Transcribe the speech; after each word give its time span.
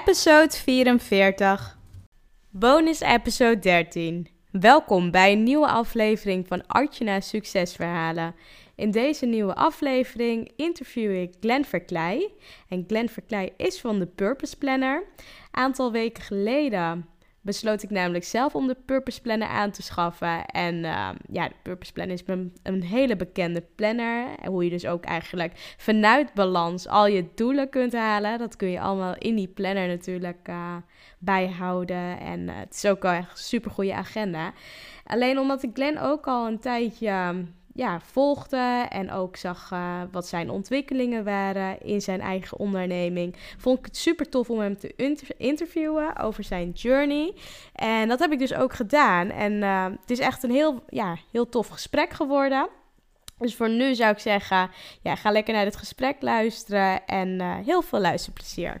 Episode 0.00 0.50
44. 0.50 1.78
Bonus 2.50 3.00
episode 3.00 3.58
13. 3.58 4.28
Welkom 4.50 5.10
bij 5.10 5.32
een 5.32 5.42
nieuwe 5.42 5.66
aflevering 5.66 6.46
van 6.46 6.66
Artjana 6.66 7.20
Succesverhalen. 7.20 8.34
In 8.74 8.90
deze 8.90 9.26
nieuwe 9.26 9.54
aflevering 9.54 10.50
interview 10.56 11.20
ik 11.20 11.34
Glenn 11.40 11.64
Verkleij. 11.64 12.30
En 12.68 12.84
Glenn 12.86 13.08
Verkleij 13.08 13.52
is 13.56 13.80
van 13.80 13.98
de 13.98 14.06
Purpose 14.06 14.56
Planner. 14.56 15.04
Aantal 15.50 15.92
weken 15.92 16.22
geleden 16.22 17.08
besloot 17.48 17.82
ik 17.82 17.90
namelijk 17.90 18.24
zelf 18.24 18.54
om 18.54 18.66
de 18.66 18.76
Purpose 18.84 19.20
Planner 19.20 19.48
aan 19.48 19.70
te 19.70 19.82
schaffen. 19.82 20.44
En 20.46 20.74
uh, 20.74 21.08
ja, 21.30 21.48
de 21.48 21.54
Purpose 21.62 21.92
Planner 21.92 22.14
is 22.14 22.22
een, 22.26 22.56
een 22.62 22.82
hele 22.82 23.16
bekende 23.16 23.62
planner. 23.74 24.26
Hoe 24.44 24.64
je 24.64 24.70
dus 24.70 24.86
ook 24.86 25.04
eigenlijk 25.04 25.52
vanuit 25.76 26.34
balans 26.34 26.88
al 26.88 27.06
je 27.06 27.28
doelen 27.34 27.68
kunt 27.68 27.92
halen. 27.92 28.38
Dat 28.38 28.56
kun 28.56 28.68
je 28.68 28.80
allemaal 28.80 29.14
in 29.18 29.34
die 29.34 29.48
planner 29.48 29.88
natuurlijk 29.88 30.48
uh, 30.48 30.76
bijhouden. 31.18 32.20
En 32.20 32.40
uh, 32.40 32.56
het 32.56 32.74
is 32.74 32.86
ook 32.86 33.02
wel 33.02 33.12
echt 33.12 33.30
een 33.30 33.36
super 33.36 33.70
goede 33.70 33.94
agenda. 33.94 34.52
Alleen 35.04 35.38
omdat 35.38 35.62
ik 35.62 35.70
Glenn 35.74 35.98
ook 35.98 36.26
al 36.26 36.46
een 36.46 36.60
tijdje 36.60 37.44
ja, 37.78 38.00
volgde 38.00 38.86
en 38.88 39.12
ook 39.12 39.36
zag 39.36 39.70
uh, 39.72 40.02
wat 40.10 40.26
zijn 40.26 40.50
ontwikkelingen 40.50 41.24
waren 41.24 41.80
in 41.80 42.00
zijn 42.00 42.20
eigen 42.20 42.58
onderneming, 42.58 43.36
vond 43.58 43.78
ik 43.78 43.84
het 43.84 43.96
super 43.96 44.28
tof 44.28 44.50
om 44.50 44.60
hem 44.60 44.78
te 44.78 44.92
inter 44.96 45.28
interviewen 45.36 46.16
over 46.16 46.44
zijn 46.44 46.70
journey. 46.70 47.34
En 47.72 48.08
dat 48.08 48.18
heb 48.18 48.32
ik 48.32 48.38
dus 48.38 48.54
ook 48.54 48.72
gedaan. 48.72 49.30
En 49.30 49.52
uh, 49.52 49.84
het 49.84 50.10
is 50.10 50.18
echt 50.18 50.42
een 50.42 50.50
heel, 50.50 50.82
ja, 50.88 51.16
heel 51.32 51.48
tof 51.48 51.68
gesprek 51.68 52.10
geworden. 52.12 52.68
Dus 53.38 53.56
voor 53.56 53.70
nu 53.70 53.94
zou 53.94 54.12
ik 54.12 54.18
zeggen, 54.18 54.70
ja, 55.02 55.14
ga 55.14 55.30
lekker 55.30 55.54
naar 55.54 55.64
dit 55.64 55.76
gesprek 55.76 56.22
luisteren 56.22 57.06
en 57.06 57.28
uh, 57.28 57.56
heel 57.64 57.82
veel 57.82 58.00
luisterplezier. 58.00 58.80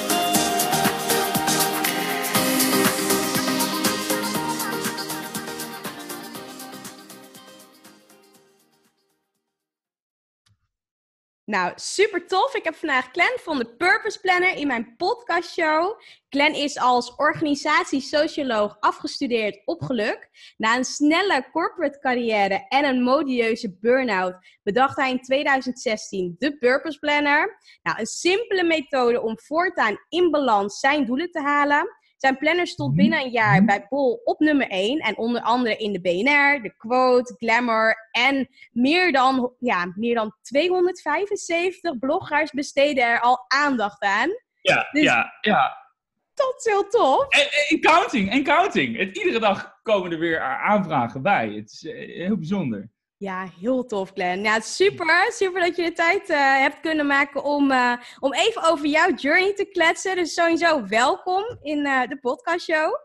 Nou, 11.51 11.71
super 11.75 12.27
tof. 12.27 12.55
Ik 12.55 12.63
heb 12.63 12.75
vandaag 12.75 13.09
Glenn 13.11 13.37
van 13.39 13.57
de 13.57 13.75
Purpose 13.75 14.19
Planner 14.19 14.55
in 14.55 14.67
mijn 14.67 14.95
podcastshow. 14.97 16.01
Glenn 16.29 16.55
is 16.55 16.77
als 16.77 17.15
organisatiesocioloog 17.15 18.77
afgestudeerd 18.79 19.61
op 19.65 19.81
geluk. 19.81 20.29
Na 20.57 20.77
een 20.77 20.85
snelle 20.85 21.45
corporate 21.51 21.99
carrière 21.99 22.65
en 22.67 22.85
een 22.85 23.03
modieuze 23.03 23.77
burn-out 23.79 24.35
bedacht 24.63 24.97
hij 24.97 25.11
in 25.11 25.21
2016 25.21 26.35
de 26.37 26.57
Purpose 26.57 26.99
Planner. 26.99 27.57
Nou, 27.83 27.99
een 27.99 28.05
simpele 28.05 28.63
methode 28.63 29.21
om 29.21 29.39
voortaan 29.39 29.97
in 30.09 30.31
balans 30.31 30.79
zijn 30.79 31.05
doelen 31.05 31.31
te 31.31 31.41
halen. 31.41 31.97
Zijn 32.21 32.37
planner 32.37 32.67
stond 32.67 32.95
binnen 32.95 33.19
een 33.19 33.31
jaar 33.31 33.65
bij 33.65 33.85
Bol 33.89 34.21
op 34.23 34.39
nummer 34.39 34.67
1. 34.67 34.99
En 34.99 35.17
onder 35.17 35.41
andere 35.41 35.77
in 35.77 35.93
de 35.93 36.01
BNR, 36.01 36.61
de 36.61 36.73
Quote, 36.77 37.35
Glamour 37.37 38.09
en 38.11 38.49
meer 38.71 39.11
dan, 39.11 39.53
ja, 39.59 39.93
meer 39.95 40.15
dan 40.15 40.35
275 40.41 41.99
bloggers 41.99 42.51
besteden 42.51 43.03
er 43.03 43.19
al 43.19 43.45
aandacht 43.47 44.01
aan. 44.01 44.29
Ja, 44.61 44.87
dus 44.91 45.03
ja, 45.03 45.37
ja. 45.41 45.77
Dat 46.33 46.53
is 46.57 46.71
heel 46.71 46.87
tof. 46.87 47.27
En, 47.29 47.47
en 47.69 47.81
counting, 47.81 48.31
en 48.31 48.43
counting. 48.43 48.97
En 48.97 49.17
iedere 49.17 49.39
dag 49.39 49.79
komen 49.81 50.11
er 50.11 50.19
weer 50.19 50.39
aanvragen 50.39 51.21
bij. 51.21 51.49
Het 51.49 51.71
is 51.71 51.81
heel 52.15 52.37
bijzonder. 52.37 52.89
Ja, 53.21 53.47
heel 53.59 53.85
tof, 53.85 54.11
Glenn. 54.13 54.43
Ja, 54.43 54.59
super. 54.59 55.25
Super 55.29 55.61
dat 55.61 55.75
je 55.75 55.83
de 55.83 55.93
tijd 55.93 56.29
uh, 56.29 56.37
hebt 56.37 56.79
kunnen 56.79 57.07
maken 57.07 57.43
om, 57.43 57.71
uh, 57.71 57.93
om 58.19 58.33
even 58.33 58.63
over 58.63 58.85
jouw 58.85 59.13
journey 59.13 59.53
te 59.53 59.65
kletsen. 59.65 60.15
Dus 60.15 60.33
sowieso 60.33 60.87
welkom 60.87 61.43
in 61.61 61.85
uh, 61.85 62.07
de 62.07 62.17
podcastshow. 62.19 62.95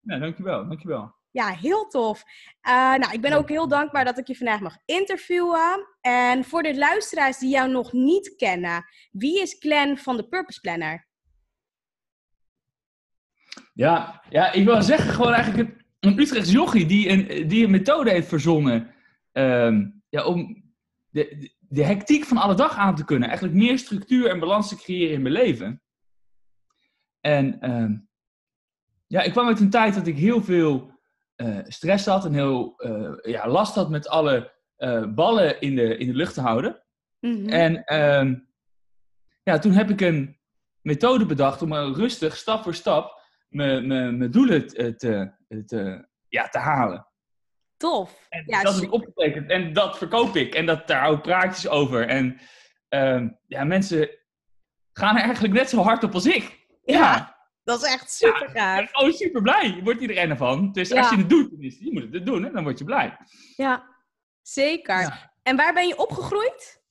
Ja, 0.00 0.18
dankjewel. 0.18 0.68
Dankjewel. 0.68 1.14
Ja, 1.30 1.48
heel 1.48 1.86
tof. 1.86 2.22
nou, 2.62 3.12
ik 3.12 3.20
ben 3.20 3.32
ook 3.32 3.48
heel 3.48 3.68
dankbaar 3.68 4.04
dat 4.04 4.18
ik 4.18 4.26
je 4.26 4.36
vandaag 4.36 4.60
mag 4.60 4.76
interviewen. 4.84 5.88
En 6.00 6.44
voor 6.44 6.62
de 6.62 6.76
luisteraars 6.76 7.38
die 7.38 7.50
jou 7.50 7.70
nog 7.70 7.92
niet 7.92 8.36
kennen, 8.36 8.84
wie 9.10 9.40
is 9.40 9.56
Glenn 9.58 9.98
van 9.98 10.16
de 10.16 10.28
Purpose 10.28 10.60
Planner? 10.60 11.06
Ja, 13.74 14.22
ja 14.28 14.52
ik 14.52 14.64
wil 14.64 14.82
zeggen 14.82 15.10
gewoon 15.10 15.32
eigenlijk 15.32 15.84
een 16.00 16.20
Utrechts 16.20 16.50
jochie 16.50 16.86
die 16.86 17.08
een, 17.08 17.48
die 17.48 17.64
een 17.64 17.70
methode 17.70 18.10
heeft 18.10 18.28
verzonnen 18.28 18.91
um, 19.32 20.02
ja, 20.08 20.24
om 20.24 20.64
de, 21.08 21.50
de 21.58 21.84
hectiek 21.84 22.24
van 22.24 22.36
alle 22.36 22.54
dag 22.54 22.76
aan 22.76 22.94
te 22.94 23.04
kunnen. 23.04 23.28
Eigenlijk 23.28 23.58
meer 23.58 23.78
structuur 23.78 24.30
en 24.30 24.38
balans 24.38 24.68
te 24.68 24.76
creëren 24.76 25.14
in 25.14 25.22
mijn 25.22 25.34
leven. 25.34 25.82
En 27.20 27.70
um, 27.70 28.08
ja, 29.06 29.22
ik 29.22 29.32
kwam 29.32 29.46
uit 29.46 29.60
een 29.60 29.70
tijd 29.70 29.94
dat 29.94 30.06
ik 30.06 30.16
heel 30.16 30.42
veel 30.42 31.00
uh, 31.36 31.58
stress 31.62 32.06
had 32.06 32.24
en 32.24 32.32
heel 32.32 32.74
uh, 32.76 33.14
ja, 33.22 33.48
last 33.48 33.74
had 33.74 33.90
met 33.90 34.08
alle 34.08 34.52
uh, 34.78 35.14
ballen 35.14 35.60
in 35.60 35.76
de, 35.76 35.96
in 35.96 36.06
de 36.06 36.14
lucht 36.14 36.34
te 36.34 36.40
houden. 36.40 36.82
Mm 37.20 37.34
-hmm. 37.34 37.48
En 37.48 38.00
um, 38.00 38.48
ja, 39.42 39.58
toen 39.58 39.72
heb 39.72 39.90
ik 39.90 40.00
een 40.00 40.38
methode 40.80 41.26
bedacht 41.26 41.62
om 41.62 41.72
rustig, 41.72 42.36
stap 42.36 42.62
voor 42.62 42.74
stap, 42.74 43.22
mijn 43.48 44.30
doelen 44.30 44.66
te, 44.66 44.94
te, 44.94 45.32
te, 45.66 46.08
ja, 46.28 46.48
te 46.48 46.58
halen. 46.58 47.06
Tof. 47.82 48.26
En 48.28 48.42
ja, 48.46 48.62
dat 48.62 48.82
ik 48.82 48.92
opgetekend 48.92 49.50
en 49.50 49.72
dat 49.72 49.98
verkoop 49.98 50.36
ik 50.36 50.54
en 50.54 50.66
dat, 50.66 50.86
daar 50.86 51.00
hou 51.00 51.16
ik 51.16 51.22
praatjes 51.22 51.68
over. 51.68 52.08
En 52.08 52.40
uh, 52.90 53.28
ja, 53.46 53.64
mensen 53.64 54.10
gaan 54.92 55.16
er 55.16 55.22
eigenlijk 55.22 55.54
net 55.54 55.68
zo 55.68 55.80
hard 55.80 56.04
op 56.04 56.14
als 56.14 56.26
ik. 56.26 56.66
Ja, 56.84 56.98
ja. 56.98 57.36
dat 57.64 57.82
is 57.82 57.92
echt 57.92 58.12
super 58.12 58.48
gaaf. 58.48 58.80
Ja, 58.80 58.88
oh, 58.92 59.12
super 59.12 59.42
blij. 59.42 59.80
Wordt 59.82 60.00
iedereen 60.00 60.30
ervan. 60.30 60.72
Dus 60.72 60.92
als 60.92 61.10
je 61.10 61.16
het 61.16 61.28
doet, 61.28 61.48
tenminste, 61.48 61.84
je 61.84 61.92
moet 61.92 62.12
het 62.12 62.26
doen, 62.26 62.42
hè, 62.44 62.50
dan 62.50 62.62
word 62.62 62.78
je 62.78 62.84
blij. 62.84 63.16
Ja, 63.56 63.88
zeker. 64.42 65.30
En 65.42 65.56
waar 65.56 65.74
ben 65.74 65.88
je 65.88 65.98
opgegroeid? 65.98 66.82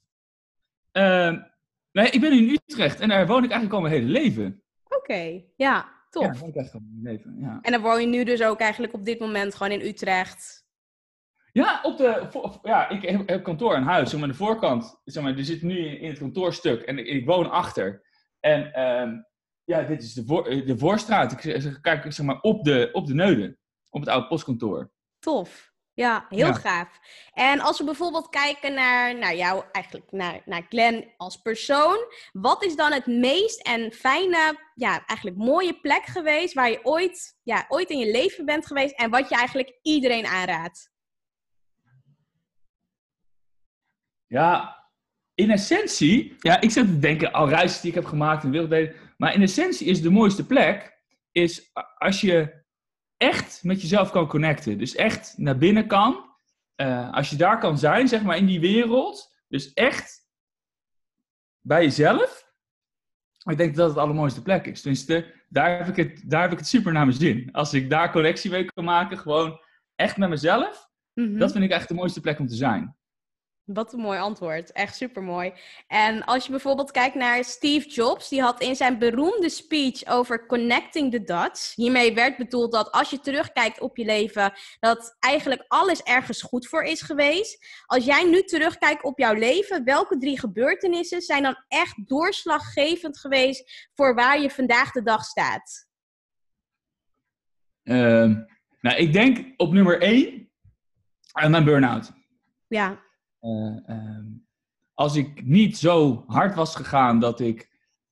Uh, 0.94 1.38
nee, 1.92 2.10
ik 2.10 2.22
ben 2.22 2.32
in 2.32 2.50
Utrecht 2.50 3.00
en 3.00 3.10
daar 3.10 3.28
woon 3.28 3.44
ik 3.44 3.52
eigenlijk 3.52 3.74
al 3.74 3.82
mijn 3.82 3.94
hele 3.94 4.12
leven. 4.12 4.64
Oké, 4.84 4.96
okay. 4.96 5.52
ja. 5.56 6.00
Tof. 6.10 6.40
Ja, 6.42 6.48
ik 6.48 6.56
echt 6.56 6.74
mijn 6.74 7.00
leven, 7.02 7.38
ja. 7.40 7.60
En 7.62 7.72
dan 7.72 7.82
woon 7.82 8.02
je 8.02 8.08
nu 8.08 8.24
dus 8.24 8.44
ook 8.44 8.60
eigenlijk 8.60 8.94
op 8.94 9.06
dit 9.06 9.20
moment 9.20 9.56
gewoon 9.56 9.72
in 9.72 9.88
Utrecht. 9.88 10.61
Ja, 11.54 11.80
op 11.84 11.98
de, 11.98 12.28
ja, 12.64 12.90
ik 12.90 13.02
heb, 13.02 13.30
heb 13.30 13.44
kantoor 13.44 13.76
en 13.76 13.84
huis. 13.84 14.10
Zeg 14.10 14.20
maar, 14.20 14.30
de 14.30 14.36
voorkant, 14.36 15.02
zeg 15.04 15.24
maar, 15.24 15.36
die 15.36 15.46
zit 15.46 15.62
nu 15.62 15.78
in, 15.78 16.00
in 16.00 16.10
het 16.10 16.20
kantoorstuk 16.20 16.82
en 16.82 16.98
ik, 16.98 17.08
ik 17.08 17.26
woon 17.26 17.52
achter. 17.52 18.04
En 18.40 18.82
um, 18.82 19.26
ja, 19.64 19.82
dit 19.82 20.04
is 20.04 20.14
de, 20.14 20.26
voor, 20.26 20.44
de 20.44 20.78
voorstraat. 20.78 21.32
Ik 21.32 21.78
kijk 21.82 22.14
zeg 22.14 22.26
maar, 22.26 22.42
op, 22.42 22.64
de, 22.64 22.90
op 22.92 23.08
de 23.08 23.14
Neuden, 23.14 23.60
op 23.90 24.00
het 24.00 24.10
oude 24.10 24.28
postkantoor. 24.28 24.92
Tof. 25.20 25.72
Ja, 25.94 26.26
heel 26.30 26.48
ja. 26.48 26.54
gaaf. 26.54 27.00
En 27.34 27.60
als 27.60 27.78
we 27.78 27.84
bijvoorbeeld 27.84 28.30
kijken 28.30 28.74
naar, 28.74 29.18
naar 29.18 29.36
jou, 29.36 29.64
eigenlijk 29.72 30.12
naar, 30.12 30.42
naar 30.46 30.66
Glenn 30.70 31.14
als 31.18 31.38
persoon. 31.38 31.98
Wat 32.32 32.64
is 32.64 32.76
dan 32.76 32.92
het 32.92 33.06
meest 33.06 33.62
en 33.62 33.92
fijne, 33.92 34.60
ja, 34.76 35.06
eigenlijk 35.06 35.40
mooie 35.40 35.80
plek 35.80 36.06
geweest 36.06 36.54
waar 36.54 36.70
je 36.70 36.86
ooit, 36.86 37.38
ja, 37.44 37.66
ooit 37.68 37.90
in 37.90 37.98
je 37.98 38.12
leven 38.12 38.46
bent 38.46 38.66
geweest 38.66 38.96
en 38.96 39.10
wat 39.10 39.30
je 39.30 39.36
eigenlijk 39.36 39.80
iedereen 39.82 40.26
aanraadt? 40.26 40.91
Ja, 44.32 44.82
in 45.34 45.52
essentie, 45.52 46.36
ja, 46.40 46.62
ik 46.62 46.72
zit 46.72 46.86
te 46.86 47.00
denken, 47.00 47.32
al 47.32 47.50
reizen 47.50 47.82
die 47.82 47.90
ik 47.90 47.96
heb 47.96 48.06
gemaakt 48.06 48.44
in 48.44 48.52
werelddelen, 48.52 48.94
maar 49.18 49.34
in 49.34 49.42
essentie 49.42 49.88
is 49.88 50.02
de 50.02 50.10
mooiste 50.10 50.46
plek, 50.46 51.00
is 51.32 51.72
als 51.98 52.22
je 52.22 52.64
echt 53.18 53.64
met 53.64 53.82
jezelf 53.82 54.12
kan 54.12 54.28
connecten. 54.28 54.78
Dus 54.78 54.96
echt 54.96 55.34
naar 55.38 55.58
binnen 55.58 55.88
kan. 55.88 56.30
Uh, 56.76 57.14
als 57.14 57.30
je 57.30 57.36
daar 57.36 57.60
kan 57.60 57.78
zijn, 57.78 58.08
zeg 58.08 58.24
maar, 58.24 58.38
in 58.38 58.46
die 58.46 58.60
wereld. 58.60 59.36
Dus 59.48 59.74
echt 59.74 60.28
bij 61.62 61.84
jezelf. 61.84 62.54
Ik 63.44 63.58
denk 63.58 63.76
dat 63.76 63.86
het 63.86 63.96
de 63.96 64.02
allermooiste 64.02 64.42
plek 64.42 64.66
is. 64.66 64.82
Tenminste, 64.82 65.34
daar 65.50 65.78
heb, 65.78 65.88
ik 65.88 65.96
het, 65.96 66.30
daar 66.30 66.42
heb 66.42 66.52
ik 66.52 66.58
het 66.58 66.68
super 66.68 66.94
naar 66.94 67.06
mijn 67.06 67.18
zin. 67.18 67.52
Als 67.52 67.74
ik 67.74 67.90
daar 67.90 68.12
connectie 68.12 68.52
mee 68.52 68.66
kan 68.66 68.84
maken, 68.84 69.18
gewoon 69.18 69.60
echt 69.96 70.18
met 70.18 70.30
mezelf. 70.30 70.90
Mhm. 71.14 71.38
Dat 71.38 71.52
vind 71.52 71.64
ik 71.64 71.72
echt 71.72 71.88
de 71.88 71.94
mooiste 71.94 72.22
plek 72.22 72.40
om 72.40 72.48
te 72.48 72.56
zijn. 72.56 72.96
Wat 73.66 73.94
een 73.94 74.00
mooi 74.00 74.20
antwoord. 74.20 74.72
Echt 74.72 74.96
super 74.96 75.24
mooi. 75.24 75.54
En 75.88 76.24
als 76.24 76.46
je 76.46 76.52
bijvoorbeeld 76.52 76.92
kijkt 76.92 77.16
naar 77.16 77.44
Steve 77.44 77.90
Jobs, 77.90 78.30
die 78.30 78.42
had 78.42 78.62
in 78.62 78.76
zijn 78.76 79.00
beroemde 79.00 79.50
speech 79.50 80.06
over 80.06 80.46
connecting 80.46 81.12
the 81.12 81.24
dots. 81.24 81.76
Hiermee 81.76 82.14
werd 82.14 82.38
bedoeld 82.38 82.72
dat 82.72 82.92
als 82.92 83.10
je 83.10 83.20
terugkijkt 83.20 83.80
op 83.80 83.98
je 83.98 84.06
leven, 84.06 84.54
dat 84.80 85.16
eigenlijk 85.20 85.66
alles 85.68 86.04
ergens 86.04 86.42
goed 86.42 86.68
voor 86.68 86.84
is 86.84 87.02
geweest. 87.02 87.66
Als 87.86 88.06
jij 88.06 88.24
nu 88.24 88.44
terugkijkt 88.44 89.04
op 89.04 89.20
jouw 89.20 89.34
leven, 89.34 89.84
welke 89.84 90.18
drie 90.18 90.40
gebeurtenissen 90.40 91.22
zijn 91.22 91.44
dan 91.44 91.64
echt 91.68 92.08
doorslaggevend 92.08 93.20
geweest 93.20 93.90
voor 93.94 94.16
waar 94.16 94.42
je 94.42 94.50
vandaag 94.50 94.92
de 94.92 95.04
dag 95.04 95.24
staat? 95.24 95.90
Ehm, 97.84 98.36
nou, 98.82 98.98
ik 98.98 99.14
denk 99.14 99.54
op 99.58 99.74
nummer 99.74 100.02
één 100.02 100.52
aan 101.32 101.52
mijn 101.52 101.64
burn-out. 101.64 102.12
Ja, 102.68 103.00
als 104.94 105.16
ik 105.16 105.46
niet 105.46 105.78
zo 105.78 106.24
hard 106.28 106.56
was 106.56 106.76
gegaan 106.76 107.20
dat 107.20 107.40
ik 107.40 107.70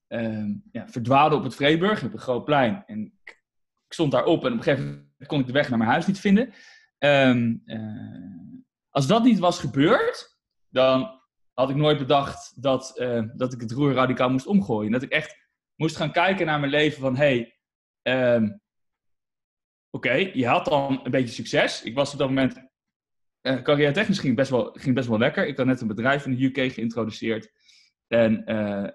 ehm, 0.08 0.54
ja, 0.72 0.88
verdwaalde 0.88 1.36
op 1.36 1.44
het 1.44 1.56
Vreeburg, 1.56 2.04
op 2.04 2.14
een 2.14 2.20
groot 2.20 2.46
plein. 2.46 2.84
En 2.86 3.14
ik, 3.24 3.44
stond 3.90 4.12
daar 4.12 4.26
op 4.26 4.46
en 4.46 4.52
op 4.52 4.58
een 4.58 4.64
gegeven 4.64 4.86
moment 4.86 5.28
kon 5.28 5.40
ik 5.40 5.46
de 5.46 5.52
weg 5.52 5.70
naar 5.70 5.78
mijn 5.78 5.90
huis 5.90 6.06
niet 6.06 6.20
vinden. 6.20 6.54
Ehm, 6.98 7.56
eh, 7.66 7.80
als 8.90 9.08
dat 9.08 9.24
niet 9.24 9.40
was 9.40 9.60
gebeurd, 9.60 10.40
dan 10.70 11.22
had 11.54 11.70
ik 11.70 11.76
nooit 11.76 11.98
bedacht 11.98 12.62
dat, 12.62 12.98
eh, 12.98 13.24
dat 13.36 13.54
ik 13.54 13.62
het 13.62 13.72
roer 13.72 13.94
radicaal 13.94 14.30
moest 14.30 14.48
omgooien. 14.48 14.92
Dat 14.92 15.02
ik 15.02 15.12
echt 15.12 15.38
moest 15.76 15.96
gaan 15.96 16.12
kijken 16.12 16.46
naar 16.46 16.60
mijn 16.60 16.72
leven 16.72 17.02
van, 17.02 17.16
hey, 17.16 17.60
ehm, 18.02 18.50
oké, 19.90 20.14
je 20.14 20.48
had 20.48 20.66
dan 20.66 21.00
een 21.04 21.12
beetje 21.12 21.34
succes. 21.34 21.84
Ik 21.84 21.96
was 21.96 22.12
op 22.14 22.20
dat 22.20 22.28
moment 22.28 22.69
uh, 23.42 23.62
carrière 23.62 23.92
technisch 23.94 24.20
ging 24.20 24.36
best, 24.36 24.50
wel, 24.50 24.72
ging 24.74 24.96
best 24.96 25.08
wel 25.08 25.18
lekker. 25.18 25.48
Ik 25.48 25.58
had 25.58 25.66
net 25.66 25.82
een 25.82 25.88
bedrijf 25.88 26.26
in 26.26 26.36
de 26.36 26.44
UK 26.44 26.74
geïntroduceerd. 26.74 27.52
En 28.08 28.46
eh, 28.46 28.90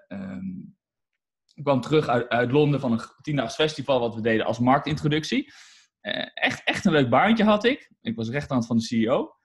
ik 1.53 1.63
kwam 1.63 1.81
terug 1.81 2.07
uit, 2.07 2.29
uit 2.29 2.51
Londen 2.51 2.79
van 2.79 2.91
een 2.91 3.01
tiendaags 3.21 3.55
festival 3.55 3.99
wat 3.99 4.15
we 4.15 4.21
deden 4.21 4.45
als 4.45 4.59
marktintroductie. 4.59 5.53
Eh, 5.99 6.27
echt, 6.33 6.63
echt 6.63 6.85
een 6.85 6.91
leuk 6.91 7.09
baantje 7.09 7.43
had 7.43 7.63
ik. 7.63 7.91
Ik 8.01 8.15
was 8.15 8.29
rechterhand 8.29 8.67
van 8.67 8.77
de 8.77 8.83
CEO. 8.83 9.35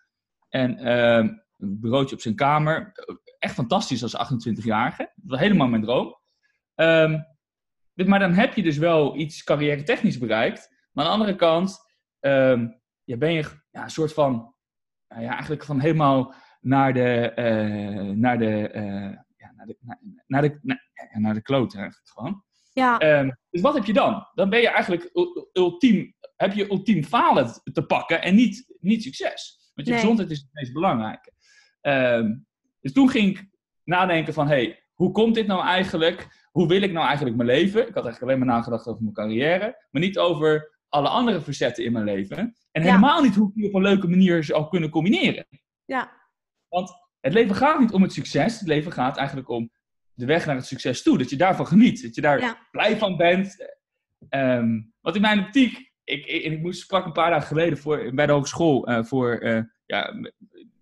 En 0.49 0.79
ehm, 0.79 1.29
een 1.57 1.81
bureautje 1.81 2.15
op 2.15 2.21
zijn 2.21 2.35
kamer. 2.35 2.93
Echt 3.39 3.55
fantastisch 3.55 4.03
als 4.03 4.33
28-jarige. 4.33 5.13
Dat 5.17 5.31
was 5.31 5.39
helemaal 5.39 5.69
mijn 5.69 5.83
droom. 5.83 6.19
Ehm, 6.75 7.19
maar 7.95 8.19
dan 8.19 8.33
heb 8.33 8.55
je 8.55 8.63
dus 8.63 8.77
wel 8.77 9.17
iets 9.17 9.45
carrière 9.45 9.83
technisch 9.83 10.19
bereikt. 10.19 10.69
Maar 10.93 11.05
aan 11.05 11.11
de 11.11 11.17
andere 11.19 11.37
kant 11.37 11.79
ehm, 12.21 12.69
ja, 13.05 13.17
ben 13.17 13.33
je 13.33 13.45
ja, 13.71 13.83
een 13.83 13.91
soort 13.91 14.13
van 14.13 14.55
nou 15.11 15.23
ja, 15.23 15.31
eigenlijk 15.33 15.65
van 15.65 15.81
helemaal 15.81 16.35
naar 16.61 16.93
de, 16.93 17.31
eh, 17.35 18.01
naar 18.15 18.39
de, 18.39 18.69
eh, 18.69 18.83
ja, 19.37 19.53
naar 19.57 19.67
de, 19.67 19.77
naar, 19.81 19.99
naar 20.27 20.43
de, 20.43 20.79
naar, 21.19 21.35
de 21.35 21.43
kloot 21.43 21.75
eigenlijk 21.75 22.09
gewoon. 22.09 22.45
ja, 22.73 22.99
Ehm, 22.99 23.31
dus 23.51 23.61
wat 23.61 23.75
heb 23.75 23.85
je 23.85 23.93
dan? 23.93 24.27
Dan 24.35 24.51
ben 24.51 24.61
je 24.61 24.69
eigenlijk 24.69 25.11
ul- 25.13 25.49
ultiem, 25.53 26.15
heb 26.37 26.53
je 26.53 26.71
ultiem 26.71 27.05
falen 27.05 27.51
te 27.73 27.87
pakken 27.87 28.23
en 28.23 28.35
niet, 28.35 28.75
niet 28.81 29.03
succes. 29.03 29.71
Want 29.75 29.87
je 29.87 29.93
Nee. 29.93 30.01
gezondheid 30.03 30.31
is 30.31 30.39
het 30.39 30.49
meest 30.53 30.73
belangrijke. 30.73 31.33
Ehm, 31.81 32.35
dus 32.81 32.93
toen 32.93 33.09
ging 33.11 33.29
ik 33.39 33.49
nadenken 33.85 34.35
van, 34.35 34.47
hey, 34.49 34.85
hoe 34.95 35.13
komt 35.13 35.35
dit 35.35 35.47
nou 35.47 35.65
eigenlijk? 35.65 36.29
Hoe 36.51 36.69
wil 36.69 36.83
ik 36.83 36.93
nou 36.93 37.07
eigenlijk 37.07 37.37
mijn 37.37 37.49
leven? 37.49 37.81
Ik 37.89 37.95
had 37.95 38.05
eigenlijk 38.05 38.23
alleen 38.23 38.39
maar 38.47 38.57
nagedacht 38.57 38.87
over 38.87 39.03
mijn 39.03 39.15
carrière, 39.15 39.87
maar 39.91 40.03
niet 40.03 40.19
over 40.19 40.79
alle 40.91 41.09
andere 41.09 41.41
facetten 41.41 41.85
in 41.85 41.93
mijn 41.93 42.05
leven. 42.05 42.37
En 42.39 42.83
Ja. 42.83 42.89
helemaal 42.89 43.23
niet 43.23 43.35
hoe 43.35 43.49
ik 43.49 43.55
die 43.55 43.67
op 43.67 43.75
een 43.75 43.83
leuke 43.83 44.09
manier 44.09 44.45
zou 44.45 44.69
kunnen 44.69 44.91
combineren. 44.91 45.47
ja, 45.85 46.13
Want 46.69 46.91
het 47.21 47.33
leven 47.33 47.55
gaat 47.55 47.81
niet 47.81 47.93
om 47.93 48.03
het 48.03 48.13
succes. 48.13 48.59
Het 48.59 48.69
leven 48.69 48.93
gaat 48.93 49.17
eigenlijk 49.17 49.49
om 49.49 49.71
de 50.15 50.27
weg 50.27 50.47
naar 50.47 50.57
het 50.57 50.67
succes 50.67 51.03
toe. 51.03 51.19
Dat 51.19 51.31
je 51.31 51.37
daarvan 51.37 51.67
geniet. 51.67 52.03
Dat 52.03 52.15
je 52.15 52.21
daar 52.21 52.41
Ja. 52.41 52.67
blij 52.71 52.97
van 52.99 53.17
bent. 53.17 53.77
Ehm 54.29 54.81
want 55.01 55.17
in 55.17 55.23
mijn 55.23 55.39
optiek... 55.39 55.89
Ik, 56.05 56.25
ik, 56.27 56.45
en 56.45 56.53
ik 56.53 56.61
moest, 56.61 56.81
sprak 56.81 57.05
een 57.05 57.13
paar 57.13 57.31
dagen 57.31 57.47
geleden 57.47 57.79
voor, 57.79 58.15
bij 58.15 58.27
de 58.27 58.33
hogeschool 58.33 58.87
eh, 58.87 59.05
voor 59.05 59.39
eh, 59.39 59.63
ja, 59.87 60.15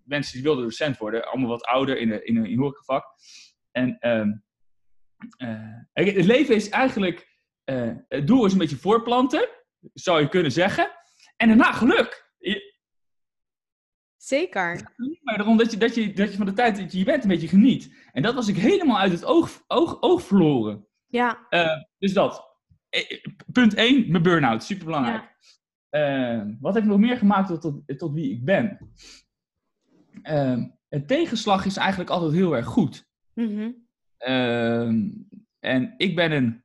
mensen 0.03 0.33
die 0.33 0.43
wilden 0.43 0.63
docent 0.63 0.97
worden. 0.97 1.25
Allemaal 1.27 1.49
wat 1.49 1.63
ouder 1.65 1.97
in, 1.97 2.11
een 2.11 2.25
in 2.25 2.37
een 2.37 2.57
horecavak. 2.57 3.05
En 3.71 3.97
ehm, 3.99 4.31
eh, 5.37 6.05
het 6.15 6.25
leven 6.25 6.55
is 6.55 6.69
eigenlijk... 6.69 7.27
het 8.07 8.27
doel 8.27 8.45
is 8.45 8.51
een 8.51 8.57
beetje 8.57 8.75
voorplanten. 8.75 9.47
Zou 9.93 10.21
je 10.21 10.29
kunnen 10.29 10.51
zeggen. 10.51 10.91
En 11.37 11.47
daarna 11.47 11.71
geluk. 11.71 12.31
Je- 12.37 12.77
zeker. 14.17 14.93
maar 15.23 15.39
erom 15.39 15.57
dat 15.57 15.71
je, 15.71 15.77
dat, 15.77 15.95
je, 15.95 16.13
dat 16.13 16.31
je 16.31 16.37
van 16.37 16.45
de 16.45 16.53
tijd 16.53 16.77
dat 16.77 16.91
je 16.91 16.97
hier 16.97 17.05
bent 17.05 17.23
een 17.23 17.29
beetje 17.29 17.47
geniet. 17.47 17.93
En 18.11 18.21
dat 18.21 18.33
was 18.35 18.47
ik 18.47 18.55
helemaal 18.57 18.99
uit 18.99 19.11
het 19.11 19.25
oog, 19.25 19.63
oog, 19.67 20.01
oog 20.01 20.21
verloren. 20.23 20.87
Ja, 21.07 21.45
Eh, 21.49 21.81
dus 21.97 22.13
dat. 22.13 22.47
Eh, 22.89 23.21
Punt 23.51 23.73
1, 23.73 24.11
mijn 24.11 24.23
burn-out. 24.23 24.63
Super 24.63 24.85
belangrijk. 24.85 25.37
wat 26.59 26.73
heb 26.73 26.83
ik 26.83 26.89
nog 26.89 26.99
meer 26.99 27.17
gemaakt 27.17 27.47
tot, 27.47 27.61
tot, 27.61 27.97
tot 27.97 28.13
wie 28.13 28.31
ik 28.31 28.45
ben? 28.45 28.93
Eh, 30.21 30.63
het 30.89 31.07
tegenslag 31.07 31.65
is 31.65 31.77
eigenlijk 31.77 32.09
altijd 32.09 32.31
heel 32.31 32.55
erg 32.55 32.65
goed. 32.65 33.07
Mhm. 33.33 33.71
Ehm, 34.17 35.09
en 35.59 35.93
ik 35.97 36.15
ben 36.15 36.31
een, 36.31 36.63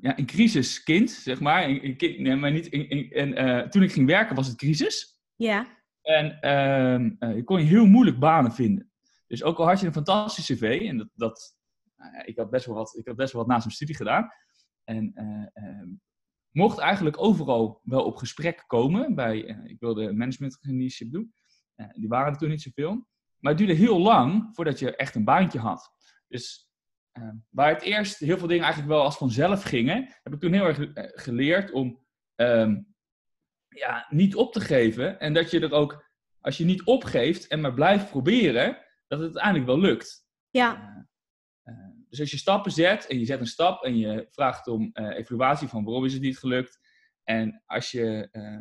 ja, 0.00 0.18
een 0.18 0.26
crisiskind, 0.26 1.10
zeg 1.10 1.40
maar. 1.40 1.64
Een, 1.68 1.84
een 1.84 1.96
kind, 1.96 2.18
nee, 2.18 2.36
maar 2.36 2.52
niet, 2.52 2.72
een- 2.72 2.92
een- 2.96 3.10
en, 3.10 3.34
eh, 3.34 3.68
toen 3.68 3.82
ik 3.82 3.92
ging 3.92 4.06
werken 4.06 4.36
was 4.36 4.46
het 4.46 4.56
crisis. 4.56 5.20
ja, 5.36 5.66
En 6.02 6.40
ehm 6.40 7.10
eh, 7.18 7.34
je 7.36 7.44
kon 7.44 7.58
je 7.60 7.66
heel 7.66 7.86
moeilijk 7.86 8.18
banen 8.18 8.52
vinden. 8.52 8.90
Dus 9.26 9.42
ook 9.42 9.58
al 9.58 9.66
had 9.66 9.80
je 9.80 9.86
een 9.86 9.92
fantastische 9.92 10.54
cv, 10.54 10.86
en 10.88 10.96
dat, 10.96 11.08
dat, 11.14 11.56
nou 11.96 12.24
ik, 12.24 12.36
had 12.38 12.50
best 12.50 12.66
wel 12.66 12.74
wat, 12.74 12.96
ik 12.98 13.06
had 13.06 13.16
best 13.16 13.32
wel 13.32 13.40
wat 13.42 13.50
naast 13.50 13.64
mijn 13.64 13.76
studie 13.76 13.96
gedaan. 13.96 14.28
En 14.84 15.10
eh, 15.14 15.64
ehm, 15.64 15.88
mocht 16.50 16.78
eigenlijk 16.78 17.22
overal 17.22 17.80
wel 17.84 18.04
op 18.04 18.16
gesprek 18.16 18.64
komen. 18.66 19.14
Bij, 19.14 19.44
eh, 19.46 19.56
ik 19.64 19.80
wilde 19.80 20.12
management 20.12 20.58
initiative 20.62 21.10
doen. 21.10 21.32
Eh, 21.74 21.86
die 21.94 22.08
waren 22.08 22.32
er 22.32 22.38
toen 22.38 22.48
niet 22.48 22.62
zoveel. 22.62 23.06
Maar 23.38 23.52
het 23.52 23.58
duurde 23.58 23.74
heel 23.82 23.98
lang 24.00 24.48
voordat 24.52 24.78
je 24.78 24.96
echt 24.96 25.14
een 25.14 25.24
baantje 25.24 25.58
had. 25.58 25.90
Dus 26.28 26.61
waar 27.50 27.68
het 27.68 27.82
eerst 27.82 28.18
heel 28.18 28.38
veel 28.38 28.46
dingen 28.46 28.64
eigenlijk 28.64 28.92
wel 28.92 29.02
als 29.02 29.16
vanzelf 29.16 29.62
gingen, 29.62 30.16
heb 30.22 30.32
ik 30.32 30.40
toen 30.40 30.52
heel 30.52 30.66
erg 30.66 30.78
eh, 30.78 31.04
geleerd 31.08 31.72
om 31.72 32.04
ehm, 32.34 32.80
ja, 33.68 34.06
niet 34.08 34.34
op 34.34 34.52
te 34.52 34.60
geven. 34.60 35.20
En 35.20 35.34
dat 35.34 35.50
je 35.50 35.60
er 35.60 35.72
ook, 35.72 36.10
als 36.40 36.56
je 36.56 36.64
niet 36.64 36.82
opgeeft 36.82 37.46
en 37.46 37.60
maar 37.60 37.74
blijft 37.74 38.10
proberen, 38.10 38.78
dat 39.06 39.18
het 39.18 39.20
uiteindelijk 39.20 39.66
wel 39.66 39.80
lukt. 39.80 40.26
ja, 40.50 41.06
Eh, 41.62 41.72
eh, 41.72 41.90
dus 42.08 42.20
als 42.20 42.30
je 42.30 42.36
stappen 42.36 42.72
zet 42.72 43.06
en 43.06 43.18
je 43.18 43.24
zet 43.24 43.40
een 43.40 43.46
stap 43.46 43.82
en 43.82 43.96
je 43.96 44.26
vraagt 44.30 44.66
om 44.66 44.90
eh, 44.92 45.16
evaluatie 45.18 45.68
van 45.68 45.84
waarom 45.84 46.04
is 46.04 46.12
het 46.12 46.22
niet 46.22 46.38
gelukt. 46.38 46.80
En 47.24 47.62
als 47.66 47.90
je 47.90 48.28
eh, 48.30 48.58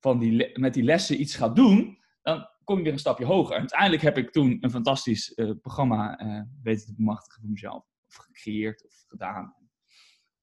van 0.00 0.18
die, 0.18 0.58
met 0.58 0.74
die 0.74 0.82
lessen 0.82 1.20
iets 1.20 1.34
gaat 1.34 1.56
doen, 1.56 1.98
dan 2.22 2.48
kom 2.68 2.76
je 2.76 2.82
weer 2.82 2.92
een 2.92 2.98
stapje 2.98 3.24
hoger. 3.24 3.54
En 3.54 3.60
uiteindelijk 3.60 4.02
heb 4.02 4.18
ik 4.18 4.30
toen 4.30 4.58
een 4.60 4.70
fantastisch 4.70 5.34
eh, 5.34 5.50
programma 5.62 6.18
eh, 6.18 6.42
weten 6.62 6.86
te 6.86 6.94
bemachtigen 6.94 7.40
voor 7.40 7.50
mezelf. 7.50 7.84
Of 8.06 8.14
gecreëerd 8.14 8.84
of 8.84 9.04
gedaan. 9.08 9.54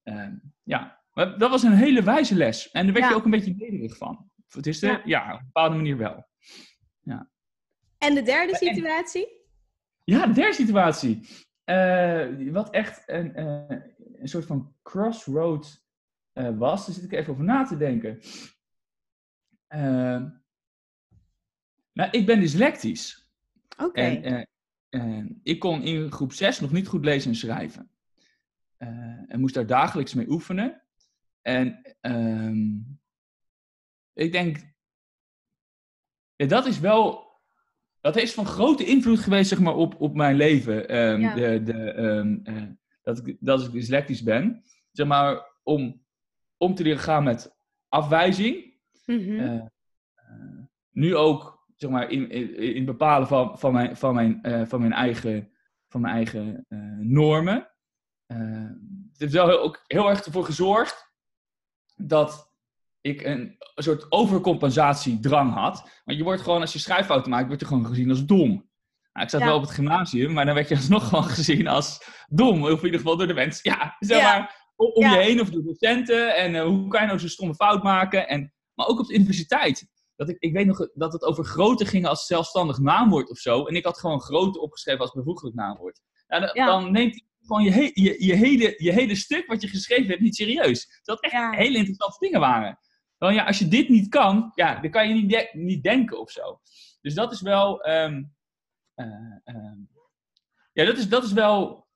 Eh, 0.02 0.28
ja, 0.62 1.02
maar 1.12 1.38
dat 1.38 1.50
was 1.50 1.62
een 1.62 1.72
hele 1.72 2.02
wijze 2.02 2.34
les. 2.34 2.70
En 2.70 2.84
daar 2.84 2.92
werd 2.92 3.04
Ja. 3.04 3.10
je 3.10 3.16
ook 3.16 3.24
een 3.24 3.30
beetje 3.30 3.54
nederig 3.56 3.96
van. 3.96 4.30
Het 4.48 4.66
is 4.66 4.78
de, 4.78 4.86
Ja. 4.86 5.02
ja. 5.04 5.32
op 5.32 5.38
een 5.38 5.46
bepaalde 5.46 5.76
manier 5.76 5.96
wel. 5.96 6.28
En 7.98 8.14
de 8.14 8.22
derde 8.22 8.56
situatie? 8.56 9.28
Ja, 10.04 10.26
de 10.26 10.32
derde 10.32 10.54
situatie. 10.54 11.28
Eh, 11.64 12.50
wat 12.52 12.70
echt 12.70 13.02
een, 13.06 13.38
een 14.20 14.28
soort 14.28 14.46
van 14.46 14.74
crossroad 14.82 15.84
was. 16.32 16.86
Daar 16.86 16.94
zit 16.94 17.04
ik 17.04 17.12
even 17.12 17.32
over 17.32 17.44
na 17.44 17.64
te 17.64 17.76
denken. 17.76 18.20
Nou, 21.96 22.10
ik 22.10 22.26
ben 22.26 22.40
dyslectisch. 22.40 23.28
Oké. 23.78 24.00
En 24.00 24.22
eh, 24.22 24.42
eh, 24.88 25.26
ik 25.42 25.58
kon 25.58 25.82
in 25.82 26.12
groep 26.12 26.32
6 26.32 26.60
nog 26.60 26.72
niet 26.72 26.86
goed 26.86 27.04
lezen 27.04 27.30
en 27.30 27.36
schrijven. 27.36 27.90
Eh, 28.76 28.88
en 29.28 29.40
moest 29.40 29.54
daar 29.54 29.66
dagelijks 29.66 30.14
mee 30.14 30.30
oefenen. 30.30 30.82
En 31.42 31.96
ehm, 32.00 32.76
ik 34.12 34.32
denk, 34.32 34.74
ja, 36.36 36.46
dat 36.46 36.66
is 36.66 36.78
wel, 36.80 37.30
dat 38.00 38.16
is 38.16 38.34
van 38.34 38.46
grote 38.46 38.84
invloed 38.84 39.18
geweest 39.18 39.48
zeg 39.48 39.60
maar, 39.60 39.74
op, 39.74 40.00
op 40.00 40.14
mijn 40.14 40.36
leven. 40.36 40.88
Ehm, 40.88 41.20
Ja. 41.20 41.34
de, 41.34 41.62
de, 41.62 41.92
ehm, 41.92 42.38
eh, 42.42 42.68
dat, 43.02 43.26
ik, 43.26 43.36
dat 43.40 43.64
ik 43.64 43.72
dyslectisch 43.72 44.22
ben. 44.22 44.64
Zeg 44.92 45.06
maar, 45.06 45.46
om, 45.62 46.04
om 46.56 46.74
te 46.74 46.82
leren 46.82 47.00
gaan 47.00 47.24
met 47.24 47.56
afwijzing. 47.88 48.74
Mhm. 49.06 49.66
Nu 50.90 51.16
ook 51.16 51.55
zeg 51.76 51.90
maar, 51.90 52.10
in, 52.10 52.30
in, 52.30 52.56
in 52.56 52.76
het 52.76 52.84
bepalen 52.84 53.28
van, 53.28 53.58
van, 53.58 53.72
mijn, 53.72 53.96
van, 53.96 54.14
mijn, 54.14 54.42
eh, 54.42 54.62
van 54.66 54.80
mijn 54.80 54.92
eigen 54.92 55.50
van 55.88 56.00
mijn 56.00 56.14
eigen 56.14 56.66
normen. 57.00 57.70
het 58.26 59.18
heeft 59.18 59.32
wel 59.32 59.48
heel, 59.48 59.60
ook 59.60 59.84
heel 59.86 60.08
erg 60.08 60.24
ervoor 60.24 60.44
gezorgd 60.44 61.12
dat 61.96 62.54
ik 63.00 63.22
een, 63.22 63.56
soort 63.74 64.12
overcompensatiedrang 64.12 65.52
had. 65.52 66.02
Want 66.04 66.18
je 66.18 66.24
wordt 66.24 66.42
gewoon, 66.42 66.60
als 66.60 66.72
je 66.72 66.78
schrijffouten 66.78 67.30
maakt, 67.30 67.46
wordt 67.46 67.60
je 67.60 67.66
gewoon 67.66 67.86
gezien 67.86 68.10
als 68.10 68.24
dom. 68.24 68.48
Nou, 69.12 69.26
ik 69.26 69.30
zat 69.30 69.42
wel 69.42 69.56
op 69.56 69.62
het 69.62 69.70
gymnasium, 69.70 70.32
maar 70.32 70.44
dan 70.44 70.54
werd 70.54 70.68
je 70.68 70.74
alsnog 70.74 71.08
gewoon 71.08 71.24
gezien 71.24 71.66
als 71.66 72.02
dom. 72.28 72.62
Of 72.64 72.78
in 72.78 72.84
ieder 72.84 73.00
geval 73.00 73.16
door 73.16 73.26
de 73.26 73.34
mensen. 73.34 73.70
Ja, 73.70 73.96
zeg 73.98 74.22
maar, 74.22 74.72
om 74.76 75.10
je 75.10 75.16
heen 75.16 75.40
of 75.40 75.50
door 75.50 75.62
docenten. 75.62 76.36
En 76.36 76.58
hoe 76.58 76.88
kan 76.88 77.00
je 77.00 77.06
nou 77.06 77.18
zo'n 77.18 77.28
stomme 77.28 77.54
fout 77.54 77.82
maken? 77.82 78.28
En, 78.28 78.52
maar 78.74 78.86
ook 78.86 78.98
op 78.98 79.06
de 79.06 79.14
universiteit 79.14 79.88
dat 80.16 80.28
ik, 80.28 80.36
ik 80.38 80.52
weet 80.52 80.66
nog 80.66 80.88
dat 80.94 81.12
het 81.12 81.22
over 81.22 81.44
grote 81.44 81.86
ging 81.86 82.06
als 82.06 82.26
zelfstandig 82.26 82.78
naamwoord 82.78 83.30
of 83.30 83.38
zo. 83.38 83.64
En 83.64 83.74
ik 83.74 83.84
had 83.84 83.98
gewoon 83.98 84.20
grote 84.20 84.60
opgeschreven 84.60 85.00
als 85.00 85.12
bijvoeglijk 85.12 85.54
naamwoord. 85.54 86.00
Nou, 86.28 86.46
dan, 86.52 86.66
dan 86.66 86.92
neemt 86.92 87.12
hij 87.12 87.24
gewoon 87.40 87.62
je, 87.62 87.90
je, 87.94 88.24
je, 88.24 88.34
hele, 88.34 88.74
je 88.76 88.92
hele 88.92 89.14
stuk 89.14 89.46
wat 89.46 89.62
je 89.62 89.68
geschreven 89.68 90.06
hebt 90.06 90.20
niet 90.20 90.36
serieus. 90.36 91.00
Dat 91.02 91.20
echt 91.20 91.54
hele 91.54 91.78
interessante 91.78 92.18
dingen 92.18 92.40
waren. 92.40 92.78
Dan 93.18 93.34
ja, 93.34 93.44
als 93.44 93.58
je 93.58 93.68
dit 93.68 93.88
niet 93.88 94.08
kan, 94.08 94.52
ja, 94.54 94.80
dan 94.80 94.90
kan 94.90 95.08
je 95.08 95.14
niet, 95.14 95.50
niet 95.52 95.82
denken 95.82 96.20
of 96.20 96.30
zo. 96.30 96.60
Dus 97.00 97.14
dat 97.14 97.32
is 97.32 97.40
wel. 97.40 97.82
Ehm, 97.82 98.22
eh, 98.94 99.06
ehm, 99.44 99.78
ja, 100.72 100.84
dat 100.84 100.96
is, 100.96 101.08
dat 101.08 101.24
is 101.24 101.32
wel. 101.32 101.86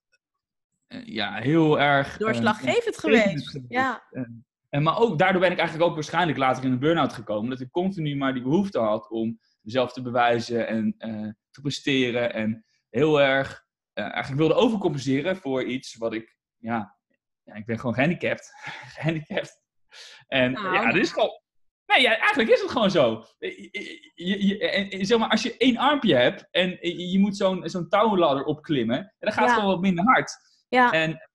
Uh, 0.88 1.06
ja, 1.06 1.40
heel 1.40 1.80
erg. 1.80 2.16
Doorslaggevend 2.16 2.94
uh, 2.94 3.00
geweest. 3.00 3.60
Ja. 3.68 4.08
En, 4.70 4.82
maar 4.82 4.98
ook, 4.98 5.18
daardoor 5.18 5.40
ben 5.40 5.52
ik 5.52 5.58
eigenlijk 5.58 5.88
ook 5.88 5.94
waarschijnlijk 5.94 6.38
later 6.38 6.64
in 6.64 6.72
een 6.72 6.78
burn-out 6.78 7.12
gekomen. 7.12 7.50
Dat 7.50 7.60
ik 7.60 7.70
continu 7.70 8.16
maar 8.16 8.32
die 8.32 8.42
behoefte 8.42 8.78
had 8.78 9.10
om 9.10 9.38
mezelf 9.60 9.92
te 9.92 10.02
bewijzen 10.02 10.66
en 10.66 10.94
uh, 10.98 11.28
te 11.50 11.60
presteren. 11.60 12.32
En 12.34 12.64
heel 12.88 13.20
erg 13.20 13.64
uh, 13.94 14.04
eigenlijk 14.04 14.36
wilde 14.36 14.54
overcompenseren 14.54 15.36
voor 15.36 15.64
iets 15.64 15.96
wat 15.96 16.12
ik, 16.12 16.36
ja, 16.56 16.96
ja 17.42 17.54
ik 17.54 17.66
ben 17.66 17.78
gewoon 17.78 17.94
gehandicapt. 17.94 18.52
gehandicapt. 18.96 19.62
En 20.26 20.52
nou, 20.52 20.74
ja, 20.74 20.92
dit 20.92 21.02
is 21.02 21.12
gewoon. 21.12 21.40
Nee, 21.86 22.02
ja, 22.02 22.18
eigenlijk 22.18 22.50
is 22.50 22.60
het 22.60 22.70
gewoon 22.70 22.90
zo. 22.90 23.24
Je, 23.38 23.68
je, 24.14 25.04
zeg 25.04 25.18
maar, 25.18 25.28
als 25.28 25.42
je 25.42 25.56
één 25.56 25.76
armpje 25.76 26.14
hebt 26.14 26.48
en 26.50 26.78
je 27.10 27.18
moet 27.18 27.36
zo'n 27.36 27.68
zo'n 27.68 27.88
touwladder 27.88 28.44
opklimmen, 28.44 29.14
dan 29.18 29.32
gaat 29.32 29.44
het 29.44 29.54
gewoon 29.54 29.70
wat 29.70 29.80
minder 29.80 30.04
hard. 30.04 30.32
Ja. 30.68 30.92
En 30.92 31.29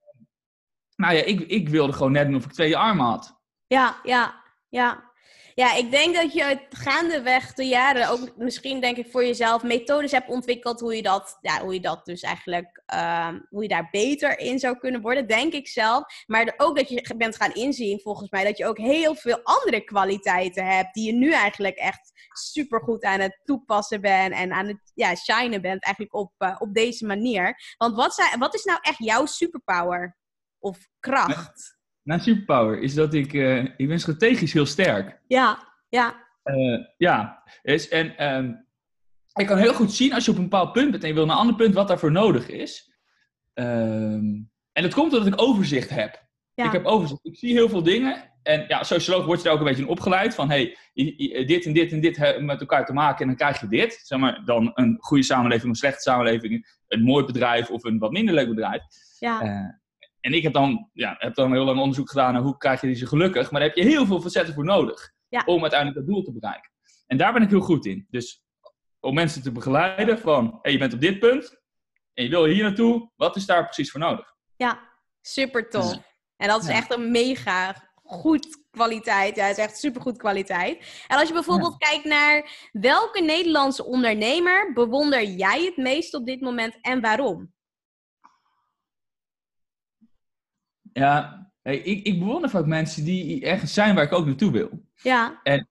nou 0.96 1.16
ja, 1.16 1.24
ik, 1.24 1.40
ik 1.40 1.70
wilde 1.70 1.94
gewoon 1.94 2.12
net 2.12 2.28
doen 2.28 2.36
of 2.36 2.46
ik 2.46 2.54
twee 2.54 2.78
armen 2.78 3.06
had. 3.06 3.42
Ja, 3.68 4.00
ja, 4.04 4.44
ja. 4.70 5.14
Ja, 5.56 5.74
ik 5.74 5.92
denk 5.92 6.16
dat 6.16 6.34
je 6.34 6.66
gaandeweg 6.70 7.54
de 7.54 7.64
jaren 7.64 8.10
ook 8.10 8.38
misschien 8.38 8.82
denk 8.82 8.98
ik 8.98 9.12
voor 9.12 9.26
jezelf 9.26 9.64
methodes 9.64 10.12
hebt 10.12 10.30
ontwikkeld 10.30 10.80
hoe 10.80 10.96
je 10.96 11.02
dat, 11.02 11.38
ja, 11.42 11.62
hoe 11.62 11.74
je 11.74 11.80
dat 11.80 12.06
dus 12.06 12.22
eigenlijk, 12.22 12.84
uh, 12.94 13.34
hoe 13.50 13.62
je 13.62 13.68
daar 13.68 13.88
beter 13.92 14.40
in 14.40 14.60
zou 14.60 14.78
kunnen 14.78 15.02
worden, 15.02 15.28
denk 15.28 15.54
ik 15.54 15.68
zelf. 15.68 16.04
Maar 16.26 16.54
ook 16.58 16.78
dat 16.78 16.90
je 16.90 17.16
bent 17.18 17.36
gaan 17.36 17.54
inzien 17.54 18.00
volgens 18.00 18.30
mij 18.30 18.44
dat 18.44 18.58
je 18.58 18.66
ook 18.66 18.78
heel 18.78 19.16
veel 19.16 19.40
andere 19.44 19.84
kwaliteiten 19.84 20.66
hebt 20.66 20.94
die 20.94 21.06
je 21.06 21.14
nu 21.14 21.32
eigenlijk 21.32 21.76
echt 21.76 22.12
super 22.32 22.82
goed 22.82 23.04
aan 23.04 23.20
het 23.20 23.40
toepassen 23.44 24.02
bent 24.02 24.34
en 24.34 24.52
aan 24.52 24.68
het 24.68 24.92
ja, 24.94 25.16
shinen 25.16 25.62
bent 25.62 25.84
eigenlijk 25.84 26.16
op, 26.16 26.34
uh, 26.38 26.56
op 26.60 26.74
deze 26.74 27.06
manier. 27.06 27.76
Want 27.78 27.96
wat, 27.96 28.14
zijn, 28.14 28.40
wat 28.40 28.56
is 28.56 28.64
nou 28.64 28.80
echt 28.82 29.04
jouw 29.04 29.26
superpower? 29.26 30.18
Of 30.66 30.88
kracht? 31.00 31.78
Mijn 32.02 32.20
superpower 32.20 32.80
is 32.80 32.94
dat 32.94 33.14
ik, 33.14 33.34
uh, 33.34 33.64
ik 33.78 33.88
ben 33.88 34.00
strategisch 34.00 34.54
heel 34.54 34.66
sterk. 34.66 35.22
Ja, 35.28 35.68
ja. 35.90 36.24
Uh, 36.44 36.86
ja, 36.98 37.44
is, 37.62 37.90
en 37.90 38.36
um, 38.36 38.68
ik 39.34 39.46
kan 39.46 39.58
heel 39.58 39.74
goed 39.74 39.94
zien 39.94 40.14
als 40.14 40.26
je 40.26 40.32
op 40.32 40.38
een 40.38 40.44
bepaald 40.44 40.72
punt 40.72 40.92
bent 40.92 41.04
en 41.04 41.10
je 41.10 41.16
wil 41.16 41.26
naar 41.26 41.36
een 41.36 41.42
ander 41.42 41.56
punt 41.56 41.74
wat 41.74 41.88
daarvoor 41.88 42.12
nodig 42.12 42.50
is. 42.50 42.94
Um, 43.54 44.52
en 44.72 44.84
dat 44.84 44.94
komt 44.94 45.14
omdat 45.14 45.28
ik 45.28 45.42
overzicht 45.42 45.90
heb. 45.90 46.24
Ja. 46.54 46.66
Ik 46.66 46.72
heb 46.72 46.86
overzicht. 46.86 47.26
Ik 47.26 47.38
zie 47.38 47.54
heel 47.54 47.70
veel 47.70 47.84
dingen. 47.84 48.32
En 48.44 48.66
ja, 48.68 48.78
als 48.78 48.88
socioloog 48.88 49.26
word 49.26 49.38
je 49.38 49.44
daar 49.44 49.54
ook 49.54 49.60
een 49.60 49.66
beetje 49.66 49.82
in 49.82 49.90
opgeleid. 49.90 50.36
Van 50.36 50.50
hey, 50.50 50.78
dit 51.46 51.66
en 51.66 51.74
dit 51.74 51.92
en 51.92 52.02
dit 52.02 52.42
met 52.42 52.60
elkaar 52.60 52.86
te 52.86 52.94
maken 52.94 53.20
en 53.20 53.28
dan 53.28 53.36
krijg 53.36 53.62
je 53.62 53.68
dit. 53.68 54.02
Zeg 54.04 54.20
maar, 54.20 54.42
dan 54.46 54.72
een 54.74 54.98
goede 55.00 55.24
samenleving, 55.24 55.70
een 55.70 55.76
slechte 55.76 56.02
samenleving, 56.02 56.82
een 56.88 57.04
mooi 57.04 57.26
bedrijf 57.26 57.70
of 57.70 57.84
een 57.84 58.00
wat 58.00 58.12
minder 58.12 58.34
leuk 58.34 58.50
bedrijf. 58.50 58.84
Ja. 59.20 59.44
Uh, 59.44 59.70
en 60.26 60.34
ik 60.34 60.44
heb 60.44 60.54
dan, 60.54 60.90
ja, 60.94 61.16
heb 61.18 61.36
dan 61.36 61.52
heel 61.52 61.64
lang 61.64 61.80
onderzoek 61.80 62.10
gedaan 62.10 62.34
naar 62.34 62.42
hoe 62.42 62.58
krijg 62.58 62.82
je 62.82 62.88
deze 62.88 63.08
gelukkig. 63.08 63.52
Maar 63.52 63.60
daar 63.60 63.70
heb 63.70 63.78
je 63.78 63.84
heel 63.84 64.06
veel 64.06 64.22
facetten 64.22 64.54
voor 64.54 64.64
nodig 64.64 65.12
om 65.46 65.62
uiteindelijk 65.62 66.00
dat 66.00 66.08
doel 66.08 66.24
te 66.24 66.32
bereiken. 66.32 66.72
En 67.08 67.18
daar 67.18 67.34
ben 67.34 67.42
ik 67.42 67.50
heel 67.50 67.60
goed 67.60 67.86
in. 67.86 68.08
Dus 68.10 68.44
om 69.00 69.14
mensen 69.14 69.42
te 69.42 69.52
begeleiden 69.52 70.20
van, 70.20 70.60
hey, 70.62 70.72
je 70.72 70.78
bent 70.78 70.94
op 70.94 71.00
dit 71.00 71.20
punt 71.20 71.62
en 72.14 72.24
je 72.24 72.30
wil 72.30 72.46
hier 72.46 72.64
naartoe. 72.64 73.12
Wat 73.16 73.36
is 73.36 73.46
daar 73.46 73.64
precies 73.64 73.92
voor 73.92 74.00
nodig? 74.00 74.34
Ja, 74.58 74.80
super 75.22 75.70
tof. 75.70 75.90
Dus, 75.90 76.00
en 76.38 76.48
dat 76.48 76.64
is 76.64 76.70
echt 76.70 76.94
een 76.94 77.12
mega 77.12 77.90
goed 78.04 78.64
kwaliteit. 78.72 79.36
Ja, 79.36 79.46
het 79.46 79.58
is 79.58 79.64
echt 79.64 79.78
super 79.78 80.02
goed 80.02 80.18
kwaliteit. 80.18 81.06
En 81.08 81.18
als 81.18 81.28
je 81.28 81.34
bijvoorbeeld 81.34 81.78
kijkt 81.78 82.06
naar 82.06 82.50
welke 82.72 83.22
Nederlandse 83.22 83.86
ondernemer 83.86 84.74
bewonder 84.74 85.24
jij 85.24 85.64
het 85.64 85.78
meest 85.78 86.14
op 86.14 86.26
dit 86.26 86.42
moment 86.42 86.78
en 86.82 87.02
waarom? 87.02 87.54
Ja, 91.00 91.50
ik, 91.62 92.04
ik 92.04 92.20
bewonder 92.20 92.50
vaak 92.50 92.66
mensen 92.66 93.04
die 93.04 93.46
ergens 93.46 93.74
zijn 93.74 93.96
waar 93.96 94.04
ik 94.04 94.14
ook 94.14 94.26
naartoe 94.26 94.52
wil. 94.52 94.70
Ja. 95.02 95.40
En, 95.44 95.68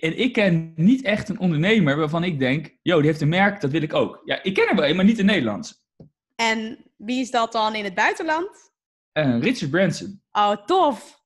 en 0.00 0.18
ik 0.18 0.32
ken 0.32 0.72
niet 0.76 1.04
echt 1.04 1.28
een 1.28 1.38
ondernemer 1.38 1.96
waarvan 1.96 2.24
ik 2.24 2.38
denk, 2.38 2.76
joh, 2.82 2.96
die 2.96 3.06
heeft 3.06 3.20
een 3.20 3.28
merk, 3.28 3.60
dat 3.60 3.70
wil 3.70 3.82
ik 3.82 3.94
ook. 3.94 4.22
Ja, 4.24 4.42
ik 4.42 4.54
ken 4.54 4.68
er 4.68 4.74
wel 4.74 4.88
een, 4.88 4.96
maar 4.96 5.04
niet 5.04 5.18
in 5.18 5.26
Nederlands. 5.26 5.86
En 6.34 6.78
wie 6.96 7.20
is 7.20 7.30
dat 7.30 7.52
dan 7.52 7.74
in 7.74 7.84
het 7.84 7.94
buitenland? 7.94 8.72
Uh, 9.12 9.40
Richard 9.40 9.70
Branson. 9.70 10.22
Oh, 10.32 10.64
tof. 10.64 11.22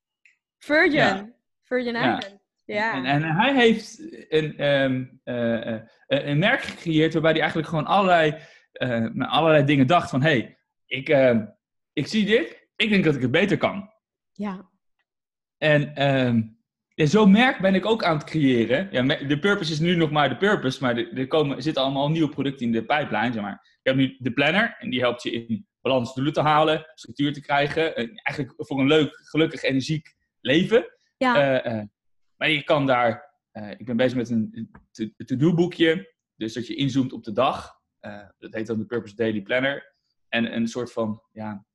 Virgin. 0.59 1.35
Virgin 1.63 1.95
Islands. 1.95 2.37
Ja. 2.65 2.95
En, 2.95 3.05
en, 3.05 3.23
hij 3.23 3.55
heeft 3.55 3.99
een, 4.29 4.65
um, 4.67 5.21
uh, 5.25 5.67
uh, 5.67 5.81
een 6.07 6.39
merk 6.39 6.61
gecreëerd 6.61 7.13
waarbij 7.13 7.33
hij 7.33 7.41
eigenlijk 7.41 7.69
gewoon 7.69 7.87
allerlei, 7.87 8.37
allerlei 9.19 9.65
dingen 9.65 9.87
dacht 9.87 10.11
van, 10.11 10.23
hé, 10.23 10.31
hey, 10.31 10.59
ik, 10.87 11.09
ehm, 11.09 11.47
ik 11.93 12.07
zie 12.07 12.27
dit, 12.27 12.68
ik 12.79 12.91
denk 12.91 13.05
dat 13.05 13.15
ik 13.15 13.23
het 13.23 13.31
beter 13.31 13.57
kan. 13.57 13.91
Ja. 14.33 14.71
En 15.57 16.09
um, 16.09 16.59
ja, 16.95 17.07
zo'n 17.07 17.31
merk 17.31 17.61
ben 17.61 17.75
ik 17.75 17.87
ook 17.87 18.05
aan 18.05 18.17
het 18.17 18.25
creëren. 18.25 18.89
Ja, 18.91 19.03
de 19.03 19.39
purpose 19.39 19.73
is 19.73 19.79
nu 19.79 19.97
nog 19.97 20.11
maar 20.11 20.29
de 20.29 20.37
purpose, 20.37 20.83
maar 20.83 20.97
er, 20.97 21.27
komen, 21.27 21.63
zitten 21.63 21.83
allemaal 21.83 22.11
nieuwe 22.11 22.29
producten 22.29 22.67
in 22.67 22.73
de 22.73 22.85
pipeline. 22.85 23.33
Zeg 23.33 23.43
maar. 23.43 23.53
Ik 23.53 23.81
heb 23.83 23.97
nu 23.97 24.17
de 24.19 24.33
planner 24.33 24.77
en 24.79 24.91
die 24.91 25.01
helpt 25.01 25.23
je 25.23 25.31
in 25.31 25.67
balans 25.81 26.15
doelen 26.15 26.33
te 26.33 26.41
halen, 26.41 26.91
structuur 26.95 27.33
te 27.33 27.41
krijgen. 27.41 27.95
eigenlijk 27.97 28.55
voor 28.57 28.81
een 28.81 28.87
leuk, 28.87 29.21
gelukkig, 29.23 29.63
energiek 29.63 30.15
leven. 30.41 30.87
Ja. 31.17 31.65
Uh, 31.65 31.73
uh, 31.73 31.83
maar 32.37 32.51
je 32.51 32.63
kan 32.63 32.87
daar, 32.87 33.35
uh, 33.53 33.71
ik 33.71 33.87
ben 33.87 33.97
bezig 33.97 34.17
met 34.17 34.31
een 34.31 34.71
to-do 35.25 35.55
boekje. 35.55 36.15
Dus 36.37 36.53
dat 36.53 36.67
je 36.67 36.75
inzoomt 36.75 37.13
op 37.13 37.25
de 37.25 37.33
dag. 37.33 37.73
dat 38.39 38.55
heet 38.55 38.67
dan 38.67 38.79
de 38.79 38.87
Purpose 38.87 39.15
Daily 39.15 39.43
Planner. 39.43 39.95
En 40.29 40.55
een 40.55 40.69
soort 40.69 40.93
van 40.93 41.23
ja, 41.33 41.67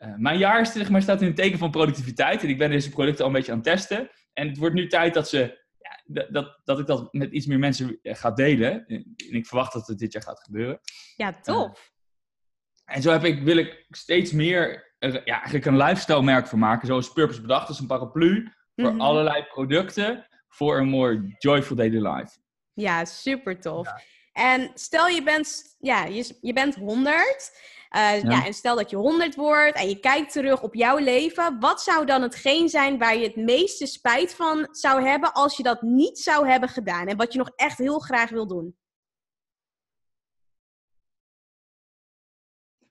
uh, 0.00 0.14
mijn 0.16 0.38
jaar 0.38 0.66
zeg 0.66 0.90
maar, 0.90 1.02
staat 1.02 1.20
in 1.20 1.26
het 1.26 1.36
teken 1.36 1.58
van 1.58 1.70
productiviteit. 1.70 2.42
En 2.42 2.48
ik 2.48 2.58
ben 2.58 2.70
deze 2.70 2.90
producten 2.90 3.24
al 3.24 3.30
een 3.30 3.36
beetje 3.36 3.52
aan 3.52 3.58
het 3.58 3.66
testen. 3.66 4.10
En 4.32 4.48
het 4.48 4.56
wordt 4.56 4.74
nu 4.74 4.86
tijd 4.86 5.14
dat, 5.14 5.28
ze, 5.28 5.64
ja, 5.78 6.24
dat, 6.30 6.60
dat 6.64 6.78
ik 6.78 6.86
dat 6.86 7.12
met 7.12 7.32
iets 7.32 7.46
meer 7.46 7.58
mensen 7.58 7.98
eh, 8.02 8.14
ga 8.14 8.30
delen. 8.30 8.86
En 8.86 9.16
ik 9.16 9.46
verwacht 9.46 9.72
dat 9.72 9.86
het 9.86 9.98
dit 9.98 10.12
jaar 10.12 10.22
gaat 10.22 10.40
gebeuren. 10.40 10.80
Ja, 11.16 11.40
tof. 11.40 11.92
Uh, 12.86 12.96
en 12.96 13.02
zo 13.02 13.10
heb 13.10 13.24
ik, 13.24 13.42
wil 13.42 13.56
ik 13.56 13.86
steeds 13.88 14.32
meer 14.32 14.94
uh, 14.98 15.12
ja, 15.12 15.34
eigenlijk 15.34 15.64
een 15.64 15.76
lifestyle 15.76 16.22
merk 16.22 16.46
van 16.46 16.58
maken. 16.58 16.86
Zoals 16.86 17.12
Purpose 17.12 17.40
bedacht, 17.40 17.66
dat 17.66 17.74
is 17.74 17.80
een 17.80 17.86
paraplu 17.86 18.52
voor 18.76 18.92
mhm. 18.92 19.00
allerlei 19.00 19.44
producten 19.44 20.26
voor 20.48 20.78
een 20.78 20.88
more 20.88 21.34
joyful 21.38 21.76
daily 21.76 22.06
life. 22.06 22.38
Ja, 22.72 23.04
super 23.04 23.60
tof. 23.60 23.88
En 24.32 24.70
stel 24.74 25.06
je 25.06 25.22
bent, 25.22 25.76
ja, 25.78 26.04
je, 26.04 26.38
je 26.40 26.52
bent 26.52 26.74
100 26.74 27.50
uh, 27.96 28.22
ja. 28.22 28.46
en 28.46 28.54
stel 28.54 28.76
dat 28.76 28.90
je 28.90 28.96
100 28.96 29.34
wordt 29.34 29.76
en 29.76 29.88
je 29.88 30.00
kijkt 30.00 30.32
terug 30.32 30.62
op 30.62 30.74
jouw 30.74 30.96
leven. 30.96 31.60
Wat 31.60 31.82
zou 31.82 32.06
dan 32.06 32.22
hetgeen 32.22 32.68
zijn 32.68 32.98
waar 32.98 33.16
je 33.16 33.24
het 33.24 33.36
meeste 33.36 33.86
spijt 33.86 34.34
van 34.34 34.68
zou 34.70 35.02
hebben 35.02 35.32
als 35.32 35.56
je 35.56 35.62
dat 35.62 35.82
niet 35.82 36.18
zou 36.18 36.48
hebben 36.48 36.68
gedaan? 36.68 37.06
En 37.06 37.16
wat 37.16 37.32
je 37.32 37.38
nog 37.38 37.50
echt 37.56 37.78
heel 37.78 37.98
graag 37.98 38.30
wil 38.30 38.46
doen? 38.46 38.76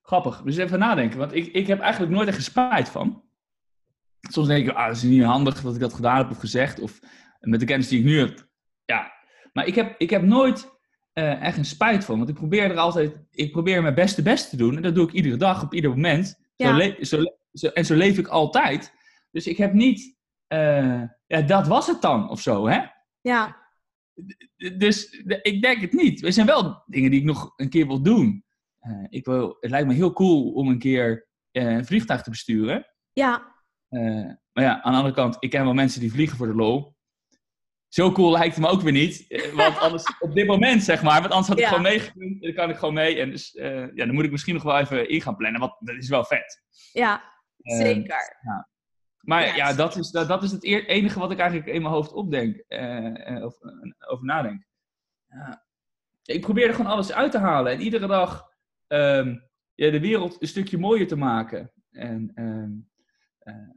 Grappig. 0.02 0.42
Dus 0.42 0.58
even 0.58 0.80
nadenken. 0.80 1.20
Want 1.20 1.34
ik, 1.34 1.48
ik 1.48 1.68
heb 1.68 1.80
eigenlijk 1.80 2.12
nooit 2.12 2.28
echt 2.28 2.44
spijt 2.44 2.90
van. 2.90 3.24
Soms 4.20 4.48
denk 4.48 4.68
ik, 4.68 4.76
ah, 4.76 4.88
dat 4.88 4.96
is 4.96 5.04
niet 5.04 5.24
handig 5.24 5.62
dat 5.62 5.74
ik 5.74 5.82
dat 5.82 5.94
gedaan 5.94 6.18
heb 6.18 6.30
of 6.30 6.38
gezegd. 6.38 6.80
Of 6.80 7.00
met 7.40 7.60
de 7.60 7.66
kennis 7.66 7.88
die 7.88 8.00
ik 8.00 8.06
nu 8.06 8.20
heb. 8.20 8.48
Ja. 8.86 9.12
Maar 9.54 9.66
ik 9.66 9.76
heb, 9.76 9.96
ik 9.98 10.10
heb 10.10 10.22
nooit 10.22 10.79
uh, 11.14 11.42
echt 11.42 11.58
een 11.58 11.66
spijt 11.66 12.06
van. 12.06 12.18
Want 12.18 12.30
ik 12.30 12.36
probeer 12.36 12.72
er 12.72 12.78
altijd, 12.78 13.20
ik 13.32 13.52
probeer 13.52 13.82
mijn 13.82 13.96
beste 13.96 14.22
best 14.22 14.50
te 14.50 14.58
doen. 14.58 14.76
En 14.76 14.82
dat 14.82 14.96
doe 14.96 15.08
ik 15.08 15.14
iedere 15.14 15.38
dag, 15.38 15.64
op 15.64 15.74
ieder 15.74 15.90
moment. 15.90 16.40
Zo, 16.58 16.80
zo, 17.02 17.24
zo 17.54 17.68
en 17.68 17.86
zo 17.86 17.96
leef 17.96 18.18
ik 18.18 18.28
altijd. 18.28 18.94
Dus 19.32 19.48
ik 19.48 19.58
heb 19.58 19.74
niet, 19.74 20.18
uh, 20.54 21.04
ja, 21.28 21.42
dat 21.42 21.68
was 21.68 21.88
het 21.88 22.02
dan 22.02 22.30
of 22.30 22.42
zo, 22.42 22.68
hè? 22.68 22.80
Ja. 23.22 23.58
Dus 24.78 25.12
ik 25.42 25.62
denk 25.62 25.82
het 25.82 25.94
niet. 25.94 26.24
Er 26.24 26.34
zijn 26.34 26.46
wel 26.46 26.84
dingen 26.86 27.12
die 27.12 27.20
ik 27.20 27.26
nog 27.26 27.54
een 27.56 27.70
keer 27.70 27.88
wil 27.88 28.02
doen. 28.02 28.44
eh, 28.80 29.06
ik 29.10 29.26
wil, 29.26 29.58
het 29.60 29.72
lijkt 29.72 29.88
me 29.88 29.94
heel 29.94 30.14
cool 30.14 30.52
om 30.52 30.68
een 30.68 30.80
keer 30.80 31.28
eh, 31.52 31.72
een 31.72 31.86
vliegtuig 31.86 32.22
te 32.22 32.30
besturen. 32.30 32.86
Ja. 33.14 33.56
Eh, 33.90 34.02
maar 34.52 34.64
ja, 34.64 34.82
aan 34.82 34.92
de 34.92 34.98
andere 34.98 35.16
kant, 35.16 35.38
ik 35.40 35.50
ken 35.50 35.64
wel 35.64 35.74
mensen 35.74 36.02
die 36.02 36.12
vliegen 36.12 36.38
voor 36.38 36.48
de 36.48 36.56
lol. 36.56 36.96
Zo 37.90 38.12
cool 38.12 38.32
lijkt 38.32 38.56
het 38.56 38.64
me 38.66 38.70
ook 38.72 38.82
weer 38.82 38.92
niet. 38.92 39.26
eh, 39.28 39.54
Want 39.54 39.78
anders, 39.86 40.04
op 40.20 40.34
dit 40.34 40.48
moment 40.48 40.84
zeg 40.84 41.02
maar, 41.04 41.20
want 41.22 41.32
anders 41.34 41.48
had 41.48 41.58
ik 41.58 41.64
Ja. 41.64 41.70
gewoon 41.70 41.84
meegekund. 41.84 42.42
Dan 42.42 42.54
kan 42.54 42.70
ik 42.70 42.76
gewoon 42.78 42.94
mee. 42.94 43.20
En 43.20 43.30
dus, 43.30 43.56
eh, 43.56 43.80
ja, 43.96 44.06
dan 44.06 44.14
moet 44.14 44.24
ik 44.26 44.32
misschien 44.32 44.54
nog 44.54 44.64
wel 44.64 44.80
even 44.80 45.10
in 45.10 45.22
gaan 45.22 45.36
plannen. 45.36 45.60
Want 45.60 45.74
dat 45.80 45.96
is 45.96 46.10
wel 46.10 46.24
vet. 46.26 46.62
Ja, 46.94 47.24
Eh, 47.62 47.78
zeker. 47.78 48.38
Maar 49.20 49.46
Ja, 49.48 49.56
ja, 49.56 49.68
het- 49.68 49.78
dat, 49.78 49.96
is, 49.96 50.12
dat, 50.12 50.28
dat 50.28 50.44
is 50.44 50.52
het 50.52 50.64
enige 50.64 51.20
wat 51.20 51.32
ik 51.32 51.38
eigenlijk 51.40 51.70
in 51.70 51.82
mijn 51.82 51.94
hoofd 51.94 52.12
opdenk. 52.14 52.58
eh, 52.68 53.44
of 53.46 53.58
over 54.08 54.26
nadenk. 54.26 54.66
Ja. 55.28 55.66
Ik 56.24 56.42
probeer 56.42 56.68
er 56.68 56.74
gewoon 56.74 56.92
alles 56.92 57.12
uit 57.14 57.32
te 57.32 57.38
halen. 57.38 57.72
En 57.72 57.82
iedere 57.82 58.08
dag 58.08 58.48
ehm, 58.88 59.36
ja, 59.76 59.90
de 59.92 60.00
wereld 60.00 60.42
een 60.42 60.48
stukje 60.48 60.78
mooier 60.78 61.08
te 61.08 61.16
maken. 61.16 61.72
En 61.92 62.32
ehm, 62.36 62.72
eh, 63.40 63.70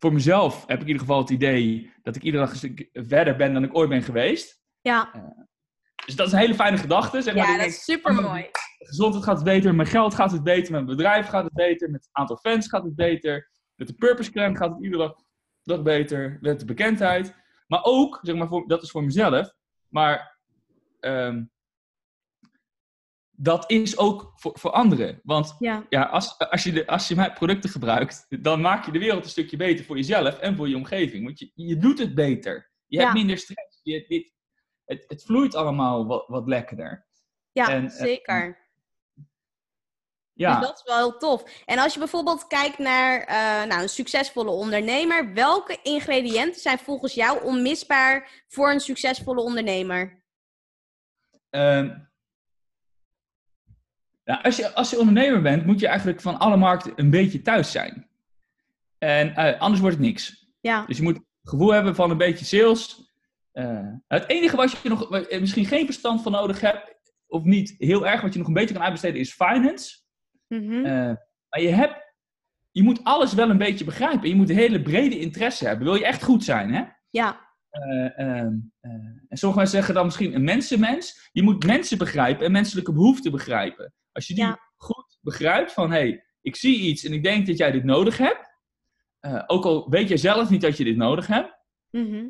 voor 0.00 0.12
mezelf 0.12 0.60
heb 0.66 0.76
ik 0.76 0.82
in 0.82 0.86
ieder 0.86 1.02
geval 1.02 1.18
het 1.18 1.30
idee 1.30 1.92
dat 2.02 2.16
ik 2.16 2.22
iedere 2.22 2.44
dag 2.44 2.52
een 2.52 2.58
stuk 2.58 2.88
verder 2.92 3.36
ben 3.36 3.52
dan 3.52 3.64
ik 3.64 3.76
ooit 3.76 3.88
ben 3.88 4.02
geweest. 4.02 4.60
Ja, 4.80 5.10
Dus 6.06 6.16
dat 6.16 6.26
is 6.26 6.32
een 6.32 6.38
hele 6.38 6.54
fijne 6.54 6.76
gedachte. 6.76 7.22
Zeg 7.22 7.34
maar. 7.34 7.46
ja 7.46 7.56
dat 7.56 7.66
is 7.66 7.84
super 7.84 8.14
mooi. 8.14 8.48
gezondheid 8.78 9.24
gaat 9.24 9.34
het 9.36 9.44
beter, 9.44 9.74
mijn 9.74 9.88
geld 9.88 10.14
gaat 10.14 10.32
het 10.32 10.42
beter, 10.42 10.72
mijn 10.72 10.86
bedrijf 10.86 11.26
gaat 11.26 11.44
het 11.44 11.52
beter, 11.52 11.90
met 11.90 12.00
het 12.00 12.10
aantal 12.12 12.36
fans 12.36 12.68
gaat 12.68 12.84
het 12.84 12.94
beter, 12.94 13.50
met 13.74 13.88
de 13.88 13.94
purpose 13.94 14.30
clan 14.30 14.56
gaat 14.56 14.70
het 14.70 14.82
iedere 14.82 15.02
dag, 15.02 15.14
dag 15.62 15.82
beter, 15.82 16.38
met 16.40 16.60
de 16.60 16.64
bekendheid. 16.64 17.34
Maar 17.66 17.80
ook, 17.82 18.18
zeg 18.22 18.34
maar, 18.36 18.48
voor, 18.48 18.68
dat 18.68 18.82
is 18.82 18.90
voor 18.90 19.04
mezelf, 19.04 19.52
maar 19.88 20.38
ehm, 21.00 21.44
dat 23.42 23.70
is 23.70 23.98
ook 23.98 24.32
voor, 24.36 24.58
voor 24.58 24.70
anderen. 24.70 25.20
Want 25.22 25.54
Ja, 25.58 25.86
ja, 25.88 26.02
als, 26.02 26.38
als, 26.38 26.62
je 26.62 26.72
de, 26.72 26.86
als 26.86 27.08
je 27.08 27.14
mijn 27.14 27.32
producten 27.32 27.70
gebruikt, 27.70 28.26
dan 28.42 28.60
maak 28.60 28.84
je 28.86 28.92
de 28.92 28.98
wereld 28.98 29.24
een 29.24 29.30
stukje 29.30 29.56
beter 29.56 29.84
voor 29.84 29.96
jezelf 29.96 30.38
en 30.38 30.56
voor 30.56 30.68
je 30.68 30.76
omgeving. 30.76 31.24
Want 31.24 31.38
je, 31.38 31.50
je 31.54 31.76
doet 31.76 31.98
het 31.98 32.14
beter. 32.14 32.70
Je 32.86 32.96
Ja. 32.96 33.02
hebt 33.02 33.14
minder 33.14 33.38
stress. 33.38 33.80
Je, 33.82 34.04
dit, 34.08 34.32
het, 34.84 35.04
het 35.08 35.24
vloeit 35.24 35.54
allemaal 35.54 36.06
wat, 36.06 36.24
wat 36.28 36.46
lekkerder. 36.46 37.06
ja 37.52 37.68
En, 37.68 37.84
eh, 37.84 37.90
zeker. 37.90 38.58
Ja. 40.32 40.58
Dus 40.58 40.66
dat 40.68 40.76
is 40.78 40.82
wel 40.84 40.96
heel 40.96 41.16
tof. 41.18 41.62
En 41.64 41.78
als 41.78 41.92
je 41.92 41.98
bijvoorbeeld 41.98 42.46
kijkt 42.46 42.78
naar 42.78 43.20
eh, 43.20 43.68
nou, 43.68 43.82
een 43.82 43.88
succesvolle 43.88 44.50
ondernemer, 44.50 45.34
welke 45.34 45.78
ingrediënten 45.82 46.60
zijn 46.60 46.78
volgens 46.78 47.14
jou 47.14 47.44
onmisbaar 47.44 48.44
voor 48.48 48.70
een 48.70 48.80
succesvolle 48.80 49.40
ondernemer? 49.40 50.22
Ehm, 51.50 52.08
ja, 54.30 54.40
als, 54.42 54.56
je, 54.56 54.74
als 54.74 54.90
je 54.90 54.98
ondernemer 54.98 55.42
bent, 55.42 55.66
moet 55.66 55.80
je 55.80 55.86
eigenlijk 55.88 56.20
van 56.20 56.38
alle 56.38 56.56
markten 56.56 56.92
een 56.96 57.10
beetje 57.10 57.42
thuis 57.42 57.70
zijn. 57.70 58.08
En 58.98 59.34
eh, 59.34 59.60
anders 59.60 59.80
wordt 59.80 59.96
het 59.96 60.04
niks. 60.04 60.48
Ja, 60.60 60.84
Dus 60.86 60.96
je 60.96 61.02
moet 61.02 61.14
het 61.14 61.24
gevoel 61.42 61.72
hebben 61.72 61.94
van 61.94 62.10
een 62.10 62.16
beetje 62.16 62.44
sales. 62.44 63.12
Eh, 63.52 63.88
het 64.06 64.28
enige 64.28 64.56
wat 64.56 64.70
je 64.82 64.88
nog 64.88 65.10
misschien 65.40 65.66
geen 65.66 65.84
verstand 65.84 66.22
van 66.22 66.32
nodig 66.32 66.60
hebt, 66.60 67.00
of 67.26 67.44
niet 67.44 67.74
heel 67.78 68.06
erg, 68.06 68.20
wat 68.20 68.32
je 68.32 68.38
nog 68.38 68.48
een 68.48 68.54
beetje 68.54 68.74
kan 68.74 68.82
uitbesteden, 68.82 69.20
is 69.20 69.32
finance. 69.32 69.98
Mhm. 70.46 70.84
Eh, 70.84 71.14
maar 71.48 71.60
je, 71.60 71.68
hebt, 71.68 72.14
je 72.70 72.82
moet 72.82 73.04
alles 73.04 73.32
wel 73.32 73.50
een 73.50 73.58
beetje 73.58 73.84
begrijpen. 73.84 74.28
Je 74.28 74.34
moet 74.34 74.50
een 74.50 74.56
hele 74.56 74.82
brede 74.82 75.18
interesse 75.18 75.66
hebben. 75.66 75.84
Wil 75.84 75.94
je 75.94 76.04
echt 76.04 76.22
goed 76.22 76.44
zijn, 76.44 76.74
hè? 76.74 76.84
ja, 77.10 77.48
Eh, 77.70 78.18
ehm, 78.18 78.54
eh, 78.80 78.90
en 79.28 79.36
sommige 79.36 79.60
mensen 79.60 79.76
zeggen 79.78 79.94
dan 79.94 80.04
misschien 80.04 80.34
een 80.34 80.44
mensenmens. 80.44 81.28
Je 81.32 81.42
moet 81.42 81.66
mensen 81.66 81.98
begrijpen 81.98 82.46
en 82.46 82.52
menselijke 82.52 82.92
behoeften 82.92 83.30
begrijpen. 83.30 83.92
Als 84.12 84.26
je 84.26 84.34
die 84.34 84.44
Ja. 84.44 84.58
goed 84.76 85.18
begrijpt 85.20 85.72
van, 85.72 85.90
hé, 85.90 85.98
hey, 85.98 86.24
ik 86.40 86.56
zie 86.56 86.80
iets 86.80 87.04
en 87.04 87.12
ik 87.12 87.22
denk 87.22 87.46
dat 87.46 87.56
jij 87.56 87.70
dit 87.70 87.84
nodig 87.84 88.18
hebt. 88.18 88.48
Eh, 89.20 89.42
ook 89.46 89.64
al 89.64 89.90
weet 89.90 90.08
jij 90.08 90.16
zelf 90.16 90.50
niet 90.50 90.60
dat 90.60 90.76
je 90.76 90.84
dit 90.84 90.96
nodig 90.96 91.26
hebt. 91.26 91.58
Mhm. 91.90 92.26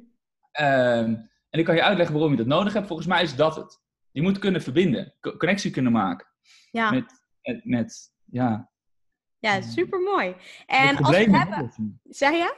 Ehm, 0.50 1.14
en 1.50 1.58
ik 1.58 1.64
kan 1.64 1.74
je 1.74 1.82
uitleggen 1.82 2.14
waarom 2.14 2.32
je 2.32 2.38
dat 2.38 2.46
nodig 2.46 2.72
hebt. 2.72 2.86
Volgens 2.86 3.08
mij 3.08 3.22
is 3.22 3.36
dat 3.36 3.56
het. 3.56 3.80
Je 4.10 4.22
moet 4.22 4.38
kunnen 4.38 4.62
verbinden, 4.62 5.14
co- 5.20 5.36
connectie 5.36 5.70
kunnen 5.70 5.92
maken 5.92 6.26
ja. 6.70 6.90
met, 6.90 7.22
met, 7.42 7.64
met 7.64 8.12
ja, 8.24 8.70
ja 9.38 9.60
super 9.60 10.00
mooi. 10.00 10.28
met 10.28 10.36
En 10.66 10.96
als 10.96 11.16
we 11.16 11.36
hebben, 11.36 12.00
zei 12.04 12.36
je? 12.36 12.54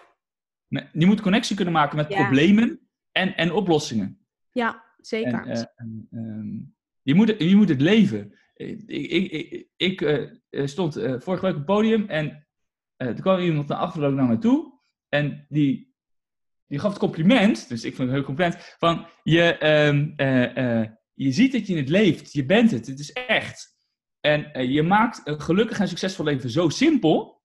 Met- 0.67 0.89
Je 0.93 1.07
moet 1.07 1.21
connectie 1.21 1.57
kunnen 1.57 1.75
maken 1.75 1.97
met 1.97 2.09
Ja. 2.09 2.23
problemen 2.23 2.89
en, 3.13 3.37
en 3.37 3.53
oplossingen. 3.53 4.27
Ja, 4.51 4.85
zeker. 4.97 5.47
En, 5.47 5.51
eh, 5.51 5.63
en, 5.75 6.07
ehm, 6.11 6.57
je, 7.03 7.15
moet, 7.15 7.35
je 7.39 7.57
moet 7.57 7.69
het 7.69 7.81
leven. 7.81 8.39
Ik, 8.63 8.83
ik, 8.87 9.31
ik, 9.31 9.69
ik 9.77 10.01
eh, 10.01 10.31
eh, 10.51 10.67
stond 10.67 10.97
eh, 10.97 11.15
vorige 11.19 11.45
week 11.45 11.53
op 11.53 11.57
het 11.57 11.67
podium 11.67 12.09
en 12.09 12.47
eh 12.97 13.09
er 13.09 13.21
kwam 13.21 13.41
iemand 13.41 13.69
naar 13.69 13.79
achter 13.79 14.13
naar 14.13 14.27
me 14.27 14.39
toe. 14.39 14.81
En 15.09 15.47
die, 15.49 15.95
die 16.67 16.79
gaf 16.79 16.91
het 16.91 16.99
compliment, 16.99 17.69
dus 17.69 17.85
ik 17.85 17.95
vond 17.95 18.09
het 18.09 18.17
heel 18.17 18.27
compliment, 18.27 18.75
van 18.79 19.07
je, 19.23 19.59
ehm, 19.59 20.11
eh, 20.17 20.81
eh, 20.81 20.89
je 21.15 21.33
ziet 21.33 21.53
dat 21.53 21.67
je 21.67 21.77
het 21.77 21.89
leeft, 21.89 22.33
je 22.33 22.45
bent 22.45 22.71
het, 22.71 22.87
het 22.87 22.99
is 22.99 23.13
echt. 23.13 23.71
En 24.21 24.71
je 24.73 24.83
maakt 24.83 25.21
een 25.25 25.41
gelukkig 25.41 25.79
en 25.79 25.89
succesvol 25.89 26.25
leven 26.25 26.51
zo 26.51 26.69
simpel, 26.69 27.43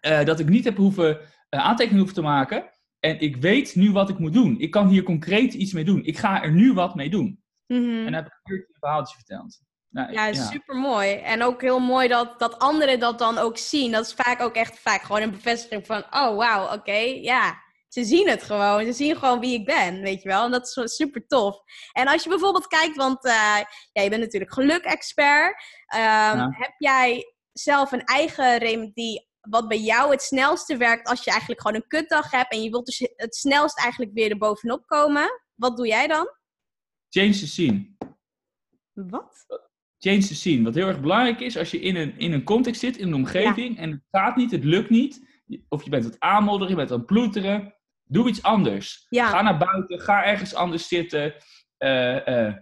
dat 0.00 0.40
ik 0.40 0.48
niet 0.48 0.64
heb 0.64 0.76
hoeven 0.76 1.20
aantekeningen 1.48 1.98
hoeven 1.98 2.14
te 2.14 2.28
maken. 2.28 2.70
En 3.00 3.20
ik 3.20 3.36
weet 3.36 3.74
nu 3.74 3.92
wat 3.92 4.08
ik 4.08 4.18
moet 4.18 4.32
doen. 4.32 4.60
Ik 4.60 4.70
kan 4.70 4.88
hier 4.88 5.02
concreet 5.02 5.54
iets 5.54 5.72
mee 5.72 5.84
doen. 5.84 6.04
Ik 6.04 6.18
ga 6.18 6.42
er 6.42 6.52
nu 6.52 6.72
wat 6.72 6.94
mee 6.94 7.10
doen. 7.10 7.42
Mhm. 7.66 7.82
En 7.82 8.04
dan 8.04 8.12
heb 8.12 8.26
ik 8.26 8.32
een 8.42 8.66
verhaaltje 8.78 9.16
verteld. 9.16 9.60
Nou, 9.90 10.12
Ja, 10.12 10.32
super 10.32 10.76
mooi. 10.76 11.14
En 11.14 11.42
ook 11.42 11.60
heel 11.60 11.78
mooi 11.78 12.08
dat, 12.08 12.38
dat 12.38 12.58
anderen 12.58 12.98
dat 13.00 13.18
dan 13.18 13.38
ook 13.38 13.58
zien. 13.58 13.92
Dat 13.92 14.06
is 14.06 14.14
vaak 14.14 14.40
ook 14.40 14.54
echt 14.54 14.78
vaak 14.78 15.02
gewoon 15.02 15.22
een 15.22 15.30
bevestiging 15.30 15.86
van: 15.86 16.04
oh 16.10 16.36
wauw, 16.36 16.74
oké, 16.74 16.98
ja. 17.20 17.68
Ze 17.88 18.04
zien 18.04 18.28
het 18.28 18.42
gewoon. 18.42 18.84
Ze 18.84 18.92
zien 18.92 19.16
gewoon 19.16 19.40
wie 19.40 19.58
ik 19.58 19.64
ben, 19.64 20.00
weet 20.00 20.22
je 20.22 20.28
wel. 20.28 20.44
En 20.44 20.50
dat 20.50 20.66
is 20.66 20.72
zo 20.72 20.86
super 20.86 21.26
tof. 21.26 21.58
En 21.92 22.06
als 22.08 22.22
je 22.22 22.28
bijvoorbeeld 22.28 22.66
kijkt, 22.66 22.96
want 22.96 23.24
eh, 23.24 23.60
ja, 23.92 24.02
je 24.02 24.08
bent 24.08 24.20
natuurlijk 24.22 24.52
geluk-expert. 24.52 25.64
Ehm, 25.86 26.38
Heb 26.50 26.74
jij 26.78 27.34
zelf 27.52 27.92
een 27.92 28.04
eigen 28.04 28.58
remedie 28.58 29.28
wat 29.40 29.68
bij 29.68 29.78
jou 29.78 30.10
het 30.10 30.22
snelste 30.22 30.76
werkt 30.76 31.08
als 31.08 31.24
je 31.24 31.30
eigenlijk 31.30 31.60
gewoon 31.60 31.76
een 31.76 31.86
kutdag 31.86 32.30
hebt 32.30 32.52
en 32.52 32.62
je 32.62 32.70
wilt 32.70 32.86
dus 32.86 32.98
het 33.16 33.34
snelst 33.36 33.78
eigenlijk 33.78 34.12
weer 34.14 34.30
er 34.30 34.38
bovenop 34.38 34.86
komen? 34.86 35.40
Wat 35.54 35.76
doe 35.76 35.86
jij 35.86 36.06
dan? 36.06 36.28
Change 37.08 37.30
the 37.30 37.46
scene. 37.46 37.96
Wat? 38.92 39.46
Change 40.00 40.18
the 40.18 40.34
scene. 40.34 40.64
Wat 40.64 40.74
heel 40.74 40.86
erg 40.86 41.00
belangrijk 41.00 41.40
is, 41.40 41.56
als 41.56 41.70
je 41.70 41.80
in 41.80 41.96
een, 41.96 42.18
in 42.18 42.32
een 42.32 42.44
context 42.44 42.80
zit, 42.80 42.96
in 42.96 43.06
een 43.06 43.14
omgeving, 43.14 43.78
en 43.78 43.90
het 43.90 44.02
gaat 44.10 44.36
niet, 44.36 44.50
het 44.50 44.64
lukt 44.64 44.90
niet, 44.90 45.28
of 45.68 45.82
je 45.84 45.90
bent 45.90 46.04
aan 46.04 46.10
het 46.10 46.20
aanmodderen, 46.20 46.68
je 46.68 46.76
bent 46.76 46.90
aan 46.90 46.98
het 46.98 47.06
ploeteren, 47.06 47.74
doe 48.04 48.28
iets 48.28 48.42
anders. 48.42 49.06
Ja. 49.08 49.26
Ga 49.26 49.42
naar 49.42 49.58
buiten, 49.58 50.00
ga 50.00 50.24
ergens 50.24 50.54
anders 50.54 50.88
zitten, 50.88 51.34
eh, 51.76 52.46
eh, 52.46 52.54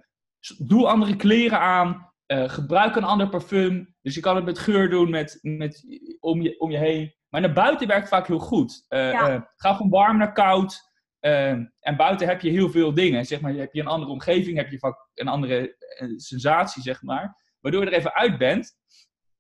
doe 0.59 0.87
andere 0.87 1.17
kleren 1.17 1.61
aan, 1.61 2.13
eh, 2.27 2.49
gebruik 2.49 2.97
een 2.97 3.05
ander 3.05 3.29
parfum. 3.29 3.95
Dus 4.03 4.15
je 4.15 4.21
kan 4.21 4.37
het 4.37 4.45
met 4.45 4.59
geur 4.59 4.91
doen, 4.91 5.11
met, 5.11 5.39
met, 5.43 5.85
om, 6.21 6.43
je, 6.43 6.61
om 6.61 6.71
je 6.71 6.79
heen. 6.79 7.15
Maar 7.29 7.41
naar 7.41 7.53
buiten 7.53 7.89
werkt 7.89 8.09
vaak 8.09 8.27
heel 8.27 8.39
goed. 8.39 8.85
Ja. 8.89 9.53
ga 9.57 9.77
van 9.77 9.91
warm 9.91 10.17
naar 10.17 10.33
koud. 10.33 10.88
Eh, 11.21 11.51
en 11.81 11.97
buiten 11.97 12.29
heb 12.29 12.41
je 12.41 12.51
heel 12.51 12.71
veel 12.71 12.95
dingen. 12.95 13.25
Zeg 13.25 13.41
maar, 13.41 13.53
heb 13.53 13.73
je 13.73 13.81
een 13.81 13.87
andere 13.87 14.13
omgeving, 14.13 14.57
heb 14.57 14.71
je 14.71 14.79
vaak 14.79 15.09
een 15.15 15.29
andere 15.29 15.77
eh, 15.79 16.09
sensatie, 16.17 16.83
zeg 16.83 17.03
maar. 17.03 17.37
Waardoor 17.61 17.85
je 17.85 17.91
er 17.91 17.97
even 17.97 18.15
uit 18.15 18.39
bent. 18.39 18.77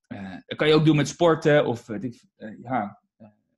Eh, 0.06 0.36
dat 0.46 0.58
kan 0.58 0.68
je 0.68 0.74
ook 0.74 0.84
doen 0.84 0.96
met 0.96 1.08
sporten. 1.08 1.66
Of 1.66 1.88
eh, 1.88 2.12
ja, 2.62 3.00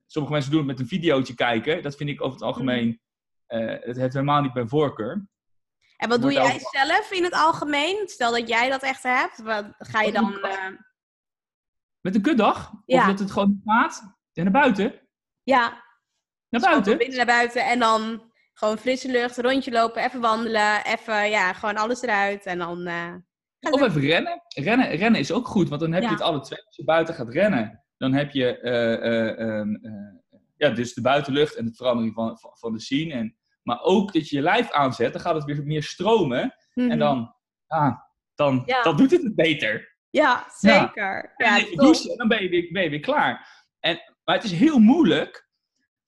sommige 0.07 0.35
mensen 0.35 0.51
doen 0.51 0.61
het 0.61 0.71
met 0.71 0.81
een 0.81 0.87
videootje 0.87 1.35
kijken. 1.35 1.83
Dat 1.83 1.97
vind 1.97 2.11
ik 2.11 2.21
over 2.23 2.33
het 2.33 2.43
algemeen. 2.43 3.01
eh 3.47 3.81
het 3.81 3.97
heeft 3.97 4.13
helemaal 4.13 4.43
niet 4.43 4.55
mijn 4.55 4.69
voorkeur. 4.69 5.29
En 5.97 6.09
wat 6.09 6.23
doe 6.23 6.33
jij 6.33 6.59
zelf 6.59 7.11
in 7.11 7.25
het 7.25 7.33
algemeen? 7.33 8.09
Stel 8.09 8.33
dat 8.33 8.49
jij 8.49 8.69
dat 8.69 8.83
echt 8.83 9.03
hebt. 9.03 9.43
Wat 9.43 9.75
ga 9.79 10.03
je 10.03 10.13
dan... 10.13 10.39
Met 12.01 12.15
een 12.15 12.23
kutdag? 12.23 12.73
Ja. 12.87 13.01
Of 13.01 13.07
dat 13.07 13.19
het 13.19 13.31
gewoon 13.31 13.49
niet 13.49 13.63
gaat? 13.65 14.19
Ja, 14.33 14.43
naar 14.43 14.53
buiten. 14.53 15.09
ja, 15.43 15.85
Naar 16.51 16.61
dus 16.61 16.71
van 16.71 16.83
buiten. 16.83 17.17
naar 17.17 17.27
buiten 17.27 17.65
en 17.65 17.79
dan 17.79 18.33
gewoon 18.53 18.79
frisse 18.79 19.11
lucht, 19.11 19.39
rondje 19.39 19.71
lopen, 19.71 20.05
even 20.05 20.21
wandelen, 20.21 20.85
even, 20.85 21.31
ja, 21.31 21.53
gewoon 21.53 21.77
alles 21.77 22.03
eruit. 22.03 22.47
En 22.47 22.59
dan... 22.59 22.87
eh, 22.87 23.15
Of 23.71 23.81
even 23.83 24.01
rennen. 24.01 24.43
rennen. 24.55 24.89
Rennen 24.97 25.21
is 25.21 25.33
ook 25.33 25.47
goed, 25.49 25.69
want 25.69 25.81
dan 25.81 25.93
heb 25.93 26.03
Ja. 26.03 26.09
je 26.09 26.15
het 26.15 26.25
alle 26.25 26.41
twee. 26.41 26.65
Als 26.67 26.77
je 26.77 26.85
buiten 26.85 27.15
gaat 27.15 27.29
rennen, 27.29 27.85
dan 27.97 28.13
heb 28.13 28.31
je 28.31 28.59
eh, 28.61 29.61
eh, 29.61 29.67
ja, 30.57 30.71
dus 30.71 30.95
de 30.95 31.01
buitenlucht 31.01 31.55
en 31.57 31.65
de 31.65 31.73
verandering 31.75 32.15
van, 32.15 32.39
van, 32.39 32.51
van 32.55 32.73
de 32.73 32.81
scene. 32.81 33.13
En, 33.15 33.37
maar 33.63 33.81
ook 33.83 34.13
dat 34.13 34.29
je 34.29 34.37
je 34.37 34.43
lijf 34.43 34.71
aanzet, 34.71 35.13
dan 35.13 35.21
gaat 35.23 35.35
het 35.35 35.45
weer 35.45 35.65
meer 35.65 35.83
stromen. 35.83 36.55
mhm. 36.75 36.91
En 36.91 36.99
dan, 36.99 37.35
ah, 37.67 37.99
dan, 38.35 38.63
Ja. 38.67 38.83
dan 38.83 38.97
doet 38.97 39.11
het 39.11 39.23
het 39.23 39.35
beter. 39.35 39.97
Ja, 40.11 40.47
zeker. 40.57 41.33
En 41.37 41.47
Ja, 41.47 41.59
dan 41.65 41.75
douchen 41.85 42.11
en 42.11 42.17
dan 42.17 42.29
ben 42.29 42.43
je 42.43 42.49
weer, 42.49 42.69
ben 42.73 42.83
je 42.83 42.91
weer 42.91 43.01
klaar. 43.01 43.65
En, 43.81 44.01
maar 44.25 44.35
het 44.35 44.45
is 44.45 44.53
heel 44.53 44.79
moeilijk 44.79 45.49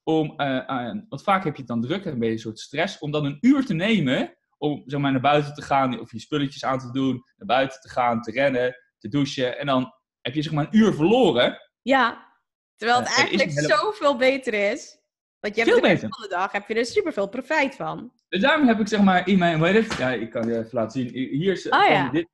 om, 0.04 0.34
eh, 0.36 0.56
eh, 0.68 0.96
want 1.08 1.22
vaak 1.22 1.44
heb 1.44 1.52
je 1.54 1.58
het 1.58 1.68
dan 1.70 1.80
druk 1.80 2.04
en 2.04 2.18
ben 2.18 2.28
je 2.28 2.34
een 2.34 2.40
soort 2.40 2.58
stress, 2.58 2.98
om 2.98 3.10
dan 3.10 3.24
een 3.24 3.38
uur 3.40 3.64
te 3.66 3.74
nemen 3.74 4.36
om 4.58 4.82
zeg 4.86 5.00
maar, 5.00 5.12
naar 5.12 5.20
buiten 5.20 5.54
te 5.54 5.62
gaan 5.62 6.00
of 6.00 6.12
je 6.12 6.18
spulletjes 6.20 6.64
aan 6.64 6.78
te 6.78 6.90
doen, 6.90 7.12
naar 7.36 7.46
buiten 7.46 7.80
te 7.80 7.88
gaan, 7.88 8.20
te 8.20 8.30
rennen, 8.30 8.76
te 8.98 9.08
douchen. 9.08 9.58
En 9.58 9.66
dan 9.66 9.92
heb 10.20 10.34
je 10.34 10.42
zeg 10.42 10.52
maar 10.52 10.64
een 10.64 10.76
uur 10.78 10.94
verloren. 10.94 11.58
Ja, 11.82 12.32
terwijl 12.76 12.98
het 12.98 13.08
Eh, 13.08 13.12
is 13.14 13.18
eigenlijk 13.20 13.50
hele- 13.50 13.74
zoveel 13.74 14.16
beter 14.16 14.54
is. 14.72 15.00
Want 15.40 15.54
je 15.54 15.60
hebt 15.62 15.72
Veel 15.72 15.82
beter. 15.82 16.08
van 16.08 16.22
de 16.22 16.28
dag 16.28 16.52
heb 16.52 16.68
je 16.68 16.74
er 16.74 16.86
superveel 16.86 17.28
profijt 17.28 17.74
van. 17.74 18.12
Dus 18.28 18.40
daarom 18.40 18.66
heb 18.66 18.80
ik 18.80 18.88
zeg 18.88 19.00
maar 19.02 19.28
in 19.28 19.38
mijn, 19.38 19.60
het? 19.62 19.94
Ja, 19.98 20.10
ik 20.10 20.30
kan 20.30 20.48
je 20.48 20.58
even 20.58 20.68
laten 20.72 21.00
zien. 21.00 21.08
Hier 21.30 21.52
is 21.52 21.68
Oh, 21.68 21.88
ja. 21.88 22.10
dit, 22.10 22.28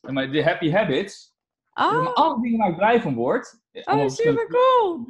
zeg 0.00 0.12
maar, 0.12 0.30
de 0.30 0.42
happy 0.44 0.70
habits. 0.70 1.34
Oh, 1.74 1.92
maar, 1.92 2.12
alle 2.12 2.40
dingen 2.42 2.58
waar 2.58 2.68
ik 2.70 2.76
blij 2.76 3.00
van 3.00 3.14
word. 3.14 3.60
oh 3.72 4.08
super 4.08 4.46
cool. 4.46 5.04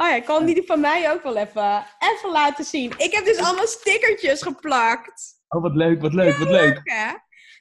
Oh 0.00 0.06
ja, 0.06 0.14
ik 0.14 0.24
kan 0.24 0.44
die 0.44 0.62
van 0.66 0.80
mij 0.80 1.12
ook 1.12 1.22
wel 1.22 1.36
even, 1.36 1.84
even 1.98 2.30
laten 2.30 2.64
zien. 2.64 2.92
Ik 2.96 3.12
heb 3.12 3.24
dus 3.24 3.38
allemaal 3.38 3.66
stickertjes 3.66 4.42
geplakt. 4.42 5.42
Oh, 5.48 5.62
wat 5.62 5.74
leuk, 5.74 6.00
wat 6.00 6.14
leuk, 6.14 6.36
wat 6.36 6.48
leuk. 6.48 6.80
hè? 6.84 7.12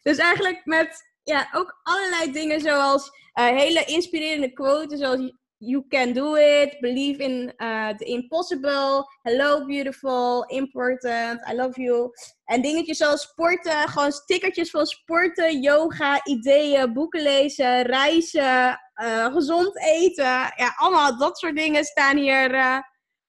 Dus 0.02 0.18
eigenlijk 0.18 0.66
met 0.66 1.10
ja, 1.24 1.50
ook 1.54 1.80
allerlei 1.84 2.32
dingen 2.32 2.62
zoals 2.62 3.12
eh, 3.34 3.46
hele 3.46 3.86
inspirerende 3.86 4.54
quotes 4.54 5.00
zoals 5.00 5.32
You 5.62 5.84
can 5.88 6.14
do 6.14 6.36
it, 6.36 6.80
believe 6.80 7.22
in 7.22 7.54
uh, 7.58 7.90
the 7.90 8.06
impossible, 8.06 9.06
hello 9.24 9.66
beautiful, 9.66 10.44
important, 10.48 11.42
I 11.52 11.54
love 11.54 11.82
you. 11.82 12.12
En 12.46 12.62
dingetjes 12.62 12.98
zoals 12.98 13.22
sporten, 13.22 13.88
gewoon 13.90 14.12
stickertjes 14.12 14.70
van 14.70 14.86
sporten, 14.86 15.62
yoga, 15.62 16.26
ideeën, 16.26 16.94
boeken 16.94 17.22
lezen, 17.22 17.82
reizen, 17.82 18.80
eh, 19.00 19.34
gezond 19.34 19.78
eten. 19.78 20.26
Ja, 20.56 20.74
allemaal 20.76 21.18
dat 21.18 21.38
soort 21.38 21.56
dingen 21.56 21.84
staan 21.84 22.18
hier 22.18 22.54
eh, 22.54 22.80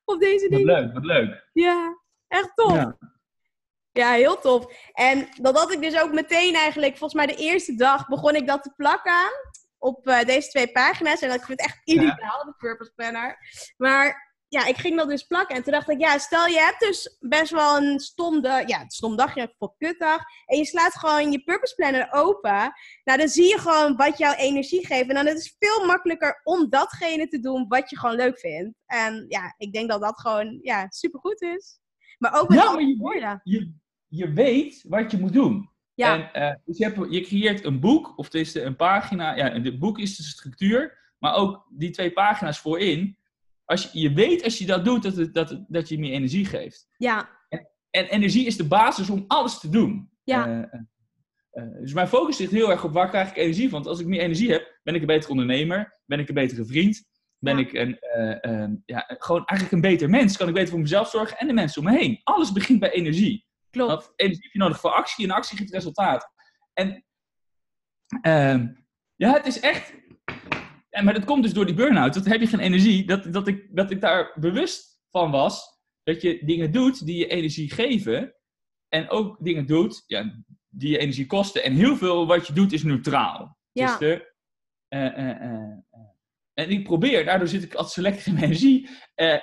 op 0.04 0.20
deze 0.20 0.48
Wat 0.48 0.58
dingen. 0.58 0.74
leuk, 0.74 0.92
wat 0.92 1.04
leuk. 1.04 1.48
Ja, 1.52 1.98
echt 2.28 2.50
tof. 2.54 2.72
Ja. 2.72 2.96
Ja, 3.92 4.12
heel 4.12 4.38
tof. 4.38 4.72
En 4.92 5.28
dat 5.40 5.58
had 5.58 5.72
ik 5.72 5.80
dus 5.80 6.00
ook 6.00 6.12
meteen 6.12 6.54
eigenlijk, 6.54 6.96
volgens 6.96 7.24
mij 7.24 7.34
de 7.34 7.42
eerste 7.42 7.74
dag 7.74 8.08
begon 8.08 8.34
ik 8.34 8.46
dat 8.46 8.62
te 8.62 8.72
plakken 8.76 9.30
op 9.78 10.06
eh, 10.06 10.24
deze 10.24 10.48
twee 10.48 10.72
pagina's. 10.72 11.20
En 11.20 11.28
dat 11.28 11.38
ik 11.38 11.44
vind 11.44 11.60
het 11.60 11.70
echt 11.70 11.80
ideaal, 11.84 12.44
de 12.44 12.54
Purpose 12.56 12.92
Planner. 12.94 13.38
Maar 13.76 14.29
ja, 14.50 14.66
ik 14.66 14.76
ging 14.76 14.96
dat 14.96 15.08
dus 15.08 15.22
plakken. 15.22 15.56
En 15.56 15.62
toen 15.62 15.72
dacht 15.72 15.88
ik, 15.88 16.00
ja, 16.00 16.18
stel 16.18 16.46
je 16.46 16.58
hebt 16.58 16.80
dus 16.80 17.16
best 17.20 17.50
wel 17.50 17.76
een 17.76 18.00
stom, 18.00 18.42
de, 18.42 18.62
ja, 18.66 18.80
een 18.80 18.90
stom 18.90 19.16
dagje 19.16 19.54
of 19.58 19.76
kutdag. 19.76 20.22
En 20.46 20.58
je 20.58 20.64
slaat 20.64 20.94
gewoon 20.94 21.32
je 21.32 21.42
Purpose 21.42 21.74
Planner 21.74 22.08
open. 22.12 22.72
Nou, 23.04 23.18
dan 23.18 23.28
zie 23.28 23.48
je 23.48 23.58
gewoon 23.58 23.96
wat 23.96 24.18
jouw 24.18 24.34
energie 24.34 24.86
geeft. 24.86 25.08
En 25.08 25.14
dan 25.14 25.26
is 25.26 25.32
het 25.32 25.56
veel 25.58 25.86
makkelijker 25.86 26.40
om 26.42 26.68
datgene 26.68 27.28
te 27.28 27.40
doen 27.40 27.68
wat 27.68 27.90
je 27.90 27.98
gewoon 27.98 28.16
leuk 28.16 28.38
vindt. 28.38 28.78
En 28.86 29.24
ja, 29.28 29.54
ik 29.58 29.72
denk 29.72 29.90
dat 29.90 30.00
dat 30.00 30.20
gewoon 30.20 30.58
ja, 30.62 30.86
supergoed 30.88 31.40
is. 31.42 31.78
Maar 32.18 32.40
ook 32.40 32.48
met 32.48 32.58
Ja, 32.58 32.64
alle 32.64 32.74
maar 32.76 32.84
je, 32.84 32.96
woorden. 32.96 33.40
je, 33.44 33.72
je 34.08 34.32
weet 34.32 34.84
wat 34.88 35.10
je 35.10 35.18
moet 35.18 35.32
doen. 35.32 35.70
Ja, 35.94 36.14
En, 36.14 36.32
eh, 36.32 36.54
dus 36.64 36.78
je, 36.78 36.84
hebt, 36.84 37.12
je 37.12 37.20
creëert 37.20 37.64
een 37.64 37.80
boek, 37.80 38.18
of 38.18 38.24
het 38.24 38.34
is 38.34 38.54
een 38.54 38.76
pagina. 38.76 39.36
Ja, 39.36 39.50
en 39.50 39.64
het 39.64 39.78
boek 39.78 39.98
is 39.98 40.16
de 40.16 40.22
structuur, 40.22 40.98
maar 41.18 41.34
ook 41.34 41.66
die 41.70 41.90
twee 41.90 42.12
pagina's 42.12 42.58
voorin. 42.58 43.18
Als 43.70 43.82
je, 43.92 44.00
je 44.00 44.12
weet 44.12 44.44
als 44.44 44.58
je 44.58 44.66
dat 44.66 44.84
doet, 44.84 45.02
dat, 45.02 45.16
het, 45.16 45.34
dat, 45.34 45.64
dat 45.68 45.88
je 45.88 45.98
meer 45.98 46.12
energie 46.12 46.44
geeft. 46.44 46.88
ja, 46.96 47.28
En 47.90 48.04
energie 48.06 48.46
is 48.46 48.56
de 48.56 48.66
basis 48.66 49.10
om 49.10 49.24
alles 49.28 49.58
te 49.60 49.68
doen. 49.68 50.10
Ja. 50.24 50.46
Eh, 50.46 50.58
eh, 50.58 50.80
eh, 51.50 51.80
dus 51.80 51.92
mijn 51.92 52.08
focus 52.08 52.38
ligt 52.38 52.52
heel 52.52 52.70
erg 52.70 52.84
op 52.84 52.92
waar 52.92 53.08
krijg 53.08 53.30
ik 53.30 53.36
energie 53.36 53.68
van. 53.68 53.72
Want 53.72 53.86
als 53.86 54.00
ik 54.00 54.06
meer 54.06 54.20
energie 54.20 54.50
heb, 54.50 54.78
ben 54.82 54.94
ik 54.94 55.00
een 55.00 55.06
betere 55.06 55.30
ondernemer, 55.30 56.00
ben 56.06 56.18
ik 56.18 56.28
een 56.28 56.34
betere 56.34 56.64
vriend, 56.64 57.04
ben 57.38 57.58
Ja. 57.58 57.62
ik 57.66 57.72
een, 57.72 58.82
ja, 58.86 59.04
gewoon 59.18 59.44
eigenlijk 59.44 59.72
een 59.72 59.90
beter 59.90 60.10
mens. 60.10 60.36
Kan 60.36 60.48
ik 60.48 60.54
beter 60.54 60.70
voor 60.70 60.80
mezelf 60.80 61.10
zorgen 61.10 61.38
en 61.38 61.46
de 61.46 61.52
mensen 61.52 61.82
om 61.82 61.92
me 61.92 61.98
heen. 61.98 62.20
Alles 62.24 62.52
begint 62.52 62.80
bij 62.80 62.90
energie. 62.90 63.46
klopt. 63.70 63.90
Want 63.90 64.12
energie 64.16 64.42
heb 64.42 64.52
je 64.52 64.58
nodig 64.58 64.80
voor 64.80 64.90
actie 64.90 65.24
en 65.24 65.30
actie 65.30 65.56
geeft 65.58 65.72
resultaat. 65.72 66.30
En 66.72 67.04
ehm, 68.20 68.66
ja, 69.16 69.32
het 69.32 69.46
is 69.46 69.60
echt. 69.60 69.94
En, 70.90 71.04
maar 71.04 71.14
dat 71.14 71.24
komt 71.24 71.42
dus 71.42 71.52
door 71.52 71.66
die 71.66 71.74
burn-out. 71.74 72.14
Dat 72.14 72.24
heb 72.24 72.40
je 72.40 72.46
geen 72.46 72.60
energie. 72.60 73.06
Dat, 73.06 73.32
dat, 73.32 73.48
ik, 73.48 73.76
dat 73.76 73.90
ik 73.90 74.00
daar 74.00 74.36
bewust 74.40 75.00
van 75.10 75.30
was. 75.30 75.78
Dat 76.02 76.22
je 76.22 76.44
dingen 76.44 76.72
doet 76.72 77.06
die 77.06 77.18
je 77.18 77.26
energie 77.26 77.72
geven. 77.72 78.34
En 78.88 79.08
ook 79.08 79.44
dingen 79.44 79.66
doet 79.66 80.04
ja, 80.06 80.42
die 80.68 80.90
je 80.90 80.98
energie 80.98 81.26
kosten. 81.26 81.62
En 81.62 81.74
heel 81.74 81.96
veel 81.96 82.26
wat 82.26 82.46
je 82.46 82.52
doet 82.52 82.72
is 82.72 82.82
neutraal. 82.82 83.58
Ja. 83.72 83.86
Dus 83.86 83.98
de, 83.98 84.34
eh, 84.88 85.06
eh, 85.06 85.42
eh, 85.42 85.78
en 86.54 86.70
ik 86.70 86.84
probeer, 86.84 87.24
daardoor 87.24 87.48
zit 87.48 87.62
ik 87.62 87.74
altijd 87.74 87.92
zo 87.94 88.02
lekker 88.02 88.26
in 88.26 88.32
mijn 88.32 88.44
energie. 88.44 88.88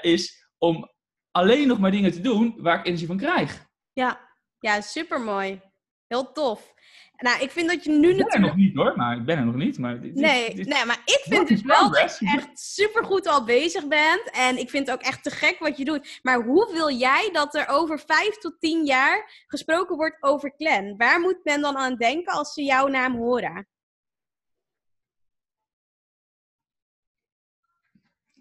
is 0.01 0.49
om 0.57 0.91
alleen 1.31 1.67
nog 1.67 1.79
maar 1.79 1.91
dingen 1.91 2.11
te 2.11 2.21
doen 2.21 2.61
waar 2.61 2.79
ik 2.79 2.85
energie 2.85 3.07
van 3.07 3.17
krijg. 3.17 3.65
Ja, 3.93 4.29
ja 4.59 4.81
super 4.81 5.21
mooi. 5.21 5.61
Heel 6.07 6.31
tof. 6.31 6.73
Nou, 7.17 7.41
ik 7.41 7.51
vind 7.51 7.69
dat 7.69 7.83
je 7.83 7.89
nu 7.91 7.95
Ik 7.95 8.01
ben 8.01 8.09
er 8.11 8.17
natuurlijk. 8.17 8.45
nog 8.45 8.55
niet 8.55 8.75
hoor, 8.75 8.95
maar 8.95 9.17
ik 9.17 9.25
ben 9.25 9.37
er 9.37 9.45
nog 9.45 9.55
niet. 9.55 9.77
Maar 9.77 10.01
dit, 10.01 10.15
Nee, 10.15 10.55
dit- 10.55 10.67
nee, 10.67 10.85
maar 10.85 11.01
ik 11.05 11.21
vind 11.23 11.47
dus 11.47 11.61
wel 11.61 11.91
dat 11.91 12.17
je 12.19 12.25
echt 12.25 12.59
super 12.59 13.05
goed 13.05 13.27
al 13.27 13.43
bezig 13.45 13.87
bent. 13.87 14.29
En 14.31 14.57
ik 14.57 14.69
vind 14.69 14.87
het 14.87 14.95
ook 14.99 15.03
echt 15.05 15.23
te 15.23 15.29
gek 15.29 15.59
wat 15.59 15.77
je 15.77 15.85
doet. 15.85 16.19
Maar 16.21 16.41
hoe 16.43 16.73
wil 16.73 16.91
jij 16.91 17.29
dat 17.31 17.55
er 17.55 17.67
over 17.67 17.99
vijf 17.99 18.37
tot 18.37 18.59
tien 18.59 18.85
jaar 18.85 19.43
gesproken 19.47 19.95
wordt 19.95 20.17
over 20.19 20.55
Clan? 20.55 20.97
Waar 20.97 21.19
moet 21.19 21.39
men 21.43 21.61
dan 21.61 21.77
aan 21.77 21.95
denken 21.95 22.33
als 22.33 22.53
ze 22.53 22.63
jouw 22.63 22.87
naam 22.87 23.15
horen? 23.15 23.67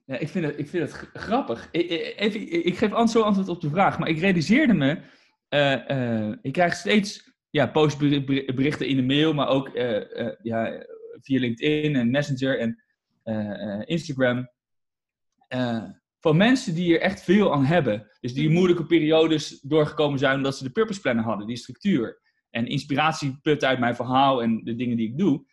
Ja, 0.05 0.17
ik 0.19 0.29
vind 0.29 0.45
het, 0.45 0.59
ik 0.59 0.69
vind 0.69 0.93
het 0.93 1.09
grappig. 1.12 1.69
Ik, 1.71 1.91
even, 2.17 2.67
ik 2.67 2.77
geef 2.79 2.91
zo 3.11 3.23
antwoord 3.23 3.49
op 3.49 3.61
de 3.61 3.71
vraag, 3.71 3.99
maar 3.99 4.09
ik 4.09 4.19
realiseerde 4.19 4.75
me, 4.75 5.01
eh, 5.49 5.91
eh, 6.29 6.37
ik 6.43 6.53
krijg 6.53 6.75
steeds 6.75 7.35
ja, 7.51 7.67
postberichten 7.67 8.87
in 8.87 8.97
de 8.97 9.03
mail, 9.03 9.35
maar 9.35 9.49
ook 9.49 9.69
eh, 9.69 10.21
eh, 10.27 10.35
ja, 10.43 10.87
via 11.21 11.41
LinkedIn 11.41 11.97
en 11.97 12.11
Messenger 12.11 12.59
en 12.59 12.83
eh, 13.23 13.83
Instagram. 13.85 14.49
van 16.21 16.37
mensen 16.37 16.75
die 16.75 16.95
er 16.95 17.01
echt 17.01 17.23
veel 17.23 17.53
aan 17.53 17.65
hebben. 17.65 18.11
Dus 18.21 18.35
die 18.35 18.51
moeilijke 18.51 18.87
periodes 18.87 19.61
doorgekomen 19.61 20.19
zijn 20.19 20.37
omdat 20.37 20.57
ze 20.57 20.65
de 20.65 20.71
purpose 20.71 21.01
planner 21.01 21.25
hadden, 21.25 21.47
die 21.47 21.57
structuur. 21.57 22.21
En 22.51 22.67
inspiratie 22.67 23.39
putten 23.43 23.69
uit 23.69 23.79
mijn 23.79 23.97
verhaal 23.97 24.43
en 24.43 24.61
de 24.65 24.75
dingen 24.75 24.97
die 24.97 25.09
ik 25.09 25.19
doe. 25.19 25.45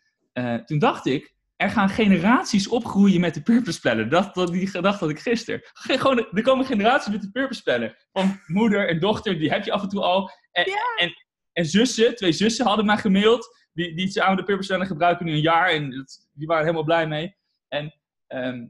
Toen 0.64 0.78
dacht 0.78 1.06
ik, 1.06 1.34
er 1.56 1.70
gaan 1.70 1.88
generaties 1.88 2.68
opgroeien 2.68 3.20
met 3.20 3.34
de 3.34 3.42
Purpose 3.42 3.80
Planner. 3.80 4.08
Dat, 4.08 4.34
dat, 4.34 4.52
die 4.52 4.66
gedachte 4.66 5.04
had 5.04 5.10
ik 5.14 5.18
gisteren. 5.20 5.60
Ge- 5.72 5.98
Gewoon, 5.98 6.26
er 6.30 6.42
komen 6.42 6.64
generaties 6.66 7.12
met 7.12 7.22
de 7.22 7.30
Purpose 7.30 7.62
Planner. 7.62 8.06
Van 8.12 8.40
moeder 8.46 8.88
en 8.88 9.00
dochter, 9.00 9.38
die 9.38 9.50
heb 9.50 9.64
je 9.64 9.72
af 9.72 9.82
en 9.82 9.88
toe 9.88 10.02
al. 10.02 10.30
En, 10.52 10.64
en, 10.96 11.12
en 11.54 11.66
zussen, 11.66 12.14
twee 12.16 12.32
zussen 12.32 12.66
hadden 12.66 12.86
mij 12.86 12.96
gemaild. 12.96 13.56
Die, 13.72 13.96
die 13.96 14.08
samen 14.10 14.36
de 14.36 14.44
Purpose 14.44 14.68
Planner 14.68 14.88
gebruiken 14.88 15.26
nu 15.26 15.32
een 15.32 15.40
jaar. 15.40 15.68
En 15.70 15.90
dat- 15.90 16.28
die 16.32 16.46
waren 16.46 16.62
helemaal 16.62 16.84
blij 16.84 17.06
mee. 17.08 17.36
En 17.68 17.94
ehm, 18.26 18.66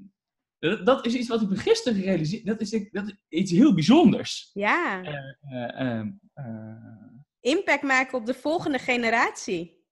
dat, 0.59 0.87
dat 0.87 1.07
is 1.07 1.15
iets 1.15 1.29
wat 1.29 1.43
ik 1.43 1.49
me 1.49 1.57
gisteren 1.57 1.99
gerealiseerd 1.99 2.47
Dat 2.47 2.61
is, 2.61 2.71
dat 2.91 3.07
is 3.07 3.15
iets 3.29 3.51
heel 3.51 3.75
bijzonders. 3.75 4.51
Ja, 4.53 5.03
Eh, 5.03 5.81
ehm, 5.81 6.11
eh, 6.35 6.45
impact 7.41 7.83
maken 7.83 8.19
op 8.19 8.27
de 8.27 8.35
volgende 8.35 8.79
generatie. 8.79 9.83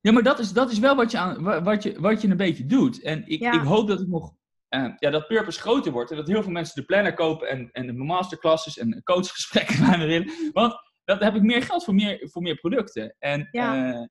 Ja, 0.00 0.12
maar 0.12 0.22
dat 0.22 0.38
is, 0.38 0.52
dat 0.52 0.70
is 0.70 0.78
wel 0.78 0.96
wat 0.96 1.10
je, 1.10 1.18
aan, 1.18 1.42
wa- 1.42 1.62
wat, 1.62 1.82
je, 1.82 2.00
wat 2.00 2.22
je 2.22 2.28
een 2.28 2.36
beetje 2.36 2.66
doet. 2.66 3.02
En 3.02 3.26
ik, 3.26 3.40
Ja. 3.40 3.52
ik 3.52 3.60
hoop 3.60 3.88
dat 3.88 4.00
ik 4.00 4.08
nog. 4.08 4.34
eh, 4.68 4.92
ja, 4.98 5.10
dat 5.10 5.26
purpose 5.26 5.60
groter 5.60 5.92
wordt. 5.92 6.10
En 6.10 6.16
dat 6.16 6.26
heel 6.28 6.42
veel 6.42 6.52
mensen 6.52 6.74
de 6.80 6.86
planner 6.86 7.14
kopen. 7.14 7.48
En, 7.48 7.68
en 7.72 7.86
de 7.86 7.92
masterclasses 7.92 8.78
en 8.78 9.02
coachgesprekken 9.02 9.74
gaan 9.84 10.00
erin. 10.00 10.30
Want 10.52 10.74
dan 11.18 11.22
heb 11.26 11.34
ik 11.34 11.42
meer 11.42 11.62
geld 11.62 11.84
voor 11.84 11.94
meer, 11.94 12.28
voor 12.30 12.42
meer 12.42 12.54
producten. 12.60 13.16
En 13.18 13.48
Ja. 13.50 13.92
eh, 13.94 14.06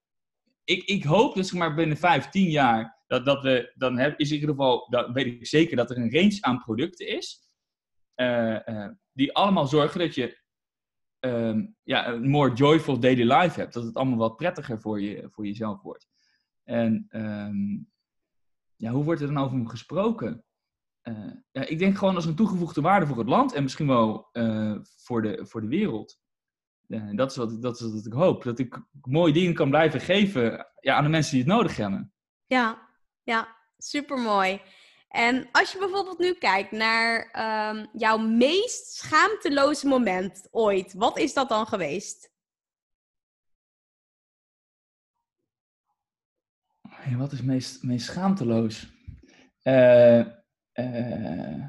ik, 0.63 0.83
ik 0.83 1.03
hoop 1.03 1.35
dat 1.35 1.47
zeg 1.47 1.59
maar 1.59 1.75
binnen 1.75 1.97
vijf, 1.97 2.29
tien 2.29 2.49
jaar. 2.49 2.97
Dat, 3.07 3.25
dat 3.25 3.41
we. 3.43 3.71
Dan 3.75 3.97
heb, 3.97 4.19
is 4.19 4.27
in 4.29 4.33
ieder 4.35 4.49
geval. 4.49 4.87
Dan 4.89 5.13
weet 5.13 5.25
ik 5.25 5.47
zeker 5.47 5.75
dat 5.77 5.89
er 5.91 5.97
een 5.97 6.11
range 6.13 6.37
aan 6.41 6.63
producten 6.63 7.07
is. 7.07 7.47
eh, 8.15 8.67
eh, 8.67 8.91
die 9.11 9.33
allemaal 9.35 9.67
zorgen 9.67 9.99
dat 9.99 10.15
je. 10.15 10.37
ehm, 11.19 11.65
ja, 11.83 12.07
een 12.07 12.29
more 12.29 12.53
joyful 12.53 12.99
daily 12.99 13.31
life 13.33 13.59
hebt. 13.59 13.73
Dat 13.73 13.83
het 13.83 13.95
allemaal 13.95 14.17
wat 14.17 14.35
prettiger 14.35 14.81
voor, 14.81 15.01
je, 15.01 15.27
voor 15.31 15.45
jezelf 15.45 15.81
wordt. 15.81 16.07
En 16.63 17.05
ehm, 17.09 17.77
ja, 18.75 18.91
hoe 18.91 19.03
wordt 19.03 19.21
er 19.21 19.27
dan 19.33 19.43
over 19.43 19.69
gesproken? 19.69 20.43
Ja, 21.51 21.65
ik 21.65 21.79
denk 21.79 21.97
gewoon 21.97 22.15
als 22.15 22.25
een 22.25 22.35
toegevoegde 22.35 22.81
waarde 22.81 23.07
voor 23.07 23.17
het 23.17 23.27
land 23.27 23.53
en 23.53 23.63
misschien 23.63 23.87
wel 23.87 24.29
voor, 24.97 25.21
de, 25.21 25.45
voor 25.45 25.61
de 25.61 25.67
wereld. 25.67 26.19
Eh, 26.89 27.09
dat, 27.15 27.31
is 27.31 27.37
wat, 27.37 27.51
ik- 27.51 27.61
dat 27.61 27.79
is 27.79 27.91
wat 27.93 28.05
ik 28.05 28.13
hoop. 28.13 28.43
Dat 28.43 28.59
ik 28.59 28.81
mooie 29.01 29.33
dingen 29.33 29.53
kan 29.53 29.69
blijven 29.69 29.99
geven 30.01 30.67
ja, 30.79 30.95
aan 30.95 31.03
de 31.03 31.09
mensen 31.09 31.31
die 31.31 31.43
het 31.43 31.51
nodig 31.51 31.75
hebben. 31.75 32.13
Ja, 32.45 32.89
ja, 33.23 33.55
supermooi. 33.77 34.61
En 35.09 35.49
als 35.51 35.71
je 35.71 35.79
bijvoorbeeld 35.79 36.19
nu 36.19 36.33
kijkt 36.33 36.71
naar 36.71 37.29
ehm, 37.31 37.85
jouw 37.93 38.17
meest 38.17 38.93
schaamteloze 38.95 39.87
moment 39.87 40.47
ooit, 40.51 40.93
wat 40.93 41.17
is 41.17 41.33
dat 41.33 41.49
dan 41.49 41.67
geweest? 41.67 42.31
Wat 47.17 47.31
is 47.31 47.41
meest, 47.41 47.83
meest 47.83 48.05
schaamteloos? 48.05 48.87
Eh, 49.61 50.19
eh, 50.71 51.65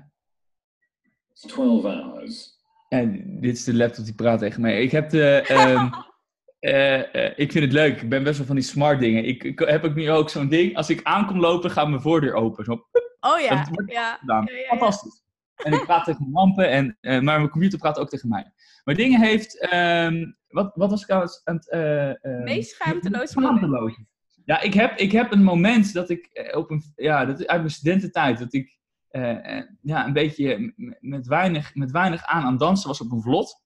It's 1.30 1.40
12 1.46 1.83
hours. 1.83 2.60
Ja, 2.90 3.05
dit 3.24 3.57
is 3.57 3.64
de 3.64 3.74
laptop 3.74 4.05
die 4.05 4.14
praat 4.14 4.38
tegen 4.38 4.61
mij. 4.61 4.83
Ik 4.83 4.90
heb 4.90 5.11
de. 5.11 5.44
ehm, 5.46 5.88
eh, 6.59 7.14
eh, 7.14 7.33
ik 7.37 7.53
vind 7.53 7.64
het 7.64 7.72
leuk. 7.72 8.03
Ik 8.03 8.09
ben 8.09 8.22
best 8.22 8.38
wel 8.38 8.46
van 8.46 8.57
die 8.57 8.64
smart 8.64 9.00
dingen. 9.00 9.24
Ik, 9.24 9.44
ik 9.44 9.59
heb 9.59 9.85
ook 9.85 9.94
nu 9.94 10.11
ook 10.11 10.31
zo'n 10.31 10.48
ding. 10.48 10.76
Als 10.76 10.90
ik 10.90 11.03
aankom 11.03 11.40
lopen, 11.40 11.70
gaat 11.70 11.88
mijn 11.88 12.00
voordeur 12.00 12.35
open. 12.35 12.64
Zo, 12.64 12.87
Oh 13.20 13.40
ja, 13.40 13.66
ja. 13.87 14.44
Fantastisch. 14.68 15.22
En 15.55 15.72
ik 15.72 15.85
praat 15.85 16.05
tegen 16.05 16.20
mijn 16.20 16.33
lampen, 16.33 16.70
en, 16.70 16.96
eh, 17.00 17.20
maar 17.20 17.38
mijn 17.38 17.50
computer 17.50 17.79
praat 17.79 17.98
ook 17.98 18.09
tegen 18.09 18.29
mij. 18.29 18.53
Maar 18.85 18.94
dingen 18.94 19.20
heeft... 19.20 19.61
ehm, 19.61 20.33
wat, 20.48 20.72
wat 20.74 20.90
was 20.90 21.03
ik 21.03 21.11
aan 21.11 21.20
het... 21.20 21.40
aan 21.44 21.55
het, 21.55 21.70
eh, 21.70 22.09
eh, 22.11 22.42
Meest 22.44 22.85
moment. 22.85 23.29
Schaamteloos. 23.29 23.98
Ja, 24.44 24.61
ik 24.61 24.74
heb, 24.74 24.98
ik 24.98 25.12
heb 25.12 25.33
een 25.33 25.42
moment 25.42 25.92
dat 25.92 26.11
ik 26.11 26.50
op 26.55 26.70
een... 26.70 26.83
Ja, 26.96 27.24
dat 27.24 27.46
uit 27.46 27.61
mijn 27.61 27.70
studententijd. 27.72 28.38
Dat 28.38 28.55
ik 28.55 28.79
eh, 29.11 29.62
ja, 29.83 30.07
een 30.07 30.12
beetje 30.12 30.75
met 31.01 31.27
weinig, 31.27 31.75
met 31.75 31.90
weinig 31.90 32.25
aan 32.25 32.42
aan 32.42 32.57
dansen 32.57 32.88
was 32.88 33.01
op 33.01 33.12
een 33.12 33.23
vlot. 33.23 33.62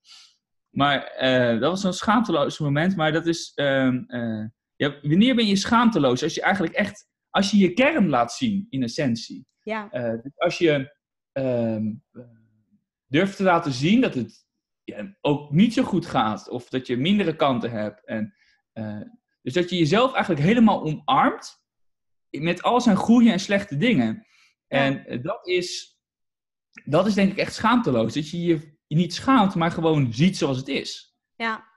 Maar 0.75 1.05
eh, 1.05 1.61
dat 1.61 1.71
was 1.71 1.81
zo'n 1.81 1.93
schaamteloos 1.93 2.59
moment. 2.59 2.97
Maar 2.97 3.13
dat 3.13 3.27
is... 3.27 3.53
ehm, 3.55 4.03
eh, 4.07 4.45
ja, 4.77 4.99
wanneer 5.03 5.35
ben 5.35 5.47
je 5.47 5.57
schaamteloos? 5.57 6.23
Als 6.23 6.35
je 6.35 6.43
eigenlijk 6.43 6.75
echt... 6.75 7.09
Als 7.31 7.51
je 7.51 7.57
je 7.57 7.73
kern 7.73 8.09
laat 8.09 8.33
zien, 8.33 8.67
in 8.71 8.83
essentie. 8.83 9.47
Ja, 9.63 9.89
dus 10.23 10.33
als 10.37 10.59
je 10.59 10.95
ehm, 11.33 11.93
eh, 12.13 12.23
durft 13.07 13.37
te 13.37 13.43
laten 13.43 13.73
zien 13.73 14.01
dat 14.01 14.15
het 14.15 14.47
ja, 14.85 15.17
ook 15.21 15.51
niet 15.51 15.75
zo 15.75 15.83
goed 15.83 16.07
gaat, 16.07 16.49
of 16.49 16.69
dat 16.69 16.87
je 16.87 16.97
mindere 16.97 17.37
kanten 17.37 17.71
hebt. 17.71 18.05
En, 18.05 18.35
dus 19.43 19.53
dat 19.53 19.71
je 19.71 19.77
jezelf 19.77 20.13
eigenlijk 20.13 20.45
helemaal 20.47 20.83
omarmt 20.83 21.65
met 22.31 22.63
al 22.63 22.81
zijn 22.81 22.97
goede 22.97 23.31
en 23.31 23.41
slechte 23.41 23.77
dingen. 23.77 24.27
En 24.68 25.07
eh, 25.07 25.22
dat, 25.22 25.46
is, 25.46 25.98
dat 26.85 27.07
is 27.07 27.14
denk 27.14 27.31
ik 27.31 27.38
echt 27.38 27.55
schaamteloos. 27.55 28.14
Dat 28.14 28.31
je 28.31 28.44
je 28.44 28.79
niet 28.88 29.14
schaamt, 29.14 29.55
maar 29.55 29.70
gewoon 29.70 30.12
ziet 30.12 30.37
zoals 30.37 30.57
het 30.57 30.68
is. 30.68 31.16
ja. 31.37 31.72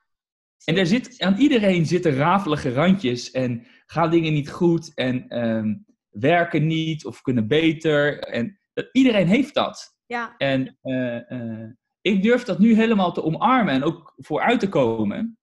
En 0.65 0.78
er 0.78 0.86
zit, 0.86 1.21
aan 1.21 1.38
iedereen 1.38 1.86
zitten 1.86 2.15
rafelige 2.15 2.73
randjes 2.73 3.32
en 3.32 3.67
gaan 3.86 4.10
dingen 4.10 4.34
niet 4.34 4.50
goed 4.50 4.93
en 4.93 5.28
ehm, 5.28 5.76
werken 6.10 6.67
niet 6.67 7.06
of 7.06 7.21
kunnen 7.21 7.47
beter. 7.47 8.19
En 8.19 8.60
dat, 8.73 8.89
iedereen 8.91 9.28
heeft 9.28 9.54
dat. 9.54 9.97
Ja, 10.06 10.38
En 10.38 10.78
eh, 10.82 11.32
eh, 11.32 11.69
ik 12.02 12.23
durf 12.23 12.43
dat 12.43 12.60
nu 12.60 12.76
helemaal 12.76 13.13
te 13.13 13.23
omarmen 13.23 13.73
en 13.73 13.84
ook 13.84 14.13
vooruit 14.17 14.60
te 14.60 14.69
komen. 14.69 15.38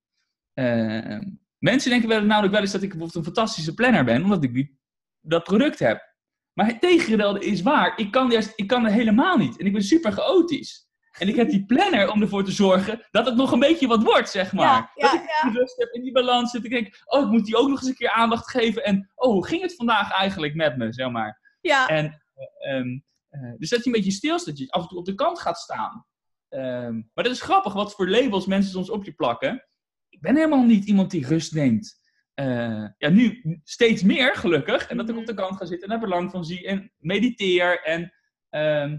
Eh, 0.53 1.19
mensen 1.59 1.91
denken 1.91 2.09
wel, 2.09 2.23
namelijk 2.23 2.53
wel 2.53 2.63
eens 2.63 2.73
dat 2.73 2.83
ik 2.83 2.89
bijvoorbeeld 2.89 3.27
een 3.27 3.33
fantastische 3.35 3.75
planner 3.75 4.05
ben, 4.05 4.23
omdat 4.23 4.45
ik 4.45 4.55
die, 4.55 4.79
dat 5.21 5.45
product 5.45 5.79
heb. 5.79 6.14
Maar 6.55 6.67
het 6.67 7.43
is 7.43 7.63
waar. 7.63 7.99
Ik 7.99 8.11
kan, 8.11 8.31
juist, 8.31 8.53
ik 8.57 8.67
kan 8.67 8.83
dat 8.83 8.93
helemaal 8.93 9.37
niet. 9.37 9.59
En 9.59 9.67
ik 9.67 9.73
ben 9.73 9.83
super 9.83 10.13
chaotisch. 10.13 10.89
En 11.19 11.29
ik 11.29 11.37
heb 11.37 11.51
die 11.51 11.65
planner 11.65 12.11
om 12.11 12.23
ervoor 12.23 12.45
te 12.45 12.53
zorgen 12.53 13.07
dat 13.11 13.27
het 13.27 13.37
nog 13.37 13.53
een 13.53 13.59
beetje 13.59 13.87
wat 13.87 14.03
wordt, 14.03 14.31
zeg 14.31 14.53
maar. 14.53 14.65
Ja, 14.65 14.91
ja, 14.95 15.11
dat 15.11 15.21
ik 15.21 15.39
die 15.43 15.61
rust 15.61 15.77
heb 15.77 15.89
en 15.89 16.03
die 16.03 16.13
balans 16.13 16.51
zit. 16.51 16.65
Ik 16.65 16.71
denk, 16.71 17.03
oh, 17.05 17.23
ik 17.23 17.31
moet 17.31 17.45
die 17.45 17.57
ook 17.57 17.69
nog 17.69 17.79
eens 17.79 17.89
een 17.89 17.95
keer 17.95 18.11
aandacht 18.11 18.51
geven. 18.51 18.85
En, 18.85 19.11
oh, 19.15 19.33
hoe 19.33 19.47
ging 19.47 19.63
het 19.63 19.75
vandaag 19.75 20.11
eigenlijk 20.13 20.55
met 20.55 20.77
me, 20.77 20.93
zeg 20.93 21.11
maar. 21.11 21.59
ja, 21.61 21.89
En, 21.89 22.23
eh, 22.35 22.77
ehm, 22.77 22.99
eh, 23.29 23.55
dus 23.57 23.69
dat 23.69 23.79
je 23.79 23.87
een 23.87 23.93
beetje 23.93 24.11
stilstaat, 24.11 24.47
dat 24.47 24.59
je 24.59 24.71
af 24.71 24.83
en 24.83 24.89
toe 24.89 24.99
op 24.99 25.05
de 25.05 25.15
kant 25.15 25.41
gaat 25.41 25.59
staan. 25.59 26.07
Ehm, 26.49 26.95
maar 26.95 27.25
dat 27.25 27.33
is 27.33 27.41
grappig, 27.41 27.73
wat 27.73 27.95
voor 27.95 28.09
labels 28.09 28.47
mensen 28.47 28.73
soms 28.73 28.91
op 28.91 29.05
je 29.05 29.13
plakken. 29.13 29.69
Ik 30.09 30.21
ben 30.21 30.37
helemaal 30.37 30.65
niet 30.65 30.85
iemand 30.85 31.11
die 31.11 31.27
rust 31.27 31.53
neemt. 31.53 32.01
Eh, 32.35 32.85
ja, 32.99 33.09
nu 33.09 33.43
steeds 33.65 34.03
meer, 34.03 34.35
gelukkig. 34.35 34.87
En 34.87 34.97
dat 34.97 35.09
ik 35.09 35.17
op 35.17 35.27
de 35.27 35.35
kant 35.35 35.57
ga 35.57 35.65
zitten 35.65 35.89
en 35.89 35.99
daar 35.99 36.09
belang 36.09 36.31
van 36.31 36.45
zie. 36.45 36.67
En 36.67 36.93
mediteer 36.99 37.83
en 37.83 38.13
ehm, 38.49 38.99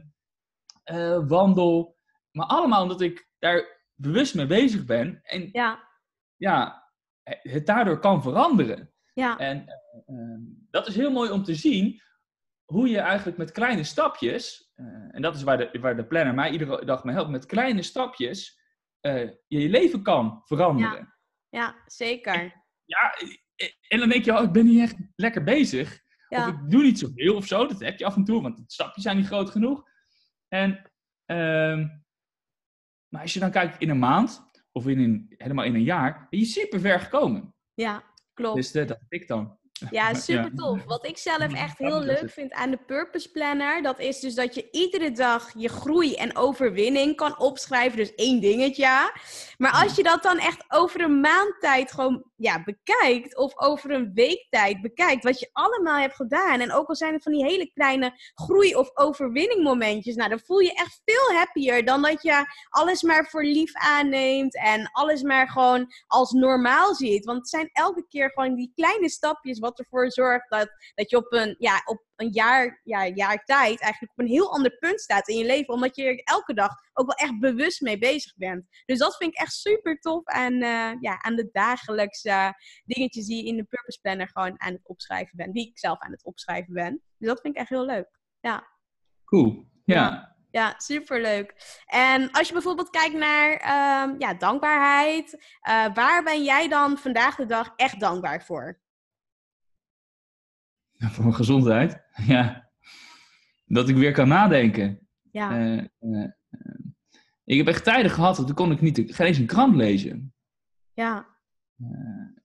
eh, 0.84 1.28
wandel. 1.28 1.98
Maar 2.32 2.45
allemaal 2.45 2.82
omdat 2.82 3.02
ik 3.02 3.30
daar 3.39 3.84
bewust 3.95 4.36
mee 4.36 4.45
bezig 4.45 4.86
ben. 4.86 5.19
En 5.24 5.50
ja, 5.52 5.89
ja, 6.36 6.89
het 7.24 7.65
daardoor 7.65 8.00
kan 8.00 8.21
veranderen. 8.21 8.93
ja, 9.13 9.38
En 9.38 9.67
eh, 9.67 9.76
ehm, 10.06 10.41
dat 10.69 10.88
is 10.88 10.95
heel 10.95 11.12
mooi 11.12 11.32
om 11.32 11.43
te 11.43 11.56
zien 11.56 12.02
hoe 12.65 12.89
je 12.89 13.00
eigenlijk 13.00 13.38
met 13.38 13.52
kleine 13.52 13.84
stapjes, 13.84 14.71
eh, 14.76 14.86
en 14.86 15.21
dat 15.21 15.36
is 15.36 15.43
waar 15.43 15.58
de, 15.58 15.80
waar 15.80 15.95
de 15.95 16.06
planner 16.06 16.34
mij 16.34 16.50
iedere 16.50 16.86
dag 16.86 17.04
mee 17.04 17.15
helpt, 17.15 17.30
met 17.30 17.45
kleine 17.45 17.82
stapjes 17.82 18.63
je 19.00 19.39
je 19.48 19.69
leven 19.69 20.04
kan 20.04 20.41
veranderen. 20.45 21.15
ja, 21.50 21.76
zeker. 21.86 22.64
Ja, 22.86 23.15
en 23.88 24.00
dan 24.00 24.10
denk 24.10 24.26
je, 24.26 24.38
oh, 24.38 24.43
ik 24.43 24.52
ben 24.52 24.65
niet 24.65 24.82
echt 24.82 24.95
lekker 25.15 25.43
bezig. 25.43 26.04
Of 26.30 26.48
ik 26.48 26.69
doe 26.69 26.84
niet 26.84 27.00
zoveel 27.00 27.36
of 27.36 27.45
zo. 27.45 27.67
Dat 27.67 27.80
heb 27.80 28.00
je 28.00 28.06
af 28.06 28.15
en 28.15 28.24
toe, 28.24 28.41
want 28.41 28.58
de 28.58 28.63
stapjes 28.67 29.04
zijn 29.04 29.17
niet 29.17 29.26
groot 29.26 29.50
genoeg. 29.50 29.84
En, 30.48 30.91
ehm, 31.26 31.88
maar 33.08 33.21
als 33.21 33.34
je 33.34 33.39
dan 33.39 33.52
kijkt 33.52 33.82
in 33.82 33.89
een 33.89 34.00
maand, 34.00 34.45
of 34.71 34.88
in 34.88 35.00
een, 35.00 35.34
helemaal 35.38 35.65
in 35.65 35.76
een 35.76 35.84
jaar, 35.84 36.28
ben 36.30 36.39
je 36.39 36.45
super 36.45 36.80
ver 36.80 37.00
gekomen. 37.00 37.56
ja, 37.74 38.04
klopt. 38.34 38.56
Dus 38.56 38.71
eh, 38.71 38.88
dat 38.88 39.00
heb 39.00 39.12
ik 39.21 39.28
dan. 39.28 39.60
Ja, 39.91 40.13
super 40.30 40.56
tof. 40.56 40.84
Wat 40.84 41.06
ik 41.06 41.17
zelf 41.17 41.54
echt 41.54 41.78
heel 41.78 41.89
dat 41.89 42.04
leuk 42.04 42.32
vind 42.32 42.54
aan 42.54 42.71
de 42.71 42.78
Purpose 42.78 43.32
Planner, 43.32 43.82
dat 43.82 44.00
is 44.00 44.19
dus 44.19 44.36
dat 44.36 44.56
je 44.56 44.67
iedere 44.71 45.12
dag 45.12 45.54
je 45.58 45.69
groei 45.69 46.15
en 46.15 46.36
overwinning 46.36 47.15
kan 47.15 47.39
opschrijven. 47.39 47.98
Dus 47.98 48.15
één 48.15 48.41
dingetje. 48.41 49.12
Maar 49.58 49.71
als 49.71 49.95
je 49.95 50.04
dat 50.04 50.24
dan 50.24 50.38
echt 50.38 50.65
over 50.67 51.02
een 51.02 51.19
maand 51.19 51.56
tijd 51.60 51.91
gewoon 51.91 52.32
ja, 52.36 52.63
bekijkt, 52.63 53.38
of 53.38 53.60
over 53.60 53.91
een 53.91 54.12
week 54.13 54.48
tijd 54.50 54.82
bekijkt, 54.82 55.24
wat 55.24 55.39
je 55.39 55.50
allemaal 55.54 56.00
hebt 56.00 56.15
gedaan. 56.15 56.60
En 56.60 56.74
ook 56.74 56.88
al 56.88 56.95
zijn 56.95 57.13
het 57.13 57.24
van 57.24 57.32
die 57.32 57.43
hele 57.45 57.71
kleine 57.74 58.19
groei- 58.34 58.76
of 58.76 58.98
overwinning 58.98 59.63
momentjes, 59.63 60.15
nou, 60.15 60.30
dan 60.30 60.39
voel 60.39 60.60
je 60.60 60.74
echt 60.74 61.02
veel 61.06 61.38
happier 61.38 61.86
dan 61.86 62.02
dat 62.02 62.21
je 62.21 62.45
alles 62.69 63.02
maar 63.02 63.26
voor 63.26 63.43
lief 63.43 63.74
aanneemt 63.74 64.56
en 64.56 64.89
alles 64.91 65.21
maar 65.21 65.50
gewoon 65.50 65.88
als 66.08 66.32
normaal 66.32 66.95
ziet. 66.95 67.26
Want 67.26 67.38
het 67.38 67.50
zijn 67.50 67.69
elke 67.71 68.06
keer 68.08 68.32
gewoon 68.32 68.56
die 68.56 68.71
kleine 68.76 69.10
stapjes 69.10 69.60
wat 69.60 69.80
ervoor 69.80 70.12
zorgt 70.12 70.50
dat, 70.50 70.69
dat 70.95 71.10
je 71.10 71.17
op 71.17 71.34
een, 71.34 71.56
ja, 71.60 71.82
op 71.86 72.04
een 72.15 72.32
jaar, 72.32 72.82
ja, 72.84 73.08
jaar 73.08 73.43
tijd 73.43 73.82
eigenlijk 73.82 74.12
op 74.12 74.19
een 74.19 74.32
heel 74.32 74.51
ander 74.51 74.78
punt 74.78 75.01
staat 75.01 75.28
in 75.28 75.38
je 75.38 75.45
leven. 75.45 75.73
Omdat 75.73 75.95
je 75.95 76.04
er 76.04 76.21
elke 76.23 76.54
dag 76.54 76.71
ook 76.93 77.06
wel 77.06 77.28
echt 77.28 77.39
bewust 77.39 77.82
mee 77.82 77.97
bezig 77.97 78.36
bent. 78.36 78.65
Dus 78.86 78.99
dat 78.99 79.17
vind 79.17 79.32
ik 79.34 79.39
echt 79.39 79.54
super 79.54 79.99
tof 79.99 80.25
aan, 80.25 80.54
eh, 80.54 80.91
ja, 80.99 81.21
aan 81.21 81.36
de 81.36 81.49
dagelijkse 81.51 82.54
dingetjes 82.86 83.25
die 83.25 83.43
je 83.43 83.49
in 83.49 83.58
de 83.58 83.63
Purpose 83.63 83.99
Planner 84.01 84.30
gewoon 84.34 84.62
aan 84.62 84.73
het 84.73 84.88
opschrijven 84.88 85.38
bent. 85.38 85.54
Die 85.54 85.67
ik 85.69 85.80
zelf 85.80 85.99
aan 85.99 86.12
het 86.12 86.23
opschrijven 86.25 86.73
ben. 86.73 87.01
Dus 87.17 87.28
dat 87.28 87.41
vind 87.41 87.56
ik 87.56 87.60
echt 87.60 87.69
heel 87.69 87.86
leuk. 87.86 88.19
Cool. 89.25 89.65
Ja. 89.86 90.04
Ja. 90.04 90.36
Ja, 90.56 90.73
superleuk. 90.78 91.54
En 91.86 92.32
als 92.32 92.47
je 92.47 92.54
bijvoorbeeld 92.54 92.89
kijkt 92.89 93.15
naar 93.15 93.51
ehm, 93.51 94.15
ja, 94.17 94.34
dankbaarheid, 94.34 95.43
eh, 95.62 95.86
waar 95.93 96.23
ben 96.23 96.43
jij 96.43 96.67
dan 96.67 96.97
vandaag 96.97 97.36
de 97.36 97.45
dag 97.45 97.73
echt 97.75 97.99
dankbaar 97.99 98.43
voor? 98.43 98.80
Voor 101.13 101.23
mijn 101.23 101.36
gezondheid. 101.36 102.03
Ja. 102.27 102.69
Dat 103.65 103.89
ik 103.89 103.95
weer 103.95 104.12
kan 104.12 104.27
nadenken. 104.27 105.08
Ja, 105.31 105.51
Eh, 105.51 105.77
eh, 105.77 105.88
eh, 105.99 106.29
ik 107.43 107.58
heb 107.58 107.67
echt 107.67 107.84
tijden 107.84 108.12
gehad 108.12 108.36
dat 108.36 108.45
toen 108.45 108.55
kon 108.55 108.71
ik 108.71 108.81
niet 108.81 109.03
geen 109.08 109.27
eens 109.27 109.38
een 109.38 109.45
krant 109.45 109.75
lezen. 109.75 110.34
ja, 110.93 111.25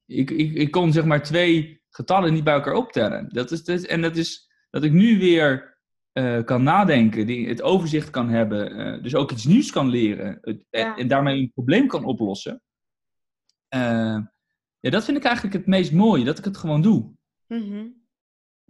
Ik, 0.07 0.31
ik, 0.31 0.53
ik 0.55 0.71
kon 0.71 0.93
zeg 0.93 1.05
maar 1.05 1.23
twee 1.23 1.83
getallen 1.91 2.33
niet 2.33 2.45
bij 2.45 2.55
elkaar 2.55 2.75
optellen. 2.75 3.29
Dat 3.29 3.51
is, 3.51 3.65
dat, 3.65 3.83
en 3.83 4.01
dat 4.03 4.17
is 4.17 4.51
dat 4.71 4.85
ik 4.85 4.93
nu 4.93 5.19
weer 5.19 5.79
kan 6.45 6.63
nadenken, 6.63 7.27
die, 7.27 7.49
het 7.49 7.63
overzicht 7.63 8.11
kan 8.11 8.29
hebben, 8.29 9.03
dus 9.03 9.15
ook 9.15 9.31
iets 9.31 9.45
nieuws 9.45 9.71
kan 9.71 9.89
leren 9.89 10.39
het- 10.41 10.65
en, 10.71 10.81
Ja. 10.85 10.97
en 10.97 11.09
daarmee 11.09 11.41
een 11.41 11.53
probleem 11.55 11.87
kan 11.87 12.05
oplossen. 12.05 12.63
Ja, 13.69 14.91
dat 14.91 15.05
vind 15.05 15.17
ik 15.17 15.25
eigenlijk 15.25 15.55
het 15.57 15.67
meest 15.67 15.93
mooie, 15.93 16.25
dat 16.25 16.39
ik 16.39 16.45
het 16.45 16.57
gewoon 16.57 16.83
doe. 16.83 17.13
mhm. 17.47 17.87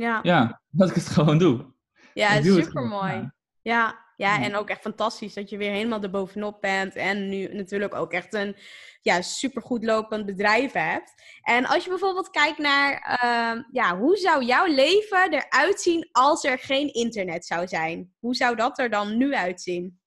Ja, 0.00 0.20
Ja, 0.22 0.60
dat 0.70 0.88
ik 0.88 0.94
het 0.94 1.08
gewoon 1.08 1.38
doe. 1.38 1.66
ja 2.14 2.28
het 2.28 2.44
super 2.44 2.82
mooi. 2.82 3.12
ja. 3.12 3.32
Ja, 3.62 3.98
ja, 4.16 4.38
Ja. 4.38 4.44
en 4.44 4.56
ook 4.56 4.68
echt 4.68 4.80
fantastisch 4.80 5.34
dat 5.34 5.50
je 5.50 5.56
weer 5.56 5.70
helemaal 5.70 6.02
erbovenop 6.02 6.60
bent. 6.60 6.94
En 6.94 7.28
nu 7.28 7.54
natuurlijk 7.54 7.94
ook 7.94 8.12
echt 8.12 8.34
een 8.34 8.56
ja, 9.02 9.22
supergoed 9.22 9.84
lopend 9.84 10.26
bedrijf 10.26 10.72
hebt. 10.72 11.12
En 11.42 11.66
als 11.66 11.84
je 11.84 11.90
bijvoorbeeld 11.90 12.30
kijkt 12.30 12.58
naar, 12.58 12.92
ehm, 13.20 13.62
ja, 13.72 13.98
hoe 13.98 14.16
zou 14.16 14.44
jouw 14.44 14.66
leven 14.66 15.32
eruit 15.32 15.80
zien 15.80 16.08
als 16.12 16.44
er 16.44 16.58
geen 16.58 16.92
internet 16.92 17.46
zou 17.46 17.68
zijn? 17.68 18.12
Hoe 18.18 18.34
zou 18.34 18.56
dat 18.56 18.78
er 18.78 18.90
dan 18.90 19.16
nu 19.16 19.34
uitzien? 19.34 19.99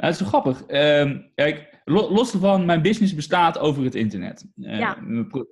Ja, 0.00 0.06
het 0.06 0.14
is 0.14 0.20
wel 0.20 0.28
grappig. 0.28 0.62
Ehm, 0.66 1.18
kijk, 1.34 1.80
lo- 1.84 2.10
los 2.12 2.30
van 2.30 2.64
mijn 2.64 2.82
business 2.82 3.14
bestaat 3.14 3.58
over 3.58 3.84
het 3.84 3.94
internet. 3.94 4.46
Eh, 4.62 4.78
Ja. 4.78 4.98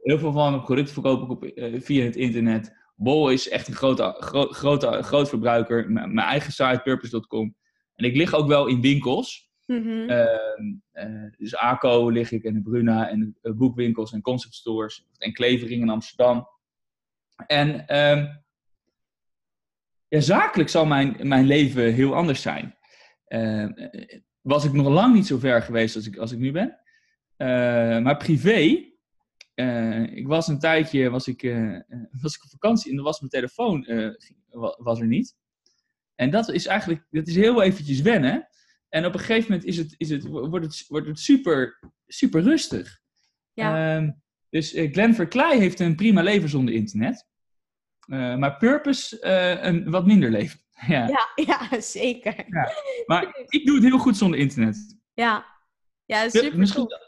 Heel 0.03 0.19
veel 0.19 0.33
van 0.33 0.51
mijn 0.51 0.63
producten 0.63 0.95
verkoop 0.95 1.23
ik 1.23 1.31
op, 1.31 1.45
eh, 1.45 1.81
via 1.81 2.05
het 2.05 2.17
internet. 2.17 2.77
Bol 2.97 3.31
is 3.31 3.49
echt 3.49 3.69
een 3.69 3.75
grote, 3.75 4.15
gro- 4.19 4.49
grote, 4.53 5.03
groot 5.03 5.29
verbruiker. 5.29 5.91
M- 5.91 5.93
mijn 5.93 6.19
eigen 6.19 6.53
site, 6.53 6.81
purpose.com. 6.85 7.55
En 7.95 8.05
ik 8.05 8.17
lig 8.17 8.35
ook 8.35 8.47
wel 8.49 8.67
in 8.67 8.81
winkels. 8.81 9.51
Mhm. 9.67 10.09
Ehm, 10.09 10.75
eh, 10.93 11.31
dus 11.39 11.57
ACO 11.57 12.09
lig 12.11 12.33
ik 12.33 12.45
en 12.45 12.55
de 12.55 12.63
Bruna 12.63 13.09
en 13.09 13.37
boekwinkels 13.43 14.13
en 14.13 14.21
concept 14.21 14.55
stores. 14.55 15.07
En 15.19 15.33
Klevering 15.33 15.83
in 15.83 15.89
Amsterdam. 15.91 16.49
En 17.47 17.87
ehm, 17.87 18.27
ja, 20.09 20.21
zakelijk 20.21 20.69
zal 20.69 20.87
mijn, 20.87 21.17
mijn 21.23 21.47
leven 21.47 21.93
heel 21.93 22.15
anders 22.15 22.43
zijn. 22.43 22.77
Was 24.41 24.65
ik 24.65 24.73
nog 24.73 24.89
lang 24.89 25.15
niet 25.15 25.27
zo 25.27 25.39
ver 25.39 25.63
geweest 25.63 25.97
als 25.97 26.07
ik, 26.07 26.17
als 26.17 26.33
ik 26.33 26.39
nu 26.39 26.53
ben. 26.53 26.79
Eh, 27.37 27.99
maar 27.99 28.17
privé, 28.17 28.85
eh, 29.55 30.03
ik 30.03 30.27
was 30.27 30.49
een 30.49 30.59
tijdje 30.59 31.11
was 31.11 31.27
ik, 31.27 31.43
eh, 31.43 31.79
was 32.21 32.37
ik 32.37 32.45
op 32.45 32.51
vakantie 32.51 32.91
en 32.91 32.97
dan 32.97 33.05
was 33.05 33.21
mijn 33.21 33.31
telefoon 33.31 33.87
was 34.79 35.01
er 35.01 35.07
niet. 35.07 35.37
En 36.15 36.31
dat 36.31 36.49
is 36.49 36.67
eigenlijk, 36.67 37.07
dat 37.11 37.27
is 37.27 37.35
heel 37.35 37.63
eventjes 37.63 38.01
wennen. 38.01 38.49
En 38.89 39.07
op 39.07 39.13
een 39.13 39.21
gegeven 39.21 39.51
moment 39.51 39.69
is 39.69 39.77
het, 39.77 39.95
is 39.97 40.11
het, 40.11 40.27
wordt, 40.27 40.65
het, 40.65 40.85
wordt 40.89 41.07
het 41.07 41.19
super, 41.19 41.79
super 42.07 42.43
rustig. 42.43 43.01
Ja. 43.53 43.97
Ehm, 43.97 44.11
dus 44.51 44.71
Glenn 44.71 45.15
Verkleij 45.15 45.59
heeft 45.59 45.81
een 45.81 45.97
prima 45.97 46.23
leven 46.23 46.49
zonder 46.49 46.75
internet. 46.75 47.27
Maar 48.07 48.57
Purpose 48.57 49.27
een 49.63 49.91
wat 49.91 50.07
minder 50.07 50.31
leven. 50.31 50.61
Ja. 50.87 51.07
Ja, 51.17 51.29
ja, 51.35 51.81
zeker. 51.81 52.45
Maar 53.07 53.23
ik 53.49 53.67
doe 53.67 53.75
het 53.75 53.85
heel 53.85 53.99
goed 53.99 54.17
zonder 54.17 54.39
internet. 54.39 54.97
Ja, 55.15 55.47
ja 56.05 56.23
Ja, 56.23 56.29
super 56.29 56.59
misschien 56.59 56.87
cool. 56.87 56.99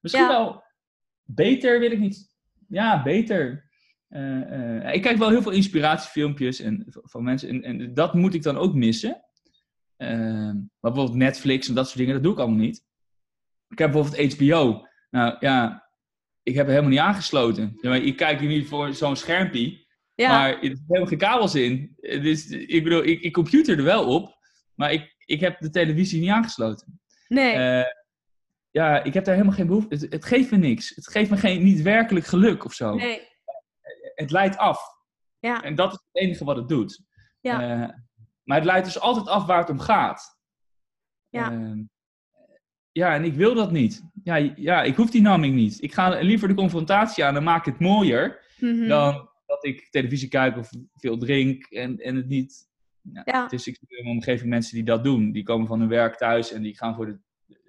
misschien 0.00 0.24
Ja. 0.24 0.28
wel 0.28 0.62
beter, 1.24 1.80
weet 1.80 1.92
ik 1.92 1.98
niet. 1.98 2.36
Ja, 2.68 3.02
beter. 3.02 3.68
Eh, 4.08 4.86
eh, 4.86 4.94
ik 4.94 5.02
kijk 5.02 5.16
wel 5.16 5.28
heel 5.28 5.42
veel 5.42 5.52
inspiratiefilmpjes 5.52 6.60
en, 6.60 6.84
van 6.88 7.24
mensen. 7.24 7.48
En, 7.48 7.62
en 7.62 7.94
dat 7.94 8.14
moet 8.14 8.34
ik 8.34 8.42
dan 8.42 8.56
ook 8.56 8.74
missen. 8.74 9.24
Maar 9.96 10.66
bijvoorbeeld 10.80 11.14
Netflix 11.14 11.68
en 11.68 11.74
dat 11.74 11.86
soort 11.86 11.98
dingen, 11.98 12.14
dat 12.14 12.22
doe 12.22 12.32
ik 12.32 12.38
allemaal 12.38 12.58
niet. 12.58 12.84
Ik 13.68 13.78
heb 13.78 13.92
bijvoorbeeld 13.92 14.34
HBO. 14.34 14.86
Nou 15.10 15.36
ja, 15.40 15.88
ik 16.42 16.54
heb 16.54 16.64
er 16.64 16.70
helemaal 16.70 16.90
niet 16.90 17.00
aangesloten. 17.00 17.72
Ja, 17.80 17.94
je 17.94 18.14
kijkt 18.14 18.40
hier 18.40 18.48
niet 18.48 18.68
voor 18.68 18.94
zo'n 18.94 19.16
schermpje. 19.16 19.86
Ja, 20.20 20.28
Maar 20.28 20.48
er 20.48 20.58
zitten 20.60 20.84
helemaal 20.86 21.08
geen 21.08 21.18
kabels 21.18 21.54
in. 21.54 21.96
Dus 22.00 22.46
ik 22.50 22.84
bedoel, 22.84 23.04
ik, 23.04 23.20
ik 23.20 23.32
computer 23.32 23.78
er 23.78 23.84
wel 23.84 24.14
op. 24.14 24.38
Maar 24.74 24.92
ik, 24.92 25.14
ik 25.24 25.40
heb 25.40 25.60
de 25.60 25.70
televisie 25.70 26.20
niet 26.20 26.30
aangesloten. 26.30 27.00
nee. 27.28 27.52
Eh, 27.52 27.98
ja, 28.70 29.02
ik 29.02 29.14
heb 29.14 29.24
daar 29.24 29.34
helemaal 29.34 29.56
geen 29.56 29.66
behoefte. 29.66 29.94
Het, 29.94 30.12
het 30.12 30.24
geeft 30.24 30.50
me 30.50 30.56
niks. 30.56 30.94
Het 30.94 31.08
geeft 31.08 31.30
me 31.30 31.36
geen, 31.36 31.62
niet 31.62 31.82
werkelijk 31.82 32.26
geluk 32.26 32.64
of 32.64 32.72
zo. 32.72 32.94
nee. 32.94 33.28
Het 34.14 34.30
leidt 34.30 34.56
af. 34.56 34.80
Ja, 35.38 35.62
En 35.62 35.74
dat 35.74 35.92
is 35.92 35.98
het 36.12 36.22
enige 36.22 36.44
wat 36.44 36.56
het 36.56 36.68
doet. 36.68 37.02
Ja. 37.40 37.62
Eh, 37.62 37.88
maar 38.42 38.56
het 38.56 38.66
leidt 38.66 38.84
dus 38.84 39.00
altijd 39.00 39.26
af 39.26 39.46
waar 39.46 39.58
het 39.58 39.70
om 39.70 39.80
gaat. 39.80 40.38
Ja. 41.28 41.50
Ehm, 41.50 41.82
ja, 42.92 43.14
en 43.14 43.24
ik 43.24 43.34
wil 43.34 43.54
dat 43.54 43.70
niet. 43.70 44.02
Ja, 44.24 44.36
ja, 44.54 44.82
ik 44.82 44.96
hoef 44.96 45.10
die 45.10 45.22
naming 45.22 45.54
niet. 45.54 45.82
Ik 45.82 45.94
ga 45.94 46.20
liever 46.20 46.48
de 46.48 46.54
confrontatie 46.54 47.24
aan 47.24 47.36
en 47.36 47.42
maak 47.42 47.64
het 47.64 47.78
mooier 47.78 48.44
mhm. 48.58 48.88
dan 48.88 49.29
dat 49.50 49.64
ik 49.64 49.88
televisie 49.90 50.28
kijk 50.28 50.56
of 50.56 50.70
veel 50.94 51.18
drink 51.18 51.64
en, 51.64 51.98
en 51.98 52.16
het 52.16 52.26
niet. 52.28 52.68
Ja, 53.12 53.22
Ja. 53.24 53.42
Het 53.42 53.52
is 53.52 53.66
ik 53.66 53.76
zie 53.76 53.98
in 53.98 54.04
mijn 54.04 54.16
omgeving 54.16 54.48
mensen 54.50 54.74
die 54.74 54.84
dat 54.84 55.04
doen. 55.04 55.32
Die 55.32 55.42
komen 55.42 55.66
van 55.66 55.80
hun 55.80 55.88
werk 55.88 56.16
thuis 56.16 56.52
en 56.52 56.62
die 56.62 56.76
gaan 56.76 56.94
voor 56.94 57.06
de, 57.06 57.18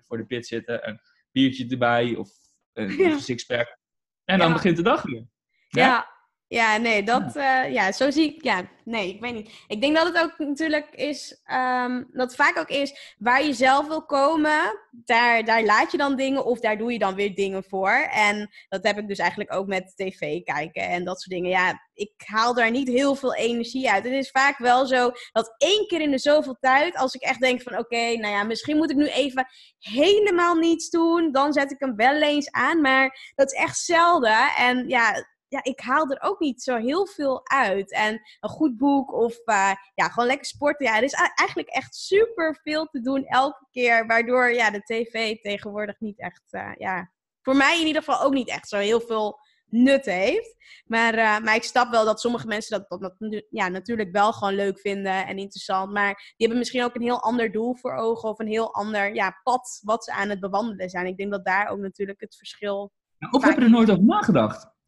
voor 0.08 0.17
de 0.17 0.26
pit 0.26 0.48
zitten. 0.48 0.88
Een 0.89 1.00
biertje 1.32 1.67
erbij 1.67 2.15
of 2.15 2.30
een, 2.74 2.98
Ja. 2.98 3.12
een 3.12 3.20
sixpack. 3.20 3.78
En 4.26 4.38
dan 4.39 4.48
Ja. 4.48 4.54
begint 4.54 4.78
de 4.78 4.84
dag 4.84 5.02
weer. 5.02 5.26
Ja, 5.67 6.10
ja, 6.52 6.78
nee, 6.78 7.04
dat, 7.04 7.34
ja. 7.34 7.64
ja, 7.64 7.92
zo 7.92 8.12
zie 8.12 8.36
ik, 8.36 8.44
ja, 8.44 8.70
nee, 8.84 9.10
ik 9.10 9.22
weet 9.22 9.34
niet. 9.34 9.52
Ik 9.68 9.82
denk 9.82 9.96
dat 9.96 10.08
het 10.08 10.18
ook 10.18 10.38
natuurlijk 10.38 10.90
is, 10.90 11.42
ehm, 11.44 12.04
dat 12.12 12.28
het 12.28 12.36
vaak 12.36 12.58
ook 12.58 12.70
is 12.70 13.16
waar 13.18 13.46
je 13.46 13.54
zelf 13.54 13.88
wil 13.88 14.06
komen, 14.06 14.80
daar, 14.92 15.46
daar 15.46 15.64
laat 15.64 15.92
je 15.92 15.98
dan 15.98 16.16
dingen 16.16 16.46
of 16.46 16.60
daar 16.60 16.78
doe 16.78 16.92
je 16.92 17.00
dan 17.00 17.16
weer 17.16 17.36
dingen 17.36 17.64
voor. 17.64 18.08
En 18.12 18.50
dat 18.70 18.84
heb 18.84 18.98
ik 18.98 19.08
dus 19.08 19.18
eigenlijk 19.18 19.54
ook 19.54 19.68
met 19.68 19.94
tv 19.96 20.44
kijken 20.44 20.82
en 20.82 21.04
dat 21.04 21.22
soort 21.22 21.36
dingen. 21.36 21.50
Ja, 21.50 21.90
ik 21.94 22.12
haal 22.26 22.54
daar 22.54 22.72
niet 22.72 22.88
heel 22.88 23.16
veel 23.16 23.36
energie 23.36 23.92
uit. 23.92 24.04
Het 24.04 24.14
is 24.14 24.32
vaak 24.32 24.58
wel 24.58 24.86
zo 24.86 25.12
dat 25.32 25.56
één 25.58 25.88
keer 25.88 26.02
in 26.02 26.12
de 26.12 26.18
zoveel 26.18 26.58
tijd, 26.60 26.98
als 26.98 27.14
ik 27.14 27.22
echt 27.22 27.40
denk 27.40 27.62
van 27.62 27.78
oké, 27.78 28.16
nou 28.16 28.34
ja, 28.34 28.44
misschien 28.44 28.78
moet 28.78 28.92
ik 28.92 28.98
nu 28.98 29.08
even 29.08 29.48
helemaal 29.80 30.56
niets 30.56 30.90
doen, 30.90 31.32
dan 31.32 31.54
zet 31.54 31.72
ik 31.72 31.80
hem 31.80 31.96
wel 31.96 32.22
eens 32.22 32.52
aan, 32.52 32.82
maar 32.82 33.32
dat 33.36 33.52
is 33.52 33.60
echt 33.60 33.78
zelden. 33.78 34.50
En 34.58 34.88
ja, 34.88 35.26
ja, 35.52 35.64
ik 35.64 35.80
haal 35.80 36.10
er 36.10 36.22
ook 36.22 36.40
niet 36.40 36.62
zo 36.62 36.78
heel 36.78 37.08
veel 37.08 37.42
uit. 37.44 37.92
En 37.92 38.22
een 38.40 38.50
goed 38.50 38.78
boek 38.78 39.14
of 39.14 39.38
eh, 39.38 39.72
ja, 39.96 40.08
gewoon 40.08 40.28
lekker 40.28 40.46
sporten. 40.46 40.86
Ja, 40.86 40.98
er 40.98 41.04
is 41.04 41.14
eigenlijk 41.36 41.70
echt 41.70 41.96
super 41.96 42.60
veel 42.64 42.86
te 42.86 43.02
doen 43.02 43.26
elke 43.26 43.68
keer. 43.72 44.08
Waardoor 44.08 44.54
ja, 44.54 44.72
de 44.72 44.82
tv 44.82 45.42
tegenwoordig 45.42 46.00
niet 46.00 46.20
echt, 46.20 46.44
eh, 46.50 46.72
ja, 46.78 47.12
voor 47.42 47.56
mij 47.56 47.80
in 47.80 47.88
ieder 47.88 48.04
geval 48.04 48.22
ook 48.22 48.34
niet 48.34 48.50
echt 48.50 48.68
zo 48.68 48.78
heel 48.78 49.02
veel 49.02 49.40
nut 49.66 50.06
heeft. 50.06 50.56
Maar, 50.86 51.14
eh, 51.14 51.40
maar 51.40 51.56
ik 51.56 51.64
snap 51.64 51.92
wel 51.92 52.06
dat 52.06 52.22
sommige 52.22 52.48
mensen 52.48 52.86
dat, 52.88 53.16
ja, 53.50 53.68
natuurlijk 53.68 54.12
wel 54.12 54.34
gewoon 54.34 54.56
leuk 54.56 54.80
vinden 54.80 55.26
en 55.26 55.38
interessant. 55.38 55.92
Maar 55.92 56.14
die 56.16 56.34
hebben 56.38 56.58
misschien 56.58 56.84
ook 56.84 56.96
een 56.96 57.02
heel 57.02 57.22
ander 57.22 57.52
doel 57.52 57.76
voor 57.76 57.94
ogen 57.94 58.30
of 58.30 58.40
een 58.40 58.48
heel 58.48 58.74
ander 58.74 59.14
ja, 59.14 59.40
pad 59.44 59.80
wat 59.84 60.04
ze 60.04 60.14
aan 60.14 60.30
het 60.30 60.40
bewandelen 60.40 60.90
zijn. 60.90 61.06
Ik 61.06 61.18
denk 61.18 61.32
dat 61.32 61.46
daar 61.46 61.68
ook 61.68 61.80
natuurlijk 61.80 62.22
het 62.22 62.36
verschil. 62.36 62.92
Nou, 63.18 63.34
Of 63.34 63.44
heb 63.44 63.58
je 63.58 63.64
er 63.64 63.70
nooit 63.70 63.92
over 63.92 64.04
nagedacht? 64.04 64.80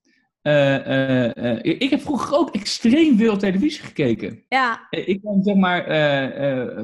Eh, 0.44 0.76
eh, 0.76 1.54
eh, 1.56 1.60
ik 1.82 1.90
heb 1.90 2.02
vroeger 2.02 2.38
ook 2.38 2.50
extreem 2.56 3.18
veel 3.18 3.38
televisie 3.38 3.84
gekeken. 3.84 4.44
Ja, 4.50 4.88
Ik 4.90 5.22
kwam 5.22 5.44
zeg 5.44 5.56
maar 5.56 5.84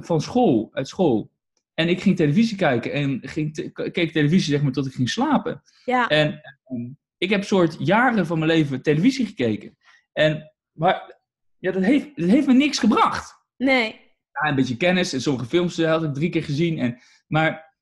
van 0.05 0.21
school, 0.21 0.69
uit 0.73 0.87
school. 0.87 1.31
En 1.73 1.89
ik 1.89 2.01
ging 2.01 2.15
televisie 2.15 2.57
kijken 2.57 2.91
en 2.91 3.19
ging 3.21 3.53
te- 3.53 3.89
keek 3.91 4.11
televisie 4.11 4.53
zeg 4.53 4.61
maar 4.61 4.71
tot 4.71 4.85
ik 4.85 4.93
ging 4.93 5.09
slapen. 5.09 5.61
ja, 5.85 6.07
En 6.07 6.41
ehm, 6.65 6.89
ik 7.17 7.29
heb 7.29 7.43
soort 7.43 7.75
jaren 7.79 8.25
van 8.25 8.39
mijn 8.39 8.51
leven 8.51 8.81
televisie 8.81 9.25
gekeken. 9.25 9.77
En, 10.13 10.51
maar 10.71 11.17
ja, 11.57 11.71
dat, 11.71 11.83
heeft, 11.83 12.07
dat 12.15 12.29
heeft 12.29 12.47
me 12.47 12.53
niks 12.53 12.79
gebracht. 12.79 13.45
nee. 13.57 14.07
Ja, 14.41 14.49
een 14.49 14.55
beetje 14.55 14.77
kennis 14.77 15.13
en 15.13 15.21
sommige 15.21 15.45
films 15.45 15.83
had 15.83 16.03
ik 16.03 16.13
drie 16.13 16.29
keer 16.29 16.43
gezien. 16.43 16.77
En, 16.79 16.97
maar 17.27 17.75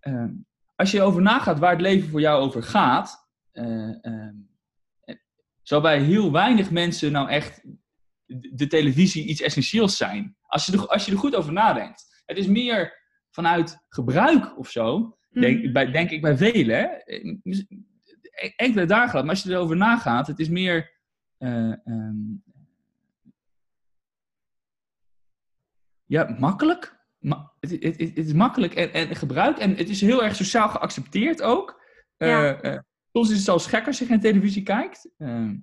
ehm, 0.00 0.30
als 0.76 0.90
je 0.90 0.98
erover 0.98 1.22
nagaat 1.22 1.58
waar 1.58 1.72
het 1.72 1.80
leven 1.80 2.08
voor 2.08 2.20
jou 2.20 2.42
over 2.42 2.62
gaat, 2.62 3.28
eh, 3.52 3.64
ehm, 3.64 3.98
eh, 4.02 4.28
zou 5.70 5.82
bij 5.82 6.00
heel 6.02 6.32
weinig 6.32 6.70
mensen 6.70 7.12
nou 7.12 7.28
echt 7.28 7.62
de 8.52 8.66
televisie 8.66 9.26
iets 9.26 9.40
essentieels 9.40 9.96
zijn. 9.96 10.36
Als 10.42 10.66
je, 10.66 10.72
er, 10.72 10.86
als 10.86 11.04
je 11.06 11.12
er 11.12 11.18
goed 11.18 11.34
over 11.34 11.52
nadenkt. 11.52 12.22
Het 12.26 12.36
is 12.36 12.46
meer 12.46 12.92
vanuit 13.30 13.84
gebruik 13.88 14.58
of 14.58 14.70
zo, 14.70 15.18
denk, 15.30 15.62
Mhm. 15.62 15.72
bij, 15.72 15.90
denk 15.90 16.10
ik 16.10 16.22
bij 16.22 16.36
velen. 16.36 17.04
Eh, 17.04 17.38
Enkele 18.56 18.86
dagen 18.86 19.14
laat, 19.14 19.24
maar 19.24 19.34
als 19.34 19.42
je 19.42 19.50
erover 19.50 19.76
nagaat, 19.76 20.26
het 20.26 20.38
is 20.38 20.48
meer. 20.48 20.98
eh, 21.38 21.72
ehm, 21.84 22.16
ja, 26.04 26.36
makkelijk. 26.38 26.98
Ma- 27.18 27.52
het, 27.60 27.70
het, 27.70 28.16
is 28.16 28.32
makkelijk 28.32 28.74
en, 28.74 28.92
en 28.92 29.16
gebruik. 29.16 29.58
En 29.58 29.76
het 29.76 29.88
is 29.88 30.00
heel 30.00 30.24
erg 30.24 30.36
sociaal 30.36 30.68
geaccepteerd 30.68 31.42
ook. 31.42 31.82
Eh, 32.16 32.28
Ja. 32.28 32.60
eh, 32.60 32.78
soms 33.12 33.28
is 33.28 33.34
het 33.36 33.44
zelfs 33.44 33.66
gek 33.66 33.86
als 33.86 33.98
je 33.98 34.06
geen 34.06 34.20
televisie 34.20 34.62
kijkt. 34.62 35.10
Ehm, 35.18 35.56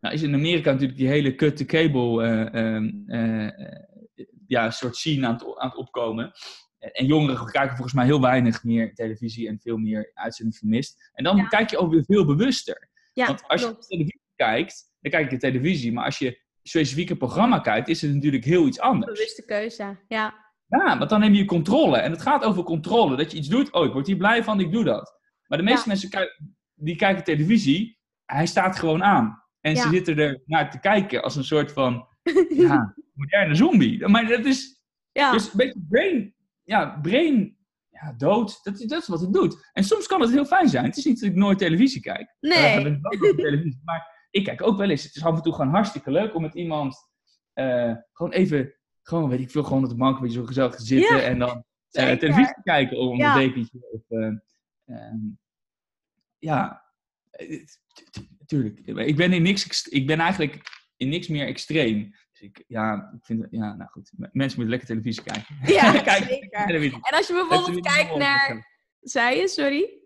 nou 0.00 0.14
is 0.14 0.22
in 0.22 0.34
Amerika 0.34 0.70
natuurlijk 0.72 0.98
die 0.98 1.08
hele 1.08 1.34
cut-to-cable 1.34 2.22
eh, 2.24 2.74
ehm, 2.74 2.90
eh, 3.06 4.24
ja, 4.46 4.70
soort 4.70 4.96
scene 4.96 5.26
aan 5.26 5.32
het, 5.32 5.58
aan 5.58 5.68
het 5.68 5.76
opkomen. 5.78 6.32
En, 6.78 6.90
en 6.92 7.06
jongeren 7.06 7.46
kijken 7.50 7.70
volgens 7.76 7.94
mij 7.94 8.04
heel 8.04 8.20
weinig 8.20 8.64
meer 8.64 8.94
televisie 8.94 9.48
en 9.48 9.58
veel 9.60 9.76
meer 9.76 10.10
uitzending 10.14 10.56
vermist. 10.58 11.10
En 11.12 11.24
dan 11.24 11.36
Ja. 11.36 11.46
kijk 11.46 11.70
je 11.70 11.78
ook 11.78 11.90
weer 11.92 12.04
veel 12.04 12.24
bewuster. 12.24 12.88
Ja, 13.12 13.26
Want 13.26 13.42
als 13.46 13.60
je 13.60 13.76
televisie 13.78 14.20
kijkt, 14.36 14.84
dan 15.00 15.10
kijk 15.10 15.30
je 15.30 15.36
televisie. 15.36 15.92
Maar 15.92 16.04
als 16.04 16.18
je 16.18 16.40
specifiek 16.62 17.10
een 17.10 17.18
programma 17.18 17.58
kijkt, 17.58 17.88
is 17.88 18.02
het 18.02 18.14
natuurlijk 18.14 18.44
heel 18.44 18.66
iets 18.66 18.80
anders. 18.80 19.12
Bewuste 19.12 19.44
keuze, 19.44 19.96
ja. 20.08 20.46
Ja, 20.66 20.98
want 20.98 21.10
dan 21.10 21.20
neem 21.20 21.34
je 21.34 21.44
controle. 21.44 21.96
En 21.96 22.10
het 22.10 22.22
gaat 22.22 22.44
over 22.44 22.62
controle. 22.62 23.16
Dat 23.16 23.32
je 23.32 23.38
iets 23.38 23.48
doet, 23.48 23.72
oh, 23.72 23.84
ik 23.86 23.92
word 23.92 24.06
hier 24.06 24.16
blij 24.16 24.44
van, 24.44 24.60
ik 24.60 24.72
doe 24.72 24.84
dat. 24.84 25.18
Maar 25.46 25.58
de 25.58 25.64
meeste 25.64 25.80
Ja. 25.80 25.88
mensen 25.88 26.10
kijken, 26.10 26.57
die 26.78 26.96
kijken 26.96 27.24
televisie, 27.24 27.98
hij 28.24 28.46
staat 28.46 28.78
gewoon 28.78 29.04
aan. 29.04 29.42
En 29.60 29.76
ze 29.76 29.88
zitten 29.88 30.18
er 30.18 30.42
naar 30.46 30.70
te 30.70 30.80
kijken 30.80 31.22
als 31.22 31.36
een 31.36 31.44
soort 31.44 31.72
van 31.72 32.06
ja, 32.48 32.94
moderne 33.12 33.54
zombie. 33.54 34.08
Maar 34.08 34.26
dat 34.26 34.44
is 34.44 34.82
Ja, 35.12 35.32
dus 35.32 35.44
een 35.46 35.56
beetje 35.56 35.84
brain, 35.88 36.34
ja, 36.62 36.98
brain 37.02 37.56
ja, 37.90 38.12
dood. 38.12 38.60
Dat, 38.62 38.80
is- 38.80 38.86
dat 38.86 39.02
is 39.02 39.08
wat 39.08 39.20
het 39.20 39.32
doet. 39.32 39.70
En 39.72 39.84
soms 39.84 40.06
kan 40.06 40.20
het 40.20 40.30
heel 40.30 40.44
fijn 40.44 40.68
zijn. 40.68 40.84
Het 40.84 40.96
is 40.96 41.04
niet 41.04 41.20
dat 41.20 41.28
ik 41.30 41.34
nooit 41.36 41.58
televisie 41.58 42.00
kijk. 42.00 42.34
Nee. 42.40 42.58
Eh, 42.58 42.86
ik 42.86 43.24
op 43.30 43.36
televisie. 43.38 43.80
Maar 43.84 44.26
ik 44.30 44.44
kijk 44.44 44.62
ook 44.62 44.76
wel 44.76 44.90
eens. 44.90 45.02
Het 45.02 45.16
is 45.16 45.24
af 45.24 45.36
en 45.36 45.42
toe 45.42 45.52
gewoon 45.54 45.70
hartstikke 45.70 46.10
leuk 46.10 46.34
om 46.34 46.42
met 46.42 46.54
iemand 46.54 46.96
eh, 47.52 47.92
gewoon 48.12 48.32
even, 48.32 48.74
gewoon 49.02 49.28
weet 49.28 49.40
ik 49.40 49.50
veel, 49.50 49.62
gewoon 49.62 49.82
op 49.84 49.88
de 49.88 49.96
bank 49.96 50.16
een 50.16 50.22
beetje 50.22 50.38
zo 50.38 50.46
gezellig 50.46 50.74
te 50.76 50.84
zitten 50.84 51.16
Ja, 51.16 51.22
en 51.22 51.38
dan 51.38 51.64
eh, 51.90 52.12
televisie 52.16 52.54
te 52.54 52.60
kijken 52.62 52.98
om 52.98 53.20
een 53.20 53.34
dekentje. 53.34 53.78
Of, 53.92 54.02
eh, 54.08 54.26
ehm, 54.84 55.16
ja, 56.38 56.84
eh, 57.30 57.64
t- 58.10 58.26
tuurlijk. 58.46 58.78
Ik 58.84 59.16
ben 59.16 59.32
in 59.32 59.42
niks, 59.42 59.88
ik 59.88 60.06
ben 60.06 60.20
eigenlijk 60.20 60.62
in 60.96 61.08
niks 61.08 61.28
meer 61.28 61.46
extreem. 61.46 62.10
Dus 62.30 62.40
ik, 62.40 62.64
ja, 62.66 63.12
ik 63.18 63.24
vind, 63.24 63.46
ja, 63.50 63.74
nou 63.74 63.90
goed. 63.90 64.10
Mensen 64.16 64.32
moeten 64.60 64.68
lekker 64.68 64.88
televisie 64.88 65.22
kijken. 65.22 65.56
Ja, 65.74 65.92
Kijk, 66.02 66.22
zeker. 66.24 66.66
televisie. 66.66 66.98
En 67.02 67.16
als 67.16 67.26
je 67.26 67.32
bijvoorbeeld 67.32 67.86
kijkt 67.86 68.16
naar... 68.16 68.76
Zei 69.00 69.36
je, 69.40 69.48
sorry? 69.48 69.96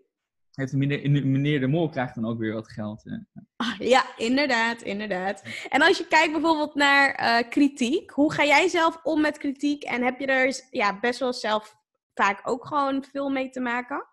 Heeft 0.53 0.73
meneer, 0.73 1.09
meneer 1.25 1.59
de 1.59 1.67
Mol 1.67 1.89
krijgt 1.89 2.15
dan 2.15 2.25
ook 2.25 2.39
weer 2.39 2.53
wat 2.53 2.71
geld. 2.71 3.05
eh. 3.05 3.13
Ah, 3.55 3.75
ja, 3.79 4.05
inderdaad, 4.17 4.81
inderdaad. 4.81 5.43
En 5.69 5.81
als 5.81 5.97
je 5.97 6.07
kijkt 6.07 6.31
bijvoorbeeld 6.31 6.75
naar 6.75 7.11
eh, 7.13 7.49
kritiek, 7.49 8.11
hoe 8.11 8.33
ga 8.33 8.45
jij 8.45 8.67
zelf 8.67 8.99
om 9.03 9.21
met 9.21 9.37
kritiek? 9.37 9.83
En 9.83 10.01
heb 10.03 10.19
je 10.19 10.25
er 10.25 10.61
ja, 10.71 10.99
best 10.99 11.19
wel 11.19 11.33
zelf 11.33 11.75
vaak 12.13 12.39
ook 12.43 12.65
gewoon 12.65 13.03
veel 13.11 13.29
mee 13.29 13.49
te 13.49 13.59
maken? 13.59 14.07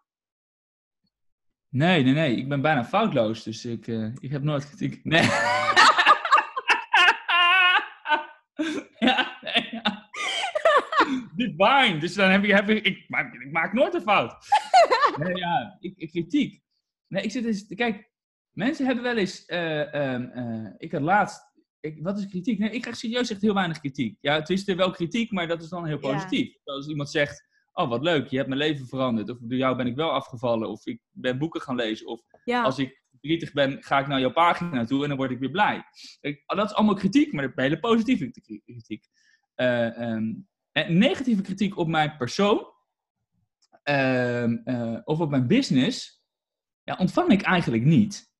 Nee, 1.70 2.02
nee, 2.02 2.14
nee. 2.14 2.36
Ik 2.36 2.48
ben 2.48 2.60
bijna 2.60 2.84
foutloos, 2.84 3.42
dus 3.42 3.64
ik, 3.64 3.86
uh, 3.86 4.14
ik 4.18 4.30
heb 4.30 4.42
nooit 4.42 4.66
kritiek. 4.66 5.04
Nee. 5.04 5.22
ja, 9.08 9.38
nee, 9.40 9.68
ja. 9.70 10.10
Divine. 11.34 11.98
Dus 11.98 12.14
dan 12.14 12.30
heb 12.30 12.44
ik, 12.44 12.50
heb 12.50 12.70
ik, 12.70 12.84
ik, 12.84 13.08
maak, 13.08 13.34
ik 13.34 13.52
maak 13.52 13.72
nooit 13.72 13.94
een 13.94 14.02
fout. 14.02 14.34
Nee, 15.16 15.36
ja, 15.36 15.76
ik, 15.80 15.94
ik 15.96 16.10
kritiek. 16.10 16.62
Nee, 17.08 17.22
ik 17.22 17.30
zit 17.30 17.44
eens, 17.44 17.66
kijk, 17.66 18.10
mensen 18.52 18.86
hebben 18.86 19.04
wel 19.04 19.16
eens, 19.16 19.48
uh, 19.48 20.12
um, 20.12 20.30
uh, 20.34 20.70
ik 20.78 20.92
had 20.92 21.00
laatst, 21.00 21.40
ik, 21.80 21.98
wat 22.02 22.18
is 22.18 22.26
kritiek? 22.26 22.58
Nee, 22.58 22.70
ik 22.70 22.80
krijg 22.80 22.96
serieus 22.96 23.30
echt 23.30 23.40
heel 23.40 23.54
weinig 23.54 23.80
kritiek. 23.80 24.18
Ja, 24.20 24.34
het 24.34 24.50
is 24.50 24.68
er 24.68 24.76
wel 24.76 24.90
kritiek, 24.90 25.30
maar 25.30 25.48
dat 25.48 25.62
is 25.62 25.68
dan 25.68 25.86
heel 25.86 25.98
positief. 25.98 26.46
Ja. 26.64 26.72
Als 26.72 26.88
iemand 26.88 27.10
zegt, 27.10 27.48
oh 27.82 27.88
wat 27.88 28.02
leuk, 28.02 28.26
je 28.26 28.36
hebt 28.36 28.48
mijn 28.48 28.60
leven 28.60 28.86
veranderd. 28.86 29.30
Of 29.30 29.38
door 29.40 29.58
jou 29.58 29.76
ben 29.76 29.86
ik 29.86 29.96
wel 29.96 30.10
afgevallen. 30.10 30.68
Of 30.68 30.86
ik 30.86 31.00
ben 31.10 31.38
boeken 31.38 31.60
gaan 31.60 31.76
lezen. 31.76 32.06
Of 32.06 32.20
ja. 32.44 32.62
als 32.62 32.78
ik 32.78 33.02
verdrietig 33.10 33.52
ben, 33.52 33.82
ga 33.82 33.98
ik 33.98 34.06
naar 34.06 34.20
jouw 34.20 34.32
pagina 34.32 34.84
toe 34.84 35.02
en 35.02 35.08
dan 35.08 35.18
word 35.18 35.30
ik 35.30 35.38
weer 35.38 35.50
blij. 35.50 35.82
Ik, 36.20 36.42
dat 36.46 36.70
is 36.70 36.74
allemaal 36.74 36.94
kritiek, 36.94 37.32
maar 37.32 37.42
dat 37.42 37.52
is 37.56 37.62
hele 37.62 37.80
positieve 37.80 38.30
kritiek. 38.64 39.04
Uh, 39.56 39.98
um, 39.98 40.48
en 40.72 40.98
negatieve 40.98 41.42
kritiek 41.42 41.76
op 41.76 41.88
mijn 41.88 42.16
persoon 42.16 42.66
uh, 43.84 44.44
uh, 44.64 44.98
of 45.04 45.20
op 45.20 45.30
mijn 45.30 45.46
business, 45.46 46.24
ja, 46.82 46.96
ontvang 46.98 47.30
ik 47.30 47.42
eigenlijk 47.42 47.84
niet. 47.84 48.32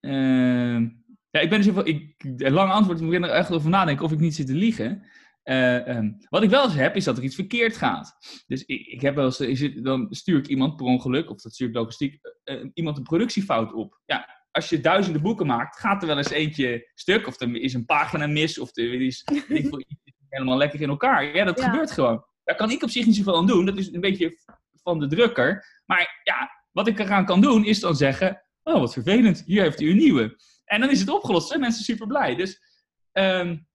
Ehm, 0.00 0.88
ja, 1.30 1.40
ik 1.40 1.48
ben 1.50 1.58
dus 1.58 1.66
even, 1.66 1.86
ik, 1.86 2.14
een 2.36 2.52
lang 2.52 2.70
antwoord, 2.70 3.00
ik 3.00 3.06
begin 3.06 3.24
er 3.24 3.30
echt 3.30 3.52
over 3.52 3.70
nadenken 3.70 4.04
of 4.04 4.12
ik 4.12 4.18
niet 4.18 4.34
zit 4.34 4.46
te 4.46 4.54
liegen. 4.54 5.02
Uh, 5.48 5.88
um, 5.88 6.16
wat 6.28 6.42
ik 6.42 6.50
wel 6.50 6.64
eens 6.64 6.74
heb, 6.74 6.96
is 6.96 7.04
dat 7.04 7.16
er 7.16 7.22
iets 7.22 7.34
verkeerd 7.34 7.76
gaat. 7.76 8.16
Dus 8.46 8.64
ik, 8.64 8.86
ik 8.86 9.00
heb 9.00 9.14
wel 9.14 9.24
eens, 9.24 9.40
is 9.40 9.74
dan 9.74 10.06
stuur 10.10 10.38
ik 10.38 10.46
iemand 10.46 10.76
per 10.76 10.86
ongeluk, 10.86 11.30
of 11.30 11.40
dat 11.40 11.54
stuur 11.54 11.68
ik 11.68 11.74
logistiek, 11.74 12.18
uh, 12.44 12.64
iemand 12.74 12.96
een 12.96 13.02
productiefout 13.02 13.72
op. 13.72 14.00
Ja, 14.04 14.44
als 14.50 14.68
je 14.68 14.80
duizenden 14.80 15.22
boeken 15.22 15.46
maakt, 15.46 15.78
gaat 15.78 16.02
er 16.02 16.08
wel 16.08 16.16
eens 16.16 16.30
eentje 16.30 16.90
stuk, 16.94 17.26
of 17.26 17.40
er 17.40 17.56
is 17.56 17.74
een 17.74 17.84
pagina 17.84 18.26
mis, 18.26 18.58
of 18.58 18.76
er 18.76 19.00
is 19.00 19.24
helemaal 20.28 20.56
lekker 20.56 20.80
in 20.80 20.88
elkaar. 20.88 21.36
Ja, 21.36 21.44
dat 21.44 21.58
ja. 21.58 21.64
gebeurt 21.64 21.90
gewoon. 21.90 22.24
Daar 22.44 22.56
kan 22.56 22.70
ik 22.70 22.82
op 22.82 22.90
zich 22.90 23.06
niet 23.06 23.16
zoveel 23.16 23.36
aan 23.36 23.46
doen. 23.46 23.66
Dat 23.66 23.76
is 23.76 23.92
een 23.92 24.00
beetje 24.00 24.38
van 24.82 24.98
de 24.98 25.06
drukker. 25.06 25.82
Maar 25.84 26.20
ja, 26.24 26.50
wat 26.72 26.86
ik 26.86 26.98
eraan 26.98 27.24
kan 27.24 27.40
doen, 27.40 27.64
is 27.64 27.80
dan 27.80 27.96
zeggen: 27.96 28.42
Oh, 28.62 28.80
wat 28.80 28.92
vervelend, 28.92 29.42
hier 29.46 29.62
heeft 29.62 29.80
u 29.80 29.90
een 29.90 29.96
nieuwe. 29.96 30.36
En 30.64 30.80
dan 30.80 30.90
is 30.90 31.00
het 31.00 31.08
opgelost. 31.08 31.48
Zijn 31.48 31.60
mensen 31.60 31.84
super 31.84 32.06
blij. 32.06 32.34
Dus 32.34 32.60
um, 33.12 33.65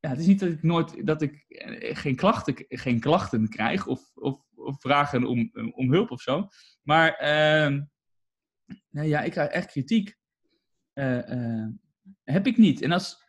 ja, 0.00 0.08
het 0.08 0.18
is 0.18 0.26
niet 0.26 0.40
dat 0.40 0.48
ik 0.48 0.62
nooit 0.62 1.06
dat 1.06 1.22
ik 1.22 1.44
geen 1.80 2.16
klachten, 2.16 2.54
geen 2.68 3.00
klachten 3.00 3.48
krijg 3.48 3.86
of, 3.86 4.00
of, 4.14 4.40
vragen 4.78 5.24
om, 5.24 5.50
om 5.74 5.92
hulp 5.92 6.10
of 6.10 6.20
zo. 6.20 6.48
Maar 6.82 7.16
nou 8.90 9.08
ja, 9.08 9.20
ik 9.20 9.30
krijg 9.30 9.48
echt 9.48 9.70
kritiek. 9.70 10.18
Uh, 10.94 11.66
heb 12.24 12.46
ik 12.46 12.56
niet. 12.56 12.82
En 12.82 12.92
als. 12.92 13.28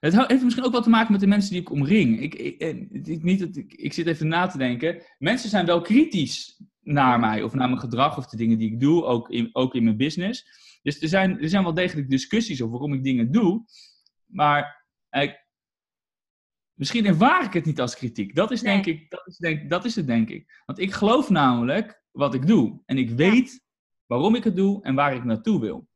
Het 0.00 0.26
heeft 0.28 0.42
misschien 0.42 0.64
ook 0.64 0.72
wel 0.72 0.82
te 0.82 0.88
maken 0.88 1.12
met 1.12 1.20
de 1.20 1.26
mensen 1.26 1.50
die 1.50 1.60
ik 1.60 1.70
omring. 1.70 2.20
Ik, 2.20 2.34
ik, 2.34 2.60
ik, 3.06 3.22
niet 3.22 3.40
dat 3.40 3.56
ik, 3.56 3.72
ik 3.72 3.92
zit 3.92 4.06
even 4.06 4.28
na 4.28 4.46
te 4.46 4.58
denken. 4.58 5.02
Mensen 5.18 5.50
zijn 5.50 5.66
wel 5.66 5.80
kritisch 5.80 6.62
naar 6.80 7.20
mij 7.20 7.42
of 7.42 7.54
naar 7.54 7.68
mijn 7.68 7.80
gedrag 7.80 8.18
of 8.18 8.26
de 8.26 8.36
dingen 8.36 8.58
die 8.58 8.72
ik 8.72 8.80
doe, 8.80 9.04
ook 9.04 9.30
in, 9.30 9.50
ook 9.52 9.74
in 9.74 9.84
mijn 9.84 9.96
business. 9.96 10.46
Dus 10.86 11.00
er 11.00 11.08
zijn, 11.08 11.40
er 11.40 11.48
zijn 11.48 11.62
wel 11.62 11.74
degelijk 11.74 12.10
discussies 12.10 12.62
over 12.62 12.72
waarom 12.72 12.92
ik 12.92 13.04
dingen 13.04 13.32
doe. 13.32 13.64
Maar 14.26 14.86
eh, 15.08 15.32
misschien 16.72 17.06
ervaar 17.06 17.44
ik 17.44 17.52
het 17.52 17.64
niet 17.64 17.80
als 17.80 17.96
kritiek. 17.96 18.34
Dat 18.34 18.50
is, 18.50 18.60
denk 18.60 18.86
ik, 18.86 19.10
dat, 19.10 19.26
is 19.26 19.36
denk, 19.36 19.70
dat 19.70 19.84
is 19.84 19.96
het, 19.96 20.06
denk 20.06 20.28
ik. 20.28 20.62
Want 20.66 20.78
ik 20.78 20.92
geloof 20.92 21.30
namelijk 21.30 22.02
wat 22.10 22.34
ik 22.34 22.46
doe. 22.46 22.82
En 22.84 22.98
ik 22.98 23.10
weet 23.10 23.64
waarom 24.06 24.34
ik 24.34 24.44
het 24.44 24.56
doe 24.56 24.82
en 24.82 24.94
waar 24.94 25.14
ik 25.14 25.24
naartoe 25.24 25.60
wil. 25.60 25.88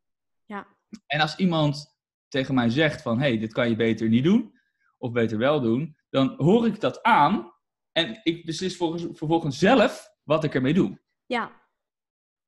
Ja. 0.45 0.67
En 1.07 1.21
als 1.21 1.37
iemand 1.37 1.99
tegen 2.29 2.55
mij 2.55 2.71
zegt 2.71 3.03
van... 3.03 3.19
hé, 3.19 3.29
hey, 3.29 3.39
dit 3.39 3.53
kan 3.53 3.69
je 3.69 3.77
beter 3.77 4.09
niet 4.09 4.25
doen. 4.25 4.53
Of 4.99 5.13
beter 5.13 5.39
wel 5.39 5.61
doen. 5.61 5.97
Dan 6.09 6.35
hoor 6.37 6.67
ik 6.67 6.81
dat 6.81 7.03
aan. 7.03 7.53
En 7.93 8.21
ik 8.23 8.45
beslis 8.45 8.77
vervolgens 8.77 9.59
zelf 9.59 10.09
wat 10.23 10.45
ik 10.45 10.55
ermee 10.55 10.75
doe. 10.75 11.01
Ja. 11.27 11.61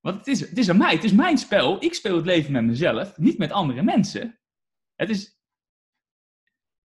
Want 0.02 0.16
het 0.16 0.26
is, 0.26 0.40
het 0.40 0.58
is 0.58 0.70
aan 0.70 0.76
mij, 0.76 0.94
het 0.94 1.04
is 1.04 1.12
mijn 1.12 1.38
spel. 1.38 1.84
Ik 1.84 1.94
speel 1.94 2.16
het 2.16 2.26
leven 2.26 2.52
met 2.52 2.64
mezelf, 2.64 3.18
niet 3.18 3.38
met 3.38 3.52
andere 3.52 3.82
mensen. 3.82 4.38
Het 4.94 5.10
is... 5.10 5.40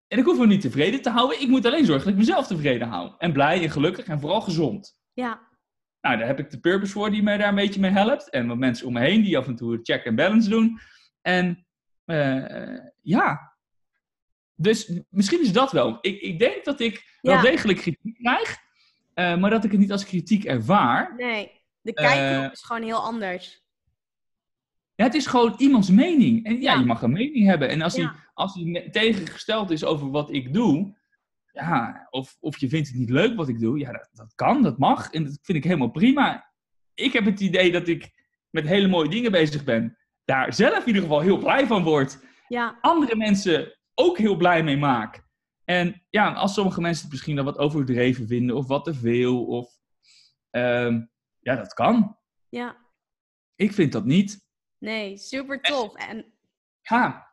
En 0.07 0.19
ik 0.19 0.25
hoef 0.25 0.39
me 0.39 0.47
niet 0.47 0.61
tevreden 0.61 1.03
te 1.03 1.11
houden. 1.11 1.41
Ik 1.41 1.49
moet 1.49 1.67
alleen 1.67 1.85
zorgen 1.85 2.05
dat 2.05 2.13
ik 2.13 2.19
mezelf 2.19 2.47
tevreden 2.47 2.89
hou. 2.89 3.15
En 3.19 3.33
blij 3.33 3.63
en 3.63 3.71
gelukkig 3.71 4.07
en 4.07 4.21
vooral 4.21 4.41
gezond. 4.41 4.99
Ja. 5.13 5.49
Nou, 6.01 6.19
daar 6.19 6.27
heb 6.27 6.39
ik 6.39 6.51
de 6.51 6.61
purpose 6.61 6.93
voor 6.93 7.11
die 7.11 7.23
mij 7.23 7.37
daar 7.37 7.49
een 7.49 7.55
beetje 7.55 7.81
mee 7.81 7.91
helpt. 7.91 8.31
En 8.31 8.47
wat 8.47 8.57
mensen 8.57 8.87
om 8.87 8.93
me 8.93 9.01
heen 9.01 9.23
die 9.23 9.39
af 9.39 9.47
en 9.47 9.57
toe 9.57 9.81
check 9.83 10.05
en 10.05 10.15
balance 10.15 10.49
doen. 10.49 10.81
En 11.23 11.67
uh, 12.07 12.79
ja. 13.01 13.57
Dus 14.55 15.01
misschien 15.09 15.41
is 15.41 15.53
dat 15.53 15.73
wel. 15.73 15.99
Ik, 16.01 16.21
ik 16.21 16.39
denk 16.39 16.65
dat 16.65 16.81
ik 16.81 17.19
ja. 17.21 17.33
wel 17.33 17.43
degelijk 17.43 17.79
kritiek 17.79 18.15
krijg. 18.15 18.59
Uh, 19.15 19.37
maar 19.37 19.51
dat 19.51 19.65
ik 19.65 19.71
het 19.71 19.81
niet 19.81 19.93
als 19.93 20.05
kritiek 20.05 20.45
ervaar. 20.45 21.15
Nee. 21.17 21.60
De 21.81 21.93
kijk 21.93 22.45
uh, 22.45 22.53
is 22.53 22.63
gewoon 22.63 22.83
heel 22.83 23.03
anders. 23.03 23.63
Ja, 24.95 25.05
het 25.05 25.15
is 25.15 25.27
gewoon 25.27 25.55
iemands 25.57 25.91
mening. 25.91 26.45
En 26.45 26.61
ja, 26.61 26.73
ja. 26.73 26.79
je 26.79 26.85
mag 26.85 27.03
een 27.03 27.13
mening 27.13 27.47
hebben. 27.47 27.69
En 27.69 27.83
als, 27.83 27.95
ja. 27.95 28.03
hij, 28.03 28.21
als 28.35 28.55
hij 28.55 28.89
tegengesteld 28.91 29.71
is 29.71 29.85
over 29.85 30.11
wat 30.11 30.33
ik 30.33 30.53
doe, 30.53 30.99
ja, 31.53 32.07
of, 32.11 32.37
of 32.41 32.59
je 32.59 32.69
vindt 32.69 32.89
het 32.89 32.97
niet 32.97 33.11
leuk 33.11 33.37
wat 33.37 33.49
ik 33.49 33.61
doe, 33.61 33.79
ja, 33.79 33.93
dat, 33.93 34.09
dat 34.13 34.35
kan, 34.35 34.63
dat 34.63 34.79
mag. 34.79 35.11
En 35.11 35.25
dat 35.25 35.39
vind 35.43 35.59
ik 35.59 35.65
helemaal 35.65 35.91
prima. 35.91 36.53
Ik 36.95 37.13
heb 37.13 37.25
het 37.25 37.41
idee 37.41 37.73
dat 37.73 37.89
ik 37.89 38.11
met 38.51 38.67
hele 38.67 38.89
mooie 38.89 39.09
dingen 39.09 39.33
bezig 39.33 39.65
ben. 39.65 39.99
Daar 40.25 40.55
zelf 40.55 40.81
in 40.81 40.87
ieder 40.87 41.03
geval 41.03 41.21
heel 41.21 41.39
blij 41.39 41.67
van 41.67 41.83
word. 41.83 42.19
Ja. 42.49 42.79
Andere 42.81 43.17
mensen 43.17 43.79
ook 43.95 44.19
heel 44.19 44.37
blij 44.37 44.63
mee 44.63 44.77
maak. 44.77 45.29
En 45.65 46.03
ja, 46.11 46.33
als 46.33 46.55
sommige 46.55 46.81
mensen 46.81 47.03
het 47.03 47.13
misschien 47.13 47.37
dan 47.37 47.45
wat 47.45 47.59
overdreven 47.59 48.27
vinden, 48.27 48.57
of 48.57 48.67
wat 48.67 48.85
te 48.85 48.95
veel, 48.95 49.45
of 49.45 49.71
um, 50.51 51.11
ja, 51.51 51.57
dat 51.57 51.75
kan. 51.75 52.17
Ja. 52.49 52.77
Ik 53.55 53.73
vind 53.73 53.93
dat 53.93 54.05
niet. 54.05 54.49
Nee, 54.79 55.17
super 55.19 55.61
tof. 55.61 55.95
En 55.95 56.33
ja. 56.81 57.29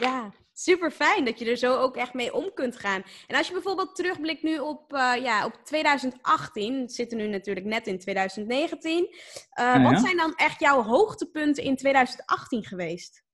Ja, 0.00 0.32
super 0.52 0.90
fijn 0.90 1.24
dat 1.24 1.38
je 1.38 1.50
er 1.50 1.56
zo 1.56 1.76
ook 1.76 1.96
echt 1.96 2.14
mee 2.14 2.34
om 2.34 2.54
kunt 2.54 2.76
gaan. 2.76 3.02
En 3.26 3.36
als 3.36 3.46
je 3.46 3.52
bijvoorbeeld 3.52 3.94
terugblikt 3.94 4.42
nu 4.42 4.58
op, 4.58 4.92
uh, 4.92 5.16
ja, 5.22 5.44
op 5.44 5.60
2018, 5.64 6.80
we 6.80 6.90
zitten 6.90 7.18
nu 7.18 7.26
natuurlijk 7.26 7.66
net 7.66 7.86
in 7.86 7.98
2019. 7.98 9.02
Uh, 9.02 9.16
ja, 9.54 9.82
wat 9.82 10.00
zijn 10.00 10.16
dan 10.16 10.34
echt 10.34 10.60
jouw 10.60 10.82
hoogtepunten 10.82 11.64
in 11.64 11.76
2018 11.76 12.64
geweest? 12.64 13.24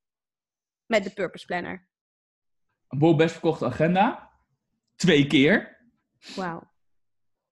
Met 0.86 1.04
de 1.04 1.10
Purpose 1.10 1.46
Planner. 1.46 1.88
Een 2.88 3.16
best 3.16 3.32
verkochte 3.32 3.66
agenda. 3.66 4.30
Twee 4.96 5.26
keer. 5.26 5.76
Wauw. 6.36 6.76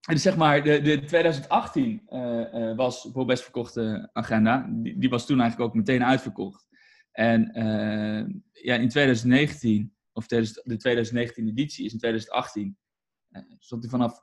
Dus 0.06 0.22
zeg 0.22 0.38
maar, 0.38 0.64
de, 0.64 0.82
de 0.82 1.03
2018 1.03 2.08
uh, 2.10 2.20
uh, 2.53 2.76
was 2.76 3.10
voor 3.12 3.26
best 3.26 3.43
verkochte 3.43 4.10
agenda. 4.14 4.70
Die, 4.70 4.97
die, 4.97 5.10
was 5.10 5.26
toen 5.26 5.39
eigenlijk 5.39 5.70
ook 5.70 5.76
meteen 5.76 6.03
uitverkocht. 6.03 6.66
En 7.12 7.60
uh, 7.60 8.36
ja, 8.51 8.76
in 8.76 8.89
2019, 8.89 9.95
of 10.12 10.28
de 10.28 10.78
2019 10.78 11.47
editie 11.47 11.86
is 11.86 11.93
in 11.93 11.99
2018, 11.99 12.78
eh, 13.30 13.41
stond 13.60 13.82
hij 13.82 13.91
vanaf 13.91 14.22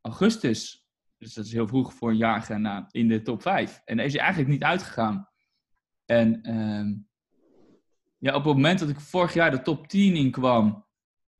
augustus, 0.00 0.86
dus 1.18 1.34
dat 1.34 1.44
is 1.44 1.52
heel 1.52 1.66
vroeg 1.66 1.94
voor 1.94 2.10
een 2.10 2.16
jaaragenda, 2.16 2.88
in 2.90 3.08
de 3.08 3.22
top 3.22 3.42
5. 3.42 3.80
En 3.84 3.96
daar 3.96 4.06
is 4.06 4.12
hij 4.12 4.22
eigenlijk 4.22 4.52
niet 4.52 4.62
uitgegaan. 4.62 5.28
En 6.04 6.42
ehm, 6.42 6.94
ja, 8.18 8.34
op 8.34 8.44
het 8.44 8.54
moment 8.54 8.78
dat 8.78 8.88
ik 8.88 9.00
vorig 9.00 9.34
jaar 9.34 9.50
de 9.50 9.62
top 9.62 9.88
10 9.88 10.16
in 10.16 10.30
kwam, 10.30 10.86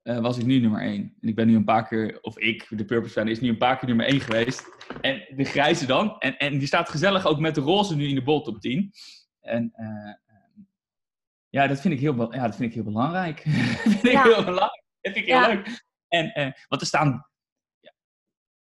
uh, 0.03 0.18
was 0.18 0.38
ik 0.38 0.46
nu 0.46 0.61
nummer 0.61 0.80
1. 0.80 1.14
En 1.20 1.28
ik 1.28 1.34
ben 1.34 1.46
nu 1.46 1.57
een 1.57 1.64
paar 1.64 1.88
keer, 1.88 2.18
of 2.20 2.38
ik, 2.38 2.66
de 2.68 2.84
Purpose 2.84 3.12
fan, 3.12 3.28
is 3.28 3.40
nu 3.40 3.48
een 3.48 3.57
paar 3.57 3.78
keer 3.78 3.88
nummer 3.88 4.07
1 4.07 4.20
geweest. 4.20 4.64
En 5.01 5.26
de 5.36 5.44
grijze 5.44 5.86
dan. 5.86 6.18
En, 6.18 6.36
en 6.36 6.59
die 6.59 6.66
staat 6.66 6.88
gezellig 6.88 7.26
ook 7.26 7.38
met 7.38 7.55
de 7.55 7.61
roze 7.61 7.96
nu 7.96 8.09
in 8.09 8.14
de 8.14 8.22
bol 8.22 8.42
top 8.42 8.61
10. 8.61 8.92
En 9.40 9.72
uh, 9.76 10.14
ja, 11.48 11.66
dat 11.66 11.80
vind 11.80 11.94
ik 11.94 12.01
heel, 12.01 12.34
ja, 12.34 12.42
dat 12.42 12.57
vind 12.57 12.68
ik 12.68 12.74
heel 12.74 12.84
belangrijk. 12.84 13.44
dat 13.84 13.92
vind 13.92 14.05
ik 14.05 14.12
ja. 14.12 14.22
heel 14.22 14.44
belangrijk. 14.44 14.84
Dat 15.01 15.12
vind 15.12 15.16
ik 15.16 15.34
heel 15.34 15.46
leuk. 15.46 15.84
En, 16.09 16.24
uh, 16.34 16.53
want 16.68 16.80
er 16.80 16.86
staan... 16.86 17.24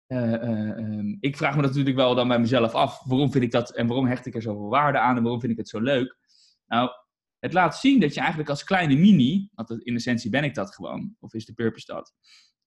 Um, 0.07 1.17
ik 1.19 1.37
vraag 1.37 1.55
me 1.55 1.61
dat 1.61 1.69
natuurlijk 1.69 1.97
wel 1.97 2.15
dan 2.15 2.27
bij 2.27 2.39
mezelf 2.39 2.73
af. 2.73 3.03
Waarom 3.03 3.31
vind 3.31 3.43
ik 3.43 3.51
dat 3.51 3.75
en 3.75 3.87
waarom 3.87 4.07
hecht 4.07 4.25
ik 4.25 4.35
er 4.35 4.41
zoveel 4.41 4.69
waarde 4.69 4.99
aan 4.99 5.17
en 5.17 5.21
waarom 5.21 5.39
vind 5.39 5.51
ik 5.51 5.57
het 5.57 5.69
zo 5.69 5.79
leuk? 5.79 6.17
Nou, 6.67 6.89
het 7.39 7.53
laat 7.53 7.77
zien 7.77 7.99
dat 7.99 8.13
je 8.13 8.19
eigenlijk 8.19 8.49
als 8.49 8.63
kleine 8.63 8.95
mini, 8.95 9.49
want 9.53 9.69
in 9.69 9.95
essentie 9.95 10.29
ben 10.29 10.43
ik 10.43 10.53
dat 10.53 10.75
gewoon, 10.75 11.15
of 11.19 11.33
is 11.33 11.45
de 11.45 11.53
purpose 11.53 11.85
dat, 11.85 12.13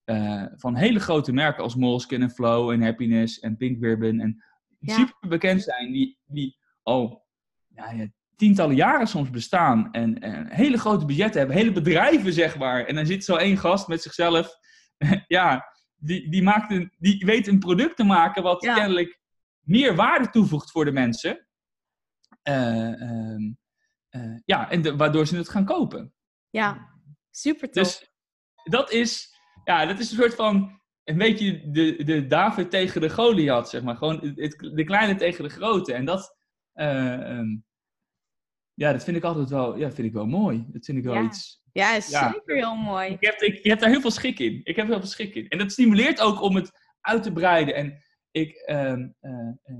uh, 0.05 0.45
van 0.57 0.77
hele 0.77 1.01
grote 1.01 1.33
merken 1.33 1.63
als 1.63 1.77
Moleskine 1.77 2.25
en 2.25 2.31
Flow 2.31 2.71
en 2.71 2.83
Happiness 2.83 3.39
en 3.39 3.57
Pink 3.57 3.85
Ribbon 3.85 4.21
en 4.21 4.45
ja. 4.79 4.95
super 4.95 5.29
bekend 5.29 5.63
zijn, 5.63 5.93
die, 5.93 6.19
die 6.25 6.57
al 6.83 7.27
ja, 7.69 7.91
ja, 7.91 8.07
tientallen 8.37 8.77
jaren 8.77 9.07
soms 9.07 9.31
bestaan 9.31 9.93
en, 9.93 10.19
en, 10.19 10.51
hele 10.51 10.79
grote 10.79 11.05
budgetten 11.05 11.39
hebben, 11.39 11.57
hele 11.57 11.73
bedrijven 11.73 12.33
zeg 12.33 12.59
maar. 12.59 12.85
En 12.85 12.95
dan 12.95 13.07
zit 13.07 13.25
zo 13.25 13.37
één 13.37 13.59
gast 13.59 13.89
met 13.89 14.03
zichzelf, 14.03 14.57
ja, 15.27 15.65
die, 15.97 16.31
die, 16.31 16.43
maakt 16.43 16.71
een, 16.71 16.93
die 16.99 17.25
weet 17.25 17.47
een 17.47 17.59
product 17.59 17.97
te 17.97 18.05
maken 18.05 18.43
wat 18.43 18.63
Ja. 18.63 18.75
kennelijk 18.75 19.21
meer 19.61 19.95
waarde 19.95 20.31
toevoegt 20.31 20.71
voor 20.71 20.85
de 20.85 20.93
mensen. 20.93 21.47
Eh, 22.43 23.01
ehm, 23.03 23.53
eh, 24.13 24.37
ja, 24.45 24.71
en 24.71 24.83
de- 24.83 24.97
waardoor 24.97 25.27
ze 25.27 25.37
het 25.37 25.49
gaan 25.49 25.65
kopen. 25.65 26.15
Ja, 26.51 26.89
super 27.31 27.71
tof. 27.71 27.83
Dus 27.83 28.11
dat 28.65 28.91
is, 28.93 29.35
ja, 29.65 29.87
dat 29.87 29.99
is 29.99 30.11
een 30.11 30.17
soort 30.17 30.35
van, 30.35 30.81
een 31.05 31.19
beetje 31.19 31.71
de, 31.71 32.05
de 32.05 32.27
David 32.27 32.71
tegen 32.71 33.01
de 33.01 33.11
Goliath, 33.11 33.69
zeg 33.69 33.83
maar. 33.83 33.97
Gewoon 33.97 34.33
het, 34.37 34.71
de 34.75 34.85
kleine 34.85 35.15
tegen 35.15 35.45
de 35.45 35.51
grote. 35.51 35.95
En 35.95 36.05
dat, 36.05 36.37
eh, 36.73 37.31
ehm, 37.39 37.57
ja, 38.75 38.93
dat 38.93 39.05
vind 39.05 39.17
ik 39.17 39.25
altijd 39.25 39.49
wel, 39.51 39.77
ja, 39.79 39.91
vind 39.93 40.07
ik 40.09 40.13
wel 40.13 40.27
mooi. 40.27 40.65
Dat 40.69 40.85
vind 40.85 40.99
ik 40.99 41.05
wel 41.05 41.15
Ja. 41.15 41.23
iets... 41.25 41.63
ja, 41.73 41.95
is 41.95 42.09
ja. 42.11 42.33
zeker 42.33 42.57
heel 42.57 42.77
mooi. 42.77 43.11
Ik 43.11 43.25
heb, 43.25 43.35
ik, 43.41 43.55
ik 43.59 43.65
heb 43.65 43.81
daar 43.81 43.91
heel 43.91 44.01
veel 44.01 44.11
schik 44.11 44.39
in. 44.39 44.61
Ik 44.65 44.77
heb 44.77 44.87
heel 44.87 44.99
veel 44.99 45.09
schik 45.09 45.35
in. 45.35 45.49
En 45.49 45.59
dat 45.59 45.73
stimuleert 45.73 46.21
ook 46.21 46.43
om 46.43 46.57
het 46.57 46.71
uit 47.01 47.23
te 47.23 47.33
breiden. 47.33 47.75
En 47.75 48.03
ik, 48.31 48.53
ehm, 48.55 49.09
eh, 49.21 49.31
eh, 49.31 49.49
eh, 49.63 49.75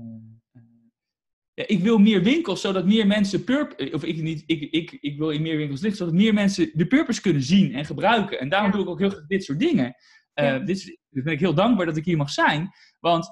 ja, 1.53 1.63
ik 1.67 1.79
wil 1.79 1.97
meer 1.97 2.23
winkels, 2.23 2.61
zodat 2.61 2.85
meer 2.85 3.07
mensen 3.07 3.43
purp 3.43 3.89
of 3.93 4.03
ik 4.03 4.21
niet, 4.21 4.43
ik, 4.45 4.61
ik, 4.71 4.91
ik 4.91 5.17
wil 5.17 5.29
in 5.29 5.41
meer 5.41 5.57
winkels 5.57 5.81
liggen, 5.81 5.97
zodat 5.99 6.13
meer 6.13 6.33
mensen 6.33 6.71
de 6.73 6.87
purpose 6.87 7.21
kunnen 7.21 7.43
zien 7.43 7.73
en 7.73 7.85
gebruiken. 7.85 8.39
En 8.39 8.49
daarom 8.49 8.69
Ja. 8.71 8.75
doe 8.75 8.85
ik 8.85 8.91
ook 8.91 8.99
heel 8.99 9.09
graag 9.09 9.25
dit 9.27 9.43
soort 9.43 9.59
dingen. 9.59 9.95
Eh, 10.33 10.45
Ja. 10.45 10.59
dit, 10.59 10.97
dus 11.09 11.23
ben 11.23 11.33
ik 11.33 11.39
heel 11.39 11.53
dankbaar 11.53 11.85
dat 11.85 11.97
ik 11.97 12.05
hier 12.05 12.17
mag 12.17 12.29
zijn, 12.29 12.69
want 12.99 13.31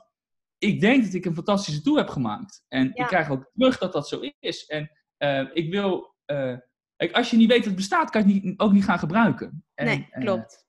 ik 0.58 0.80
denk 0.80 1.04
dat 1.04 1.14
ik 1.14 1.26
een 1.26 1.34
fantastische 1.36 1.82
tool 1.82 1.96
heb 1.98 2.08
gemaakt. 2.10 2.64
En 2.68 2.86
ik 2.94 3.06
krijg 3.06 3.30
ook 3.30 3.50
terug 3.54 3.78
dat 3.78 3.94
dat 3.94 4.08
zo 4.08 4.20
is. 4.40 4.66
En 4.66 4.92
eh, 5.18 5.46
ik 5.54 5.72
wil, 5.72 6.16
eh, 6.26 6.56
kijk, 6.96 7.12
als 7.12 7.30
je 7.32 7.38
niet 7.38 7.48
weet 7.50 7.58
dat 7.58 7.66
het 7.68 7.76
bestaat, 7.76 8.10
kan 8.10 8.28
je 8.28 8.34
het 8.34 8.44
niet, 8.44 8.60
ook 8.60 8.72
niet 8.72 8.84
gaan 8.84 9.00
gebruiken. 9.00 9.64
En, 9.74 9.86
nee, 9.86 10.08
eh, 10.12 10.22
klopt. 10.24 10.66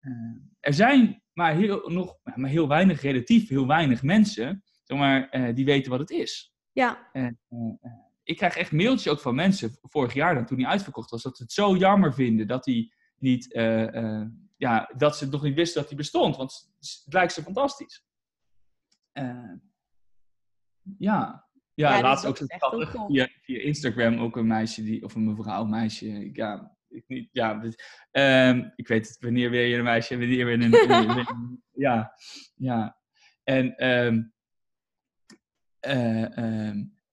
eh, 0.00 0.10
er 0.60 0.74
zijn 0.74 1.22
maar 1.32 1.54
heel, 1.54 1.88
nog 1.90 2.18
maar 2.34 2.50
heel 2.50 2.68
weinig, 2.68 3.00
relatief 3.02 3.48
heel 3.48 3.66
weinig 3.66 4.02
mensen, 4.02 4.62
zeg 4.84 4.98
maar, 4.98 5.28
eh, 5.28 5.54
die 5.54 5.64
weten 5.64 5.90
wat 5.90 6.00
het 6.00 6.10
is. 6.10 6.54
Ja, 6.76 7.08
En, 7.12 7.38
eh, 7.48 7.58
eh, 7.80 7.92
ik 8.22 8.36
krijg 8.36 8.56
echt 8.56 8.72
mailtjes 8.72 9.12
ook 9.12 9.20
van 9.20 9.34
mensen, 9.34 9.78
vorig 9.82 10.14
jaar 10.14 10.34
dan, 10.34 10.46
toen 10.46 10.60
hij 10.60 10.70
uitverkocht 10.70 11.10
was, 11.10 11.22
dat 11.22 11.36
ze 11.36 11.42
het 11.42 11.52
zo 11.52 11.76
jammer 11.76 12.14
vinden 12.14 12.46
dat 12.46 12.64
hij 12.64 12.92
niet, 13.18 13.52
eh, 13.52 14.22
ja, 14.56 14.92
dat 14.96 15.16
ze 15.16 15.28
nog 15.28 15.42
niet 15.42 15.54
wisten 15.54 15.80
dat 15.80 15.88
hij 15.88 15.98
bestond, 15.98 16.36
want 16.36 16.72
het 16.78 17.14
lijkt 17.14 17.32
ze 17.32 17.42
fantastisch. 17.42 18.04
Ja. 19.12 19.60
Ja, 20.98 21.44
Ja, 21.74 22.00
laatst 22.00 22.26
ook 22.26 22.36
zo 22.36 22.46
via, 23.06 23.28
via 23.42 23.60
Instagram 23.60 24.18
ook 24.18 24.36
een 24.36 24.46
meisje, 24.46 24.82
die, 24.82 25.04
of 25.04 25.14
een 25.14 25.24
mevrouw, 25.24 25.62
een 25.62 25.70
meisje, 25.70 26.30
ja, 26.32 26.76
ik 26.88 27.04
niet, 27.06 27.28
ja, 27.32 27.62
ehm, 28.10 28.68
ik 28.76 28.88
weet 28.88 29.08
het, 29.08 29.16
wanneer 29.20 29.50
weer 29.50 29.66
je 29.66 29.76
een 29.76 29.84
meisje 29.84 30.14
en 30.14 30.20
wanneer 30.20 30.44
weer 30.44 30.62
een, 30.62 31.62
ja, 31.86 32.12
ja. 32.54 32.98
En 33.44 33.76
ehm, 33.76 34.22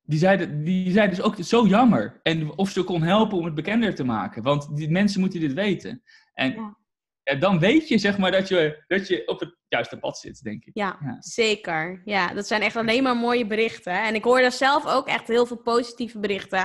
die, 0.04 0.20
zei, 0.20 0.64
die 0.64 0.92
zei 0.92 1.10
dus 1.10 1.22
ook 1.22 1.36
zo 1.40 1.66
jammer. 1.68 2.20
En 2.24 2.58
of 2.58 2.70
ze 2.70 2.84
kon 2.84 3.02
helpen 3.02 3.38
om 3.38 3.46
het 3.46 3.56
bekender 3.56 3.96
te 3.96 4.04
maken. 4.04 4.44
Want 4.44 4.76
die 4.76 4.90
mensen 4.90 5.20
moeten 5.20 5.40
dit 5.40 5.54
weten. 5.54 6.04
En 6.34 6.54
Ja. 6.54 6.78
ja, 7.24 7.36
dan 7.36 7.60
weet 7.60 7.88
je 7.88 7.98
zeg 7.98 8.18
maar 8.18 8.32
dat 8.32 8.48
je, 8.48 8.84
dat 8.88 9.08
je 9.08 9.28
op 9.28 9.40
het 9.40 9.58
juiste 9.68 9.98
pad 10.00 10.18
zit, 10.18 10.42
denk 10.44 10.66
ik. 10.66 10.72
Ja, 10.74 10.98
Ja. 11.02 11.16
zeker. 11.20 12.02
Ja, 12.06 12.34
dat 12.34 12.48
zijn 12.48 12.62
echt 12.62 12.76
alleen 12.76 13.04
maar 13.04 13.18
mooie 13.18 13.48
berichten. 13.48 14.04
En 14.04 14.16
ik 14.16 14.24
hoor 14.24 14.42
daar 14.42 14.52
zelf 14.52 14.86
ook 14.88 15.08
echt 15.08 15.28
heel 15.28 15.46
veel 15.46 15.62
positieve 15.62 16.20
berichten. 16.20 16.60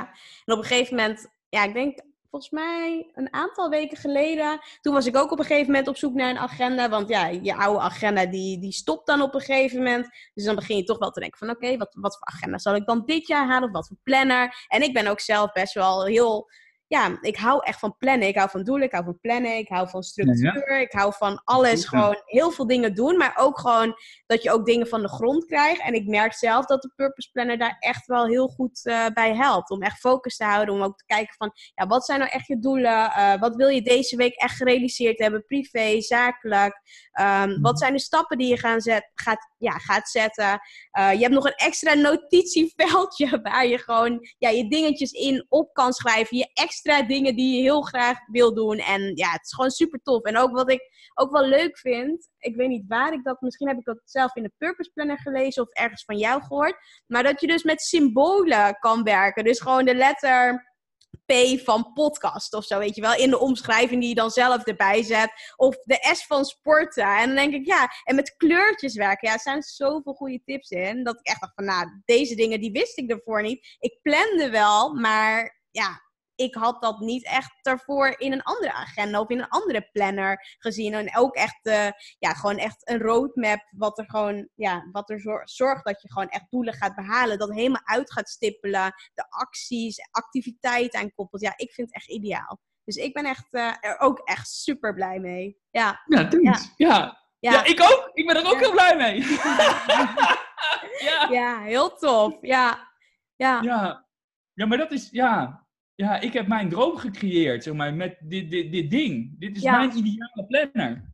En 0.44 0.54
op 0.54 0.58
een 0.58 0.64
gegeven 0.64 0.96
moment, 0.96 1.28
ja, 1.48 1.64
ik 1.64 1.74
denk 1.74 1.98
volgens 2.30 2.50
mij 2.50 3.10
een 3.14 3.32
aantal 3.32 3.68
weken 3.68 3.96
geleden. 3.96 4.60
Toen 4.80 4.94
was 4.94 5.06
ik 5.06 5.16
ook 5.16 5.32
op 5.32 5.38
een 5.38 5.44
gegeven 5.44 5.66
moment 5.66 5.88
op 5.88 5.96
zoek 5.96 6.14
naar 6.14 6.30
een 6.30 6.38
agenda. 6.38 6.88
Want 6.88 7.08
ja, 7.08 7.26
je 7.26 7.54
oude 7.54 7.80
agenda 7.80 8.26
die, 8.26 8.60
die 8.60 8.72
stopt 8.72 9.06
dan 9.06 9.22
op 9.22 9.34
een 9.34 9.40
gegeven 9.40 9.78
moment. 9.78 10.08
Dus 10.34 10.44
dan 10.44 10.54
begin 10.54 10.76
je 10.76 10.84
toch 10.84 10.98
wel 10.98 11.10
te 11.10 11.20
denken 11.20 11.38
van 11.38 11.50
oké, 11.50 11.76
wat, 11.76 11.94
wat 12.00 12.16
voor 12.18 12.26
agenda 12.26 12.58
zal 12.58 12.74
ik 12.74 12.86
dan 12.86 13.02
dit 13.04 13.26
jaar 13.26 13.46
halen? 13.46 13.68
Of 13.68 13.74
wat 13.74 13.86
voor 13.88 13.96
planner? 14.02 14.66
En 14.68 14.82
ik 14.82 14.92
ben 14.92 15.06
ook 15.06 15.20
zelf 15.20 15.52
best 15.52 15.74
wel 15.74 16.06
heel... 16.06 16.50
Ja, 16.88 17.18
ik 17.20 17.36
hou 17.36 17.64
echt 17.64 17.78
van 17.78 17.96
plannen. 17.98 18.28
Ik 18.28 18.36
hou 18.36 18.50
van 18.50 18.64
doelen, 18.64 18.86
ik 18.86 18.92
hou 18.92 19.04
van 19.04 19.20
plannen, 19.20 19.56
ik 19.56 19.68
hou 19.68 19.88
van 19.88 20.02
structuur. 20.02 20.80
Ik 20.80 20.92
hou 20.92 21.12
van 21.16 21.40
alles, 21.44 21.82
ja. 21.82 21.88
gewoon 21.88 22.22
heel 22.24 22.50
veel 22.50 22.66
dingen 22.66 22.94
doen. 22.94 23.16
Maar 23.16 23.32
ook 23.36 23.58
gewoon 23.58 23.94
dat 24.26 24.42
je 24.42 24.50
ook 24.50 24.66
dingen 24.66 24.86
van 24.86 25.02
de 25.02 25.08
grond 25.08 25.44
krijgt. 25.44 25.80
En 25.80 25.94
ik 25.94 26.06
merk 26.06 26.32
zelf 26.32 26.66
dat 26.66 26.82
de 26.82 26.92
Purpose 26.96 27.30
Planner 27.30 27.58
daar 27.58 27.76
echt 27.78 28.06
wel 28.06 28.26
heel 28.26 28.48
goed 28.48 28.86
eh, 28.86 29.06
bij 29.14 29.34
helpt. 29.34 29.70
Om 29.70 29.82
echt 29.82 29.98
focus 29.98 30.36
te 30.36 30.44
houden. 30.44 30.74
Om 30.74 30.82
ook 30.82 30.98
te 30.98 31.04
kijken 31.06 31.34
van, 31.38 31.52
ja, 31.74 31.86
wat 31.86 32.04
zijn 32.04 32.18
nou 32.18 32.30
echt 32.30 32.46
je 32.46 32.58
doelen? 32.58 33.10
Eh, 33.10 33.40
wat 33.40 33.56
wil 33.56 33.68
je 33.68 33.82
deze 33.82 34.16
week 34.16 34.34
echt 34.34 34.56
gerealiseerd 34.56 35.18
hebben? 35.18 35.44
Privé, 35.44 36.00
zakelijk. 36.00 36.80
Ehm, 37.12 37.60
Wat 37.60 37.78
zijn 37.78 37.92
de 37.92 38.00
stappen 38.00 38.38
die 38.38 38.48
je 38.48 38.58
gaan 38.58 38.80
zet, 38.80 39.10
gaat, 39.14 39.50
ja, 39.58 39.72
gaat 39.72 40.08
zetten? 40.08 40.60
Eh, 40.90 41.12
je 41.12 41.18
hebt 41.18 41.34
nog 41.34 41.44
een 41.44 41.54
extra 41.56 41.94
notitieveldje 41.94 43.40
waar 43.42 43.66
je 43.66 43.78
gewoon 43.78 44.18
ja, 44.38 44.48
je 44.48 44.68
dingetjes 44.68 45.10
in 45.10 45.46
op 45.48 45.72
kan 45.72 45.92
schrijven. 45.92 46.36
Je 46.36 46.50
extra 46.52 47.02
dingen 47.02 47.36
die 47.36 47.56
je 47.56 47.62
heel 47.62 47.82
graag 47.82 48.18
wil 48.26 48.54
doen. 48.54 48.78
En 48.78 49.00
ja, 49.14 49.30
het 49.30 49.44
is 49.44 49.54
gewoon 49.54 49.70
super 49.70 50.00
tof. 50.02 50.22
En 50.22 50.36
ook 50.36 50.50
wat 50.50 50.70
ik 50.70 50.80
ook 51.14 51.30
wel 51.30 51.46
leuk 51.46 51.78
vind, 51.78 52.28
ik 52.38 52.56
weet 52.56 52.68
niet 52.68 52.84
waar 52.88 53.12
ik 53.12 53.24
dat, 53.24 53.40
misschien 53.40 53.68
heb 53.68 53.78
ik 53.78 53.84
dat 53.84 54.00
zelf 54.04 54.36
in 54.36 54.42
de 54.42 54.52
Purpose 54.58 54.90
Planner 54.94 55.18
gelezen 55.18 55.62
of 55.62 55.68
ergens 55.68 56.04
van 56.04 56.18
jou 56.18 56.42
gehoord, 56.42 56.76
maar 57.06 57.22
dat 57.22 57.40
je 57.40 57.46
dus 57.46 57.62
met 57.62 57.80
symbolen 57.80 58.78
kan 58.78 59.02
werken. 59.02 59.44
Dus 59.44 59.60
gewoon 59.60 59.84
de 59.84 59.94
letter 59.94 60.67
P 61.26 61.60
van 61.64 61.92
podcast 61.92 62.54
of 62.54 62.64
zo, 62.64 62.78
weet 62.78 62.94
je 62.94 63.00
wel, 63.00 63.14
in 63.14 63.30
de 63.30 63.38
omschrijving 63.38 64.00
die 64.00 64.08
je 64.08 64.14
dan 64.14 64.30
zelf 64.30 64.64
erbij 64.64 65.02
zet. 65.02 65.32
Of 65.56 65.76
de 65.76 66.08
S 66.12 66.26
van 66.26 66.44
sporten. 66.44 67.16
En 67.16 67.26
dan 67.26 67.36
denk 67.36 67.54
ik, 67.54 67.66
ja, 67.66 67.90
en 68.04 68.14
met 68.14 68.36
kleurtjes 68.36 68.94
werken. 68.94 69.28
Ja, 69.28 69.34
er 69.34 69.40
zijn 69.40 69.62
zoveel 69.62 70.12
goede 70.14 70.42
tips 70.44 70.70
in, 70.70 71.04
dat 71.04 71.18
ik 71.18 71.26
echt 71.26 71.40
dacht 71.40 71.54
van, 71.54 71.64
nou, 71.64 72.02
deze 72.04 72.34
dingen, 72.34 72.60
die 72.60 72.72
wist 72.72 72.98
ik 72.98 73.10
ervoor 73.10 73.42
niet. 73.42 73.76
Ik 73.78 73.98
plande 74.02 74.50
wel, 74.50 74.94
maar 74.94 75.60
ja, 75.70 76.07
ik 76.38 76.54
had 76.54 76.82
dat 76.82 76.98
niet 77.00 77.24
echt 77.26 77.58
daarvoor 77.62 78.14
in 78.18 78.32
een 78.32 78.42
andere 78.42 78.72
agenda 78.72 79.20
of 79.20 79.28
in 79.28 79.38
een 79.38 79.48
andere 79.48 79.88
planner 79.92 80.56
gezien. 80.58 80.94
En 80.94 81.16
ook 81.16 81.34
echt, 81.34 81.58
eh, 81.66 81.88
ja, 82.18 82.32
gewoon 82.32 82.56
echt 82.56 82.88
een 82.90 83.00
roadmap 83.00 83.60
wat 83.70 83.98
er 83.98 84.04
gewoon, 84.10 84.48
ja, 84.54 84.88
wat 84.92 85.10
er 85.10 85.20
zor- 85.20 85.48
zorgt 85.48 85.84
dat 85.84 86.02
je 86.02 86.12
gewoon 86.12 86.28
echt 86.28 86.46
doelen 86.50 86.74
gaat 86.74 86.94
behalen. 86.94 87.38
Dat 87.38 87.54
helemaal 87.54 87.82
uit 87.84 88.12
gaat 88.12 88.28
stippelen. 88.28 88.92
De 89.14 89.26
acties, 89.30 89.98
activiteiten 90.10 91.00
aan 91.00 91.14
koppelt. 91.14 91.42
Ja, 91.42 91.52
ik 91.56 91.72
vind 91.72 91.86
het 91.86 91.96
echt 91.96 92.08
ideaal. 92.10 92.58
Dus 92.84 92.96
ik 92.96 93.12
ben 93.12 93.24
echt, 93.24 93.46
eh, 93.50 93.72
er 93.80 93.98
ook 93.98 94.18
echt 94.24 94.48
super 94.48 94.94
blij 94.94 95.18
mee. 95.18 95.58
Ja, 95.70 96.02
Ja, 96.06 96.28
thanks. 96.28 96.72
Ja. 96.76 97.26
Ja. 97.40 97.52
ja, 97.52 97.64
ik 97.64 97.80
ook. 97.82 98.10
Ik 98.12 98.26
ben 98.26 98.36
er 98.36 98.46
ook 98.46 98.52
Ja. 98.52 98.58
heel 98.58 98.70
blij 98.72 98.96
mee. 98.96 99.20
ja. 101.08 101.28
ja, 101.30 101.60
heel 101.62 101.96
tof. 101.96 102.36
Ja, 102.40 102.88
ja, 103.36 103.60
Ja. 103.62 104.06
ja, 104.52 104.66
maar 104.66 104.78
dat 104.78 104.90
is, 104.92 105.08
ja. 105.10 105.66
Ja, 106.00 106.20
ik 106.20 106.32
heb 106.32 106.46
mijn 106.46 106.68
droom 106.68 106.96
gecreëerd, 106.96 107.62
zeg 107.62 107.74
maar, 107.74 107.94
met 107.94 108.16
dit, 108.20 108.50
dit, 108.50 108.72
dit 108.72 108.90
ding. 108.90 109.38
Dit 109.38 109.56
is 109.56 109.62
Ja. 109.62 109.76
mijn 109.76 109.96
ideale 109.96 110.46
planner. 110.46 111.12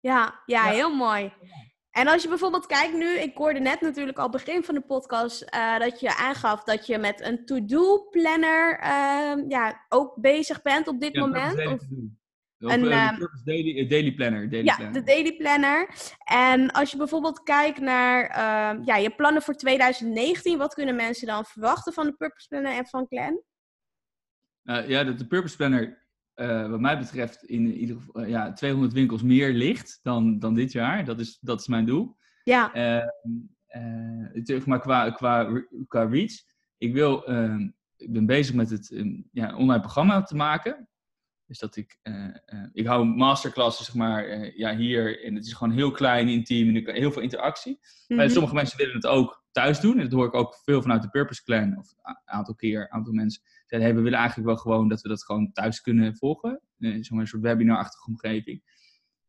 Ja, 0.00 0.42
ja, 0.46 0.64
Ja. 0.66 0.72
heel 0.72 0.94
mooi. 0.94 1.32
En 1.90 2.08
als 2.08 2.22
je 2.22 2.28
bijvoorbeeld 2.28 2.66
kijkt 2.66 2.94
nu, 2.94 3.06
ik 3.18 3.36
hoorde 3.36 3.60
net 3.60 3.80
natuurlijk 3.80 4.18
al 4.18 4.28
begin 4.30 4.64
van 4.64 4.74
de 4.74 4.80
podcast 4.80 5.42
eh, 5.42 5.78
dat 5.78 6.00
je 6.00 6.16
aangaf 6.16 6.64
dat 6.64 6.86
je 6.86 6.98
met 6.98 7.20
een 7.20 7.44
to-do 7.44 8.08
planner 8.10 8.78
ehm, 8.78 9.44
ja, 9.48 9.84
ook 9.88 10.20
bezig 10.20 10.62
bent 10.62 10.88
op 10.88 11.00
dit 11.00 11.14
Ja, 11.14 11.20
moment. 11.20 11.66
Of. 11.66 11.72
Of, 11.72 11.80
een, 12.72 12.86
eh, 12.90 13.06
ehm, 13.08 13.20
Daily, 13.44 13.78
eh, 13.78 13.88
daily 13.88 14.12
Planner. 14.12 14.50
Daily 14.50 14.66
ja, 14.66 14.76
planner. 14.76 15.00
de 15.00 15.12
daily 15.12 15.36
planner. 15.36 15.88
En 16.24 16.70
als 16.70 16.90
je 16.90 16.96
bijvoorbeeld 16.96 17.42
kijkt 17.42 17.80
naar 17.80 18.26
ehm, 18.26 18.82
ja, 18.84 18.96
je 18.96 19.10
plannen 19.10 19.42
voor 19.42 19.54
2019, 19.54 20.58
wat 20.58 20.74
kunnen 20.74 20.96
mensen 20.96 21.26
dan 21.26 21.44
verwachten 21.44 21.92
van 21.92 22.06
de 22.06 22.12
Purpose 22.12 22.48
Planner 22.48 22.72
en 22.72 22.86
van 22.86 23.06
Glenn? 23.08 23.42
Eh, 24.70 24.88
ja, 24.88 25.04
dat 25.04 25.18
de 25.18 25.26
Purpose 25.26 25.56
Planner, 25.56 26.06
eh, 26.34 26.70
wat 26.70 26.80
mij 26.80 26.98
betreft, 26.98 27.44
in 27.44 27.72
ieder 27.72 27.96
geval 27.96 28.22
eh, 28.22 28.28
ja, 28.28 28.52
200 28.52 28.92
winkels 28.92 29.22
meer 29.22 29.52
ligt 29.52 30.00
dan, 30.02 30.38
dan 30.38 30.54
dit 30.54 30.72
jaar. 30.72 31.04
Dat 31.04 31.20
is, 31.20 31.38
dat 31.40 31.60
is 31.60 31.66
mijn 31.66 31.86
doel. 31.86 32.16
Ja, 32.44 32.70
zeg 34.32 34.66
maar 34.66 34.80
qua, 34.80 35.10
qua, 35.10 35.62
qua 35.88 36.02
reach. 36.02 36.32
Ik, 36.78 36.92
wil, 36.92 37.26
eh, 37.26 37.58
ik 37.96 38.12
ben 38.12 38.26
bezig 38.26 38.54
met 38.54 38.70
het 38.70 38.90
eh, 38.90 39.22
ja, 39.32 39.56
online 39.56 39.80
programma 39.80 40.22
te 40.22 40.36
maken. 40.36 40.88
Dus 41.46 41.58
dat 41.58 41.76
ik, 41.76 41.98
ik 42.72 42.86
hou 42.86 43.04
masterclasses 43.04 43.86
zeg 43.86 43.94
maar, 43.94 44.56
ja, 44.56 44.76
hier. 44.76 45.24
En 45.24 45.34
het 45.34 45.46
is 45.46 45.52
gewoon 45.52 45.74
heel 45.74 45.90
klein, 45.90 46.28
intiem 46.28 46.68
en 46.68 46.76
ik- 46.76 46.88
heel 46.88 47.12
veel 47.12 47.22
interactie. 47.22 47.78
Maar 48.08 48.24
mhm. 48.24 48.34
sommige 48.34 48.54
mensen 48.54 48.78
willen 48.78 48.94
het 48.94 49.06
ook 49.06 49.39
thuis 49.50 49.80
doen. 49.80 49.96
En 49.96 50.02
dat 50.02 50.12
hoor 50.12 50.26
ik 50.26 50.34
ook 50.34 50.54
veel 50.64 50.82
vanuit 50.82 51.02
de 51.02 51.08
Purpose 51.08 51.42
Clan. 51.42 51.78
Of 51.78 51.94
een 52.02 52.16
aantal 52.24 52.54
keer, 52.54 52.80
een 52.80 52.92
aantal 52.92 53.12
mensen 53.12 53.42
zeiden, 53.66 53.90
hey, 53.90 53.98
we 53.98 54.04
willen 54.04 54.18
eigenlijk 54.18 54.48
wel 54.48 54.56
gewoon 54.56 54.88
dat 54.88 55.00
we 55.00 55.08
dat 55.08 55.24
gewoon 55.24 55.52
thuis 55.52 55.80
kunnen 55.80 56.16
volgen. 56.16 56.60
Eh, 56.78 56.90
zeg 56.90 57.10
maar 57.10 57.20
een 57.20 57.26
soort 57.26 57.42
webinar-achtige 57.42 58.06
omgeving. 58.06 58.62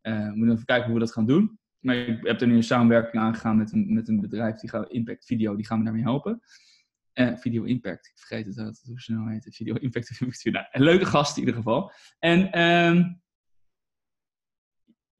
Eh, 0.01 0.13
we 0.13 0.35
moeten 0.35 0.53
even 0.53 0.65
kijken 0.65 0.85
hoe 0.85 0.93
we 0.93 1.05
dat 1.05 1.13
gaan 1.13 1.25
doen. 1.25 1.59
Maar 1.79 1.95
ik 1.95 2.27
heb 2.27 2.41
er 2.41 2.47
nu 2.47 2.55
een 2.55 2.63
samenwerking 2.63 3.23
aangegaan 3.23 3.57
met 3.57 3.71
een, 3.71 3.93
met 3.93 4.07
een 4.07 4.21
bedrijf, 4.21 4.55
die 4.55 4.69
gaat 4.69 4.91
Impact 4.91 5.25
Video, 5.25 5.55
die 5.55 5.65
gaan 5.65 5.77
me 5.77 5.83
daarmee 5.83 6.03
helpen. 6.03 6.41
Eh, 7.13 7.35
Video 7.37 7.63
Impact, 7.63 8.07
ik 8.07 8.17
vergeet 8.17 8.45
het, 8.45 8.55
dat, 8.55 8.81
hoe 8.85 9.01
ze 9.01 9.13
nou 9.13 9.31
heet. 9.31 9.47
Video 9.55 9.75
Impact. 9.75 10.19
nou, 10.43 10.65
een 10.71 10.83
leuke 10.83 11.05
gast 11.05 11.33
in 11.33 11.39
ieder 11.39 11.55
geval. 11.55 11.91
En 12.19 12.51
ehm, 12.51 13.13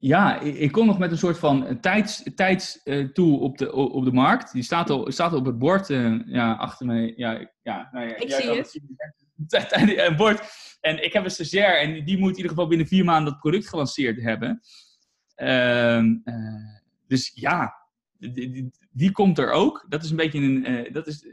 ja, 0.01 0.39
ik, 0.39 0.71
kom 0.71 0.85
nog 0.85 0.97
met 0.97 1.11
een 1.11 1.17
soort 1.17 1.39
van 1.39 1.79
tijds, 1.79 2.23
tijdstool 2.35 3.37
op, 3.39 3.57
de, 3.57 3.73
op 3.73 4.03
de 4.05 4.11
markt. 4.11 4.53
Die 4.53 4.63
staat, 4.63 4.89
al, 4.89 5.11
staat 5.11 5.33
op 5.33 5.45
het 5.45 5.57
bord 5.57 5.89
uh, 5.89 6.19
ja, 6.25 6.53
achter 6.53 6.85
me. 6.85 7.13
Ja, 7.15 7.51
ja, 7.61 7.89
nou 7.91 8.07
ja, 8.07 8.15
ik 8.15 8.31
zie 8.31 8.49
het. 8.51 8.69
Zien, 8.69 9.99
een 10.07 10.15
bord. 10.15 10.41
En 10.79 11.03
ik 11.03 11.13
heb 11.13 11.23
een 11.23 11.31
stagiair 11.31 11.79
en 11.79 12.05
die 12.05 12.17
moet 12.17 12.29
in 12.29 12.35
ieder 12.35 12.49
geval 12.49 12.67
binnen 12.67 12.87
vier 12.87 13.05
maanden 13.05 13.31
dat 13.31 13.41
product 13.41 13.69
gelanceerd 13.69 14.21
hebben. 14.21 14.61
Uh, 15.35 16.03
dus 17.07 17.31
ja, 17.35 17.73
die, 18.17 18.71
die, 18.91 19.11
komt 19.11 19.37
er 19.37 19.51
ook. 19.51 19.85
Dat 19.89 20.03
is 20.03 20.09
een 20.09 20.15
beetje 20.15 20.39
een. 20.39 20.87
Dat 20.93 21.07
is, 21.07 21.25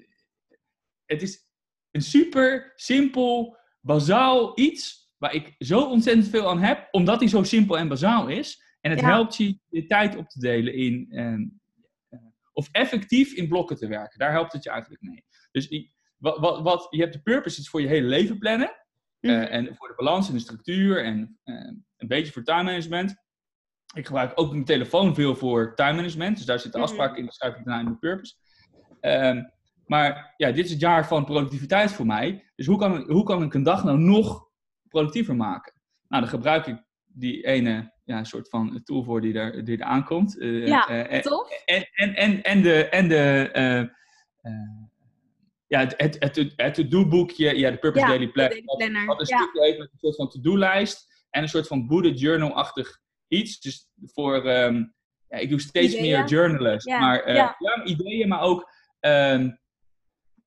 het 1.05 1.23
is 1.23 1.47
een 1.91 2.03
super 2.03 2.73
simpel, 2.75 3.57
bazaal 3.81 4.59
iets 4.59 5.08
waar 5.19 5.35
ik 5.35 5.55
zo 5.59 5.81
ontzettend 5.81 6.29
veel 6.29 6.49
aan 6.49 6.61
heb, 6.61 6.89
omdat 6.91 7.21
hij 7.21 7.29
zo 7.29 7.43
simpel 7.43 7.79
en 7.79 7.89
bazaal 7.89 8.29
is. 8.29 8.63
En 8.81 8.91
het 8.91 9.01
helpt 9.01 9.37
je 9.37 9.59
je 9.69 9.87
tijd 9.87 10.17
op 10.17 10.29
te 10.29 10.41
delen 10.41 10.75
in. 10.75 11.07
Uh, 11.11 12.21
of 12.53 12.69
effectief 12.73 13.33
in 13.33 13.49
blokken 13.49 13.77
te 13.77 13.89
werken. 13.89 14.19
Daar 14.19 14.33
helpt 14.33 14.53
het 14.53 14.65
je 14.65 14.71
eigenlijk 14.71 15.03
mee. 15.03 15.25
Dus 15.51 15.91
wat, 16.17 16.39
wat, 16.39 16.63
wat, 16.63 16.87
je 16.91 17.01
hebt 17.01 17.13
de 17.13 17.23
purpose 17.23 17.61
is 17.61 17.69
voor 17.69 17.81
je 17.81 17.89
hele 17.89 18.07
leven 18.07 18.39
plannen. 18.39 18.73
Uh, 19.21 19.53
en 19.53 19.77
voor 19.77 19.89
de 19.89 19.95
balans 19.95 20.29
en 20.29 20.35
de 20.35 20.41
structuur 20.41 21.05
en 21.05 21.39
een 21.97 22.09
beetje 22.09 22.33
voor 22.33 22.43
time 22.43 22.63
management. 22.63 23.15
Ik 23.95 24.07
gebruik 24.07 24.33
ook 24.35 24.53
mijn 24.53 24.65
telefoon 24.65 25.15
veel 25.15 25.37
voor 25.37 25.75
time 25.75 25.93
management. 25.93 26.37
Dus 26.37 26.47
daar 26.47 26.61
zit 26.61 26.73
de 26.73 26.79
mhm. 26.79 26.87
afspraak 26.87 27.17
in, 27.17 27.25
dan 27.25 27.33
schrijf 27.33 27.57
ik 27.57 27.65
daarna 27.65 27.81
in 27.81 27.93
de 27.93 27.99
purpose. 27.99 28.35
Um, 29.01 29.53
maar 29.87 30.35
ja, 30.37 30.53
dit 30.53 30.65
is 30.65 30.71
het 30.71 30.81
jaar 30.81 31.07
van 31.07 31.25
productiviteit 31.25 31.93
voor 31.93 32.07
mij. 32.07 32.51
Dus 32.57 32.67
hoe 32.67 32.79
kan, 32.79 33.11
hoe 33.11 33.25
kan 33.25 33.43
ik 33.43 33.55
een 33.55 33.63
dag 33.63 33.85
nou 33.85 33.99
nog 33.99 34.48
productiever 34.89 35.37
maken? 35.37 35.73
Nou, 36.09 36.23
dan 36.23 36.31
gebruik 36.31 36.67
ik 36.67 36.83
die 37.05 37.47
ene 37.47 37.93
ja, 38.05 38.25
soort 38.25 38.49
van 38.49 38.81
tool 38.85 39.05
voor 39.05 39.21
die 39.21 39.39
er, 39.39 39.65
die 39.65 39.79
er 39.79 39.85
aankomt. 39.85 40.37
Uh, 40.37 40.67
ja, 40.67 41.11
uh, 41.13 41.21
tof. 41.21 41.51
En, 41.65 41.89
en, 41.93 42.15
en, 42.15 42.43
en 42.43 42.63
de, 42.63 42.89
en 42.89 43.09
de 43.09 43.51
ja, 45.67 45.81
het, 45.81 45.95
het, 45.97 46.17
het, 46.19 46.53
het 46.57 46.75
to-do-boekje, 46.75 47.59
ja, 47.59 47.71
de 47.71 47.79
Purpose 47.79 48.07
Daily, 48.07 48.29
Planner. 48.29 48.63
Wat, 48.65 49.07
wat 49.07 49.21
een 49.21 49.27
stukje 49.27 49.63
heeft 49.63 49.79
met 49.79 49.89
een 49.93 49.99
soort 49.99 50.17
van 50.17 50.29
to-do-lijst 50.29 51.27
en 51.31 51.43
een 51.43 51.49
soort 51.49 51.67
van 51.67 51.87
bullet 51.87 52.21
journal-achtig 52.21 53.01
iets. 53.29 53.61
Dus 53.61 53.89
voor, 54.05 54.47
um, 54.47 54.95
ja, 55.29 55.37
ik 55.37 55.51
doe 55.51 55.61
steeds 55.61 55.95
ideeën. 55.95 56.19
meer 56.19 56.29
journalist. 56.29 56.87
Ja. 56.87 56.99
Maar, 56.99 57.29
uh, 57.29 57.35
ja. 57.35 57.57
ja. 57.59 57.85
ideeën, 57.85 58.29
maar 58.29 58.41
ook 58.41 58.71
um, 59.01 59.59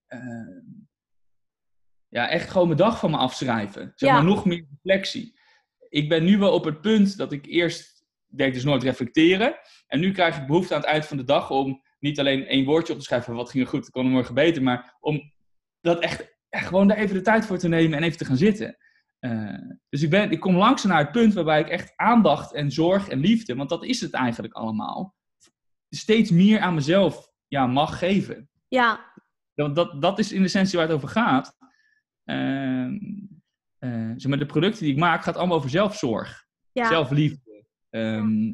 uh, 0.07 0.61
ja, 2.11 2.29
echt 2.29 2.49
gewoon 2.49 2.67
mijn 2.67 2.79
dag 2.79 2.99
van 2.99 3.11
me 3.11 3.17
afschrijven. 3.17 3.91
Zeg 3.95 4.11
maar 4.11 4.23
nog 4.23 4.45
meer 4.45 4.65
reflectie. 4.69 5.39
Ik 5.89 6.09
ben 6.09 6.23
nu 6.23 6.37
wel 6.37 6.53
op 6.53 6.63
het 6.63 6.81
punt 6.81 7.17
dat 7.17 7.31
ik 7.31 7.45
eerst 7.45 8.05
deed 8.27 8.53
dus 8.53 8.63
nooit 8.63 8.83
reflecteren. 8.83 9.59
En 9.87 9.99
nu 9.99 10.11
krijg 10.11 10.37
ik 10.37 10.47
behoefte 10.47 10.73
aan 10.73 10.79
het 10.79 10.89
eind 10.89 11.05
van 11.05 11.17
de 11.17 11.23
dag 11.23 11.49
om 11.49 11.81
niet 11.99 12.19
alleen 12.19 12.45
één 12.45 12.65
woordje 12.65 12.93
op 12.93 12.99
te 12.99 13.05
schrijven 13.05 13.33
wat 13.33 13.49
ging 13.49 13.63
er 13.63 13.69
goed, 13.69 13.89
kon 13.89 14.05
er 14.05 14.11
morgen 14.11 14.33
beter, 14.33 14.63
maar 14.63 14.97
om 14.99 15.31
dat 15.81 15.99
echt, 15.99 16.37
echt 16.49 16.67
gewoon 16.67 16.87
daar 16.87 16.97
even 16.97 17.15
de 17.15 17.21
tijd 17.21 17.45
voor 17.45 17.57
te 17.57 17.67
nemen 17.67 17.97
en 17.97 18.03
even 18.03 18.17
te 18.17 18.25
gaan 18.25 18.37
zitten. 18.37 18.77
Uh, 19.19 19.57
dus 19.89 20.01
ik, 20.01 20.09
ben, 20.09 20.31
ik 20.31 20.39
kom 20.39 20.55
langzaam 20.55 20.91
naar 20.91 20.99
het 20.99 21.11
punt 21.11 21.33
waarbij 21.33 21.59
ik 21.59 21.69
echt 21.69 21.93
aandacht 21.95 22.53
en 22.53 22.71
zorg 22.71 23.07
en 23.09 23.19
liefde, 23.19 23.55
want 23.55 23.69
dat 23.69 23.83
is 23.83 24.01
het 24.01 24.13
eigenlijk 24.13 24.53
allemaal, 24.53 25.15
steeds 25.89 26.31
meer 26.31 26.59
aan 26.59 26.73
mezelf 26.73 27.31
ja, 27.47 27.67
mag 27.67 27.97
geven. 27.97 28.49
Ja. 28.67 29.13
Dat, 29.53 29.75
dat, 29.75 30.01
dat 30.01 30.19
is 30.19 30.31
in 30.31 30.43
essentie 30.43 30.77
waar 30.77 30.87
het 30.87 30.95
over 30.95 31.09
gaat. 31.09 31.57
Uh, 32.31 32.87
uh, 33.79 34.13
zeg 34.15 34.27
maar, 34.27 34.39
de 34.39 34.45
producten 34.45 34.83
die 34.83 34.93
ik 34.93 34.99
maak, 34.99 35.23
gaat 35.23 35.35
allemaal 35.35 35.57
over 35.57 35.69
zelfzorg. 35.69 36.45
Ja. 36.71 36.87
Zelfliefde. 36.87 37.65
Um, 37.89 38.53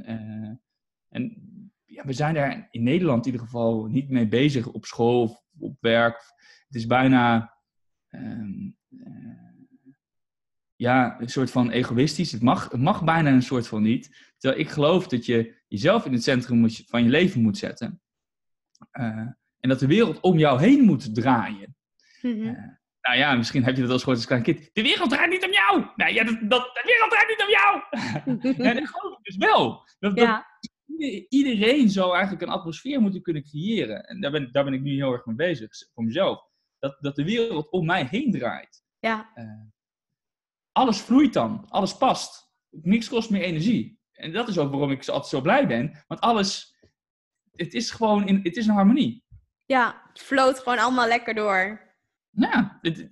en 1.09 1.41
ja, 1.85 2.05
we 2.05 2.13
zijn 2.13 2.33
daar 2.33 2.67
in 2.71 2.83
Nederland 2.83 3.25
in 3.25 3.31
ieder 3.31 3.45
geval 3.45 3.85
niet 3.85 4.09
mee 4.09 4.27
bezig 4.27 4.67
op 4.67 4.85
school 4.85 5.21
of 5.21 5.43
op 5.59 5.77
werk. 5.79 6.33
Het 6.67 6.75
is 6.75 6.85
bijna 6.85 7.53
um, 8.09 8.77
ja, 10.75 11.21
een 11.21 11.29
soort 11.29 11.51
van 11.51 11.69
egoïstisch. 11.69 12.31
Het 12.31 12.41
mag, 12.41 12.71
het 12.71 12.81
mag 12.81 13.03
bijna 13.03 13.31
een 13.31 13.41
soort 13.41 13.67
van 13.67 13.81
niet. 13.81 14.31
Terwijl 14.37 14.61
ik 14.61 14.69
geloof 14.69 15.07
dat 15.07 15.25
je 15.25 15.55
jezelf 15.67 16.05
in 16.05 16.13
het 16.13 16.23
centrum 16.23 16.57
moet, 16.57 16.83
van 16.85 17.03
je 17.03 17.09
leven 17.09 17.41
moet 17.41 17.57
zetten. 17.57 18.01
Uh, 18.91 19.27
en 19.59 19.69
dat 19.69 19.79
de 19.79 19.87
wereld 19.87 20.19
om 20.19 20.37
jou 20.37 20.59
heen 20.59 20.83
moet 20.83 21.15
draaien. 21.15 21.75
Mm 22.21 22.31
-hmm. 22.31 22.43
uh, 22.43 22.76
nou 23.07 23.19
ja, 23.19 23.35
misschien 23.35 23.63
heb 23.63 23.75
je 23.75 23.81
dat 23.81 23.91
als 23.91 23.99
gehoord 23.99 24.17
als 24.17 24.27
klein 24.27 24.43
kind. 24.43 24.69
De 24.73 24.81
wereld 24.81 25.09
draait 25.09 25.29
niet 25.29 25.45
om 25.45 25.51
jou! 25.51 25.85
Nee, 25.95 26.13
ja, 26.13 26.23
dat, 26.23 26.37
dat, 26.41 26.69
de 26.73 26.81
wereld 26.85 27.11
draait 27.11 27.27
niet 27.27 27.41
om 27.41 27.49
jou! 27.49 27.81
ja, 28.67 28.73
dat 28.73 28.89
geloof 28.89 29.17
ik 29.17 29.23
dus 29.23 29.35
wel. 29.35 29.87
Dat, 29.99 30.17
ja. 30.19 30.45
dat, 30.59 30.71
iedereen 31.29 31.89
zou 31.89 32.13
eigenlijk 32.13 32.41
een 32.41 32.57
atmosfeer 32.57 33.01
moeten 33.01 33.21
kunnen 33.21 33.43
creëren. 33.43 34.03
En 34.03 34.21
daar 34.21 34.31
ben, 34.31 34.51
daar 34.51 34.63
ben 34.63 34.73
ik 34.73 34.81
nu 34.81 34.93
heel 34.93 35.11
erg 35.11 35.25
mee 35.25 35.35
bezig, 35.35 35.69
voor 35.93 36.03
mezelf. 36.03 36.45
Dat, 36.79 36.97
dat 36.99 37.15
de 37.15 37.23
wereld 37.23 37.69
om 37.69 37.85
mij 37.85 38.07
heen 38.09 38.31
draait. 38.31 38.83
Ja. 38.99 39.31
Uh, 39.35 39.45
alles 40.71 41.01
vloeit 41.01 41.33
dan, 41.33 41.65
alles 41.69 41.97
past. 41.97 42.51
Niks 42.69 43.09
kost 43.09 43.29
meer 43.29 43.41
energie. 43.41 43.99
En 44.11 44.33
dat 44.33 44.47
is 44.47 44.57
ook 44.57 44.71
waarom 44.71 44.91
ik 44.91 45.07
altijd 45.07 45.31
zo 45.31 45.41
blij 45.41 45.67
ben. 45.67 46.03
Want 46.07 46.19
alles, 46.19 46.77
het 47.51 47.73
is 47.73 47.91
gewoon 47.91 48.27
in, 48.27 48.39
het 48.43 48.57
is 48.57 48.67
een 48.67 48.73
harmonie. 48.73 49.25
Ja, 49.65 50.01
het 50.09 50.21
floot 50.21 50.59
gewoon 50.59 50.79
allemaal 50.79 51.07
lekker 51.07 51.33
door. 51.33 51.86
Ja, 52.37 52.77
het, 52.81 53.09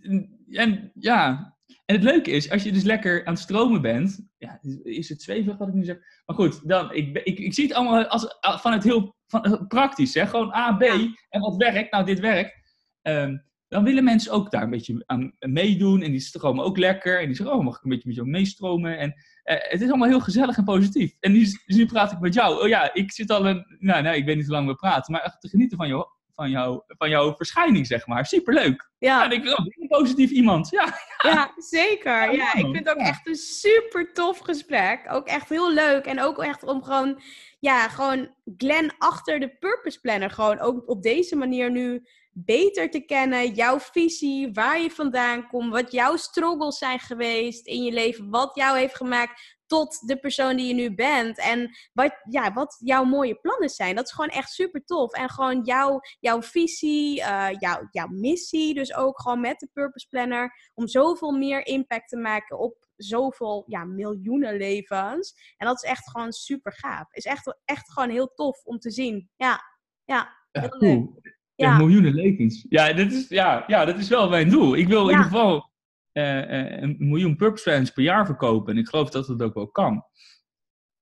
en, 0.49 0.91
ja. 0.95 1.53
En 1.85 1.95
het 1.95 2.03
leuke 2.03 2.31
is, 2.31 2.51
als 2.51 2.63
je 2.63 2.71
dus 2.71 2.83
lekker 2.83 3.25
aan 3.25 3.33
het 3.33 3.41
stromen 3.41 3.81
bent, 3.81 4.27
ja, 4.37 4.59
is 4.83 5.09
het 5.09 5.21
zweverig 5.21 5.57
wat 5.57 5.67
ik 5.67 5.73
nu 5.73 5.83
zeg. 5.83 5.97
Maar 6.25 6.35
goed, 6.35 6.67
dan, 6.67 6.93
ik, 6.93 7.17
ik, 7.17 7.39
ik 7.39 7.53
zie 7.53 7.67
het 7.67 7.73
allemaal 7.73 8.05
als, 8.05 8.37
van 8.39 8.71
het 8.71 8.83
heel 8.83 9.15
van, 9.27 9.65
praktisch. 9.67 10.13
Hè? 10.13 10.27
Gewoon 10.27 10.53
A, 10.53 10.73
B 10.77 10.81
en 11.29 11.41
wat 11.41 11.55
werkt. 11.55 11.91
Nou, 11.91 12.05
dit 12.05 12.19
werkt. 12.19 12.53
Um, 13.01 13.43
dan 13.67 13.83
willen 13.83 14.03
mensen 14.03 14.31
ook 14.31 14.51
daar 14.51 14.63
een 14.63 14.69
beetje 14.69 15.03
aan 15.05 15.35
meedoen. 15.39 16.01
En 16.01 16.11
die 16.11 16.19
stromen 16.19 16.65
ook 16.65 16.77
lekker. 16.77 17.19
En 17.19 17.25
die 17.25 17.35
zeggen, 17.35 17.55
oh, 17.55 17.63
mag 17.63 17.77
ik 17.77 17.83
een 17.83 17.89
beetje 17.89 18.07
met 18.07 18.15
jou 18.15 18.27
meestromen? 18.27 18.97
En 18.97 19.09
uh, 19.09 19.55
het 19.59 19.81
is 19.81 19.87
allemaal 19.87 20.07
heel 20.07 20.19
gezellig 20.19 20.57
en 20.57 20.63
positief. 20.63 21.15
En 21.19 21.31
nu, 21.31 21.39
dus 21.39 21.75
nu 21.75 21.85
praat 21.85 22.11
ik 22.11 22.19
met 22.19 22.33
jou. 22.33 22.61
Oh 22.61 22.67
ja, 22.67 22.93
ik 22.93 23.11
zit 23.11 23.29
al 23.29 23.47
een... 23.47 23.77
Nou, 23.79 24.03
nee, 24.03 24.17
ik 24.17 24.25
weet 24.25 24.35
niet 24.35 24.45
hoe 24.45 24.55
lang 24.55 24.67
we 24.67 24.75
praten. 24.75 25.11
Maar 25.11 25.21
echt 25.21 25.41
te 25.41 25.49
genieten 25.49 25.77
van, 25.77 25.87
jou, 25.87 26.05
van, 26.35 26.49
jou, 26.49 26.81
van 26.87 27.09
jouw 27.09 27.35
verschijning, 27.35 27.87
zeg 27.87 28.07
maar. 28.07 28.25
Superleuk. 28.25 28.89
Ja. 28.97 29.23
En 29.23 29.31
ik 29.31 29.43
ben 29.43 29.51
een 29.51 29.87
positief 29.87 30.29
iemand. 30.29 30.69
Ja, 30.69 30.85
ja. 31.21 31.29
ja 31.29 31.51
zeker. 31.55 32.33
Ja, 32.33 32.53
ik 32.53 32.65
vind 32.65 32.77
het 32.77 32.89
ook 32.89 32.97
echt 32.97 33.27
een 33.27 33.35
super 33.35 34.13
tof 34.13 34.39
gesprek. 34.39 35.05
Ook 35.09 35.27
echt 35.27 35.49
heel 35.49 35.73
leuk. 35.73 36.05
En 36.05 36.21
ook 36.21 36.43
echt 36.43 36.63
om 36.63 36.83
gewoon... 36.83 37.21
Ja, 37.59 37.89
gewoon 37.89 38.35
Glenn 38.57 38.91
achter 38.97 39.39
de 39.39 39.55
Purpose 39.59 39.99
Planner. 39.99 40.31
Gewoon 40.31 40.59
ook 40.59 40.89
op 40.89 41.03
deze 41.03 41.35
manier 41.35 41.71
nu 41.71 42.07
beter 42.37 42.89
te 42.89 42.99
kennen, 42.99 43.53
jouw 43.53 43.79
visie, 43.79 44.49
waar 44.53 44.81
je 44.81 44.89
vandaan 44.89 45.47
komt, 45.47 45.71
wat 45.71 45.91
jouw 45.91 46.15
struggles 46.15 46.77
zijn 46.77 46.99
geweest 46.99 47.67
in 47.67 47.83
je 47.83 47.91
leven, 47.91 48.29
wat 48.29 48.55
jou 48.55 48.77
heeft 48.77 48.95
gemaakt 48.95 49.54
tot 49.65 50.07
de 50.07 50.19
persoon 50.19 50.55
die 50.55 50.67
je 50.67 50.73
nu 50.73 50.95
bent 50.95 51.39
en 51.39 51.69
wat, 51.93 52.21
ja, 52.29 52.53
wat 52.53 52.77
jouw 52.79 53.03
mooie 53.03 53.35
plannen 53.35 53.69
zijn. 53.69 53.95
Dat 53.95 54.05
is 54.05 54.11
gewoon 54.11 54.29
echt 54.29 54.51
super 54.51 54.85
tof. 54.85 55.13
En 55.13 55.29
gewoon 55.29 55.61
jouw, 55.63 55.99
jouw 56.19 56.41
visie, 56.41 57.19
uh, 57.19 57.47
jouw, 57.59 57.87
jouw 57.91 58.07
missie, 58.07 58.73
dus 58.73 58.95
ook 58.95 59.21
gewoon 59.21 59.39
met 59.39 59.59
de 59.59 59.69
Purpose 59.73 60.07
Planner, 60.09 60.71
om 60.73 60.87
zoveel 60.87 61.31
meer 61.31 61.65
impact 61.65 62.09
te 62.09 62.17
maken 62.17 62.59
op 62.59 62.87
zoveel 62.95 63.63
ja, 63.67 63.83
miljoenen 63.83 64.57
levens. 64.57 65.53
En 65.57 65.67
dat 65.67 65.83
is 65.83 65.89
echt 65.89 66.09
gewoon 66.09 66.31
super 66.31 66.73
gaaf. 66.73 67.13
Is 67.13 67.25
echt, 67.25 67.57
echt 67.65 67.91
gewoon 67.91 68.09
heel 68.09 68.33
tof 68.33 68.63
om 68.63 68.79
te 68.79 68.91
zien. 68.91 69.29
Ja, 69.35 69.61
ja. 70.03 70.43
Heel 70.51 70.75
leuk. 70.77 71.33
Ja. 71.55 71.77
miljoenen 71.77 72.13
levens. 72.13 72.65
Ja, 72.69 72.93
dat 72.93 73.11
is, 73.11 73.27
ja, 73.27 73.63
ja, 73.67 73.85
dat 73.85 73.97
is 73.97 74.09
wel 74.09 74.29
mijn 74.29 74.49
doel. 74.49 74.75
Ik 74.75 74.87
wil 74.87 75.01
in 75.01 75.09
ieder 75.09 75.23
geval 75.23 75.73
een 76.21 76.95
miljoen 76.99 77.35
purpose 77.35 77.91
per 77.93 78.03
jaar 78.03 78.25
verkopen. 78.25 78.73
En 78.73 78.79
ik 78.79 78.87
geloof 78.87 79.09
dat 79.09 79.27
dat 79.27 79.41
ook 79.41 79.53
wel 79.53 79.67
kan. 79.67 80.05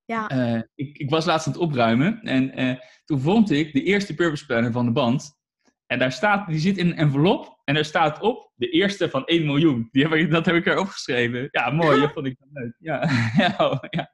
Ja. 0.05 0.31
Uh, 0.31 0.61
ik, 0.75 0.97
ik, 0.97 1.09
was 1.09 1.25
laatst 1.25 1.47
aan 1.47 1.53
het 1.53 1.61
opruimen 1.61 2.21
en 2.21 2.79
toen 3.05 3.19
vond 3.19 3.51
ik 3.51 3.73
de 3.73 3.83
eerste 3.83 4.15
purpose 4.15 4.45
planner 4.45 4.71
van 4.71 4.85
de 4.85 4.91
band. 4.91 5.41
En 5.85 5.99
daar 5.99 6.11
staat, 6.11 6.47
die 6.47 6.59
zit 6.59 6.77
in 6.77 6.87
een 6.87 6.97
envelop 6.97 7.61
en 7.63 7.73
daar 7.73 7.85
staat 7.85 8.21
op 8.21 8.51
de 8.55 8.69
eerste 8.69 9.09
van 9.09 9.25
1 9.25 9.45
miljoen. 9.45 9.87
Die 9.91 10.03
heb 10.03 10.13
ik, 10.13 10.31
dat 10.31 10.45
heb 10.45 10.55
ik 10.55 10.65
erop 10.65 10.87
geschreven. 10.87 11.47
Ja, 11.51 11.69
mooi, 11.69 11.99
dat 12.01 12.11
vond 12.11 12.25
ik 12.25 12.37
leuk. 12.51 12.75
Ja, 12.79 13.09
ja, 13.37 13.87
ja. 13.89 14.12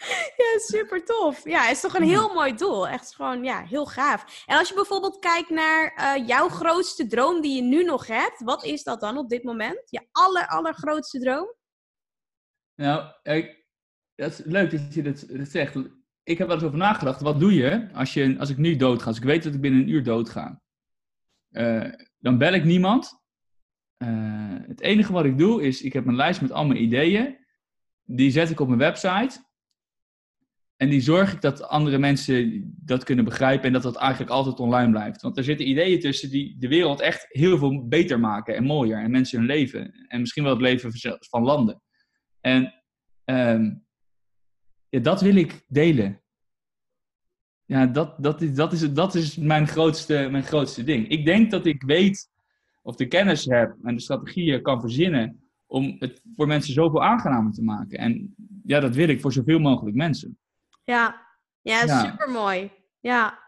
Ja, 0.36 0.58
super 0.58 1.04
tof. 1.04 1.44
Ja, 1.44 1.62
het 1.62 1.76
is 1.76 1.80
toch 1.80 1.94
een 1.94 2.08
heel 2.08 2.34
mooi 2.34 2.54
doel. 2.54 2.88
Echt 2.88 3.14
gewoon, 3.14 3.44
ja, 3.44 3.64
heel 3.64 3.86
gaaf. 3.86 4.44
En 4.46 4.58
als 4.58 4.68
je 4.68 4.74
bijvoorbeeld 4.74 5.18
kijkt 5.18 5.50
naar 5.50 6.16
uh, 6.18 6.26
jouw 6.26 6.48
grootste 6.48 7.06
droom 7.06 7.40
die 7.40 7.56
je 7.56 7.62
nu 7.62 7.84
nog 7.84 8.06
hebt, 8.06 8.42
wat 8.42 8.64
is 8.64 8.82
dat 8.82 9.00
dan 9.00 9.18
op 9.18 9.28
dit 9.28 9.42
moment? 9.42 9.80
Je 9.84 10.06
aller, 10.12 10.46
allergrootste 10.46 11.18
droom? 11.18 11.54
Nou, 12.74 13.12
ik, 13.22 13.64
dat 14.14 14.32
is 14.32 14.40
leuk 14.44 14.70
dat 14.70 14.94
je 14.94 15.02
dat, 15.02 15.24
zegt. 15.48 15.76
Ik 16.22 16.38
heb 16.38 16.46
wel 16.46 16.56
eens 16.56 16.64
over 16.64 16.78
nagedacht. 16.78 17.20
Wat 17.20 17.40
doe 17.40 17.54
je 17.54 17.88
als, 17.92 18.14
je 18.14 18.36
als 18.38 18.50
ik 18.50 18.56
nu 18.56 18.76
doodga? 18.76 19.06
Als 19.06 19.16
ik 19.16 19.22
weet 19.22 19.42
dat 19.42 19.54
ik 19.54 19.60
binnen 19.60 19.80
een 19.80 19.88
uur 19.88 20.02
doodga. 20.02 20.60
Uh, 21.50 21.92
dan 22.18 22.38
bel 22.38 22.52
ik 22.52 22.64
niemand. 22.64 23.20
Uh, 23.98 24.56
het 24.66 24.80
enige 24.80 25.12
wat 25.12 25.24
ik 25.24 25.38
doe 25.38 25.62
is, 25.62 25.82
ik 25.82 25.92
heb 25.92 26.06
een 26.06 26.16
lijst 26.16 26.40
met 26.40 26.52
al 26.52 26.66
mijn 26.66 26.82
ideeën. 26.82 27.38
Die 28.04 28.30
zet 28.30 28.50
ik 28.50 28.60
op 28.60 28.66
mijn 28.66 28.78
website. 28.78 29.49
En 30.80 30.88
die 30.88 31.00
zorg 31.00 31.32
ik 31.32 31.40
dat 31.40 31.62
andere 31.62 31.98
mensen 31.98 32.62
dat 32.84 33.04
kunnen 33.04 33.24
begrijpen 33.24 33.66
en 33.66 33.72
dat 33.72 33.82
dat 33.82 33.96
eigenlijk 33.96 34.30
altijd 34.30 34.60
online 34.60 34.90
blijft. 34.90 35.22
Want 35.22 35.36
er 35.36 35.44
zitten 35.44 35.68
ideeën 35.68 36.00
tussen 36.00 36.30
die 36.30 36.56
de 36.58 36.68
wereld 36.68 37.00
echt 37.00 37.26
heel 37.28 37.58
veel 37.58 37.88
beter 37.88 38.20
maken 38.20 38.56
en 38.56 38.64
mooier. 38.64 39.02
En 39.02 39.10
mensen 39.10 39.38
hun 39.38 39.46
leven. 39.46 40.06
En 40.08 40.20
misschien 40.20 40.42
wel 40.42 40.52
het 40.52 40.60
leven 40.60 40.92
van 41.18 41.42
landen. 41.42 41.82
En 42.40 42.74
ehm, 43.24 43.74
ja, 44.88 45.00
dat 45.00 45.20
wil 45.20 45.36
ik 45.36 45.64
delen. 45.68 46.20
Ja, 47.64 47.86
dat, 47.86 48.22
dat, 48.22 48.42
is, 48.42 48.54
dat, 48.54 48.72
is, 48.72 48.92
dat 48.92 49.14
is 49.14 49.36
mijn 49.36 49.68
grootste, 49.68 50.28
mijn 50.30 50.44
grootste 50.44 50.84
ding. 50.84 51.08
Ik 51.08 51.24
denk 51.24 51.50
dat 51.50 51.66
ik 51.66 51.82
weet 51.82 52.30
of 52.82 52.96
de 52.96 53.06
kennis 53.06 53.44
heb 53.44 53.76
en 53.82 53.94
de 53.94 54.02
strategieën 54.02 54.62
kan 54.62 54.80
verzinnen 54.80 55.40
om 55.66 55.96
het 55.98 56.22
voor 56.36 56.46
mensen 56.46 56.72
zoveel 56.72 57.02
aangenamer 57.02 57.52
te 57.52 57.62
maken. 57.62 57.98
En 57.98 58.34
ja, 58.64 58.80
dat 58.80 58.94
wil 58.94 59.08
ik 59.08 59.20
voor 59.20 59.32
zoveel 59.32 59.58
mogelijk 59.58 59.96
mensen. 59.96 60.38
Ja, 60.84 61.26
ja, 61.60 61.84
ja. 61.84 62.00
super 62.00 62.30
mooi. 62.30 62.72
Ja, 63.00 63.38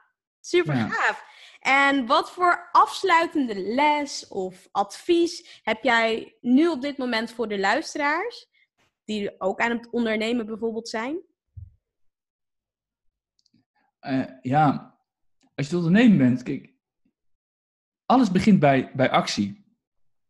super 0.41 0.74
gaaf. 0.74 1.24
En 1.61 2.07
wat 2.07 2.30
voor 2.30 2.68
afsluitende 2.72 3.55
les 3.55 4.28
of 4.28 4.68
advies 4.70 5.61
heb 5.62 5.83
jij 5.83 6.37
nu 6.41 6.68
op 6.68 6.83
dit 6.83 6.99
moment 6.99 7.33
voor 7.33 7.49
de 7.49 7.59
luisteraars, 7.59 8.47
die 9.05 9.41
ook 9.41 9.61
aan 9.61 9.70
het 9.70 9.91
ondernemen 9.91 10.47
bijvoorbeeld 10.47 10.89
zijn? 10.89 11.20
Uh, 14.01 14.24
ja, 14.41 14.97
als 15.55 15.68
je 15.68 15.76
het 15.76 15.85
ondernemen 15.85 16.18
bent, 16.18 16.43
kijk, 16.43 16.72
alles 18.07 18.30
begint 18.30 18.61
bij, 18.61 18.91
bij 18.95 19.11
actie. 19.11 19.64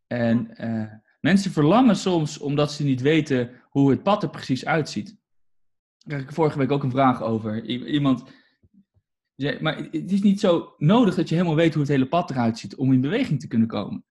En 0.07 0.53
uh, 0.57 0.93
mensen 1.19 1.51
verlangen 1.51 1.95
soms 1.95 2.37
omdat 2.37 2.71
ze 2.71 2.83
niet 2.83 3.01
weten 3.01 3.61
hoe 3.69 3.89
het 3.89 4.03
pad 4.03 4.23
er 4.23 4.29
precies 4.29 4.65
uitziet. 4.65 5.17
Kreeg 6.07 6.21
ik 6.21 6.31
vorige 6.31 6.57
week 6.57 6.71
ook 6.71 6.83
een 6.83 6.91
vraag 6.91 7.21
over. 7.21 7.65
Iemand 7.65 8.23
maar 9.59 9.77
het 9.77 10.11
is 10.11 10.21
niet 10.21 10.39
zo 10.39 10.73
nodig 10.77 11.15
dat 11.15 11.29
je 11.29 11.35
helemaal 11.35 11.55
weet 11.55 11.73
hoe 11.73 11.81
het 11.81 11.91
hele 11.91 12.07
pad 12.07 12.29
eruit 12.29 12.59
ziet 12.59 12.75
om 12.75 12.93
in 12.93 13.01
beweging 13.01 13.39
te 13.39 13.47
kunnen 13.47 13.67
komen. 13.67 14.05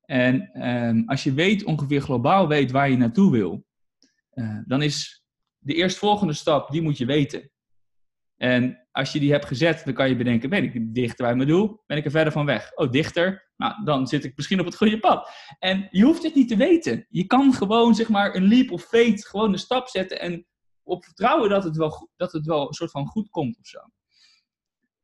En 0.00 0.66
um, 0.68 1.02
als 1.06 1.24
je 1.24 1.34
weet, 1.34 1.64
ongeveer 1.64 2.00
globaal 2.00 2.48
weet 2.48 2.70
waar 2.70 2.90
je 2.90 2.96
naartoe 2.96 3.32
wil, 3.32 3.64
uh, 4.34 4.58
dan 4.64 4.82
is 4.82 5.24
de 5.58 5.74
eerstvolgende 5.74 6.32
stap, 6.32 6.70
die 6.70 6.82
moet 6.82 6.98
je 6.98 7.06
weten. 7.06 7.50
En 8.36 8.86
als 8.90 9.12
je 9.12 9.20
die 9.20 9.32
hebt 9.32 9.44
gezet, 9.44 9.82
dan 9.84 9.94
kan 9.94 10.08
je 10.08 10.16
bedenken, 10.16 10.50
ben 10.50 10.64
ik 10.64 10.94
dichter 10.94 11.26
bij 11.26 11.36
mijn 11.36 11.48
doel? 11.48 11.82
Ben 11.86 11.96
ik 11.96 12.04
er 12.04 12.10
verder 12.10 12.32
van 12.32 12.46
weg? 12.46 12.72
Oh, 12.74 12.90
dichter? 12.90 13.50
Nou, 13.56 13.84
dan 13.84 14.06
zit 14.06 14.24
ik 14.24 14.36
misschien 14.36 14.60
op 14.60 14.66
het 14.66 14.76
goede 14.76 14.98
pad. 14.98 15.30
En 15.58 15.88
je 15.90 16.04
hoeft 16.04 16.22
het 16.22 16.34
niet 16.34 16.48
te 16.48 16.56
weten. 16.56 17.06
Je 17.08 17.26
kan 17.26 17.52
gewoon, 17.52 17.94
zeg 17.94 18.08
maar, 18.08 18.34
een 18.34 18.48
leap 18.48 18.70
of 18.70 18.82
fate, 18.82 19.26
gewoon 19.26 19.52
een 19.52 19.58
stap 19.58 19.88
zetten 19.88 20.20
en 20.20 20.46
op 20.86 21.04
vertrouwen 21.04 21.50
dat 21.50 21.64
het 21.64 21.76
wel, 21.76 22.10
dat 22.16 22.32
het 22.32 22.46
wel 22.46 22.68
een 22.68 22.74
soort 22.74 22.90
van 22.90 23.06
goed 23.06 23.30
komt 23.30 23.58
of 23.58 23.66
zo. 23.66 23.78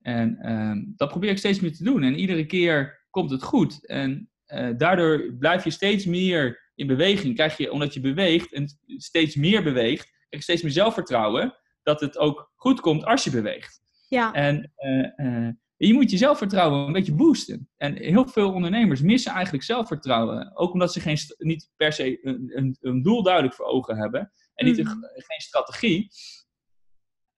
En 0.01 0.39
uh, 0.43 0.95
dat 0.97 1.09
probeer 1.09 1.31
ik 1.31 1.39
steeds 1.39 1.61
meer 1.61 1.73
te 1.73 1.85
doen. 1.85 2.03
En 2.03 2.19
iedere 2.19 2.47
keer 2.47 3.07
komt 3.11 3.31
het 3.31 3.43
goed. 3.43 3.87
En 3.87 4.31
uh, 4.47 4.71
daardoor 4.77 5.35
blijf 5.39 5.65
je 5.65 5.71
steeds 5.71 6.05
meer 6.05 6.71
in 6.75 6.87
beweging. 6.87 7.35
Krijg 7.35 7.57
je, 7.57 7.73
omdat 7.73 7.95
je 7.95 8.01
beweegt 8.01 8.53
en 8.53 8.79
steeds 8.87 9.37
meer 9.37 9.63
beweegt, 9.63 10.05
krijg 10.05 10.29
je 10.29 10.43
steeds 10.43 10.63
meer 10.63 10.73
zelfvertrouwen 10.73 11.57
dat 11.83 12.01
het 12.01 12.19
ook 12.19 12.53
goed 12.55 12.81
komt 12.81 13.05
als 13.05 13.25
je 13.25 13.31
beweegt. 13.31 13.81
Ja. 14.09 14.33
En 14.33 14.73
uh, 15.17 15.49
je 15.77 15.95
moet 15.95 16.11
je 16.11 16.17
zelfvertrouwen 16.17 16.87
een 16.87 16.93
beetje 16.93 17.15
boosten. 17.15 17.69
En 17.77 17.97
heel 17.97 18.29
veel 18.29 18.53
ondernemers 18.53 19.01
missen 19.01 19.33
eigenlijk 19.33 19.65
zelfvertrouwen. 19.65 20.57
Ook 20.57 20.73
omdat 20.73 20.93
ze 20.93 21.01
geen, 21.01 21.19
niet 21.39 21.71
per 21.77 21.93
se 21.93 22.27
een, 22.27 22.51
een, 22.55 22.77
een 22.81 23.03
doel 23.03 23.23
duidelijk 23.23 23.55
voor 23.55 23.67
ogen 23.67 23.97
hebben. 23.97 24.33
En 24.55 24.67
niet 24.67 24.79
een, 24.79 24.87
mm. 24.87 25.03
geen 25.03 25.41
strategie. 25.41 26.11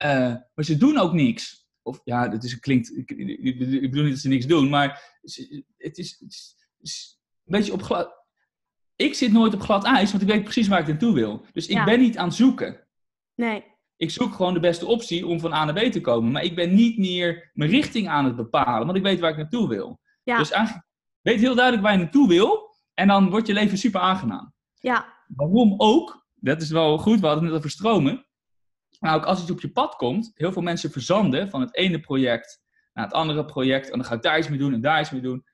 Uh, 0.04 0.34
maar 0.54 0.64
ze 0.64 0.76
doen 0.76 0.98
ook 0.98 1.12
niks. 1.12 1.68
Of 1.82 2.00
ja, 2.04 2.28
dat 2.28 2.44
is, 2.44 2.58
klinkt. 2.58 2.96
Ik, 2.96 3.10
ik, 3.10 3.58
bedoel 3.90 4.02
niet 4.02 4.12
dat 4.12 4.20
ze 4.20 4.28
niks 4.28 4.46
doen, 4.46 4.68
maar 4.68 5.18
het 5.20 5.98
is, 5.98 6.18
het 6.18 6.56
is, 6.78 7.18
een 7.44 7.52
beetje 7.52 7.72
op 7.72 7.82
glad. 7.82 8.22
Ik 8.96 9.14
zit 9.14 9.32
nooit 9.32 9.54
op 9.54 9.60
glad 9.60 9.84
ijs, 9.84 10.10
want 10.10 10.22
ik 10.22 10.28
weet 10.28 10.44
precies 10.44 10.68
waar 10.68 10.80
ik 10.80 10.86
naartoe 10.86 11.14
wil. 11.14 11.46
Dus 11.52 11.66
ik 11.66 11.84
ben 11.84 12.00
niet 12.00 12.18
aan 12.18 12.26
het 12.26 12.36
zoeken. 12.36 12.86
Nee. 13.34 13.64
Ik 13.96 14.10
zoek 14.10 14.34
gewoon 14.34 14.54
de 14.54 14.60
beste 14.60 14.86
optie 14.86 15.26
om 15.26 15.40
van 15.40 15.52
A 15.52 15.64
naar 15.64 15.88
B 15.88 15.92
te 15.92 16.00
komen. 16.00 16.32
Maar 16.32 16.42
ik 16.44 16.54
ben 16.54 16.74
niet 16.74 16.98
meer 16.98 17.50
mijn 17.52 17.70
richting 17.70 18.08
aan 18.08 18.24
het 18.24 18.36
bepalen, 18.36 18.86
want 18.86 18.96
ik 18.96 19.02
weet 19.02 19.20
waar 19.20 19.30
ik 19.30 19.36
naartoe 19.36 19.68
wil. 19.68 20.00
Ja. 20.22 20.38
Dus 20.38 20.50
eigenlijk 20.50 20.86
weet 21.20 21.40
heel 21.40 21.54
duidelijk 21.54 21.84
waar 21.84 21.92
je 21.92 22.02
naartoe 22.02 22.28
wil. 22.28 22.74
En 22.94 23.08
dan 23.08 23.30
wordt 23.30 23.46
je 23.46 23.52
leven 23.52 23.78
super 23.78 24.00
aangenaam. 24.00 24.52
Ja. 24.74 25.22
Waarom 25.26 25.74
ook? 25.76 26.23
Dat 26.44 26.62
is 26.62 26.70
wel 26.70 26.98
goed, 26.98 27.20
we 27.20 27.26
hadden 27.26 27.44
het 27.44 27.52
net 27.52 27.60
over 27.60 27.70
stromen. 27.70 28.26
Maar 29.00 29.14
ook 29.14 29.24
als 29.24 29.42
iets 29.42 29.50
op 29.50 29.60
je 29.60 29.70
pad 29.70 29.96
komt, 29.96 30.32
heel 30.34 30.52
veel 30.52 30.62
mensen 30.62 30.90
verzanden 30.90 31.50
van 31.50 31.60
het 31.60 31.74
ene 31.74 32.00
project 32.00 32.62
naar 32.92 33.04
het 33.04 33.14
andere 33.14 33.44
project. 33.44 33.90
En 33.90 33.98
dan 33.98 34.06
ga 34.06 34.14
ik 34.14 34.22
daar 34.22 34.38
iets 34.38 34.48
mee 34.48 34.58
doen 34.58 34.72
en 34.72 34.80
daar 34.80 35.00
iets 35.00 35.10
mee 35.10 35.20
doen. 35.20 35.44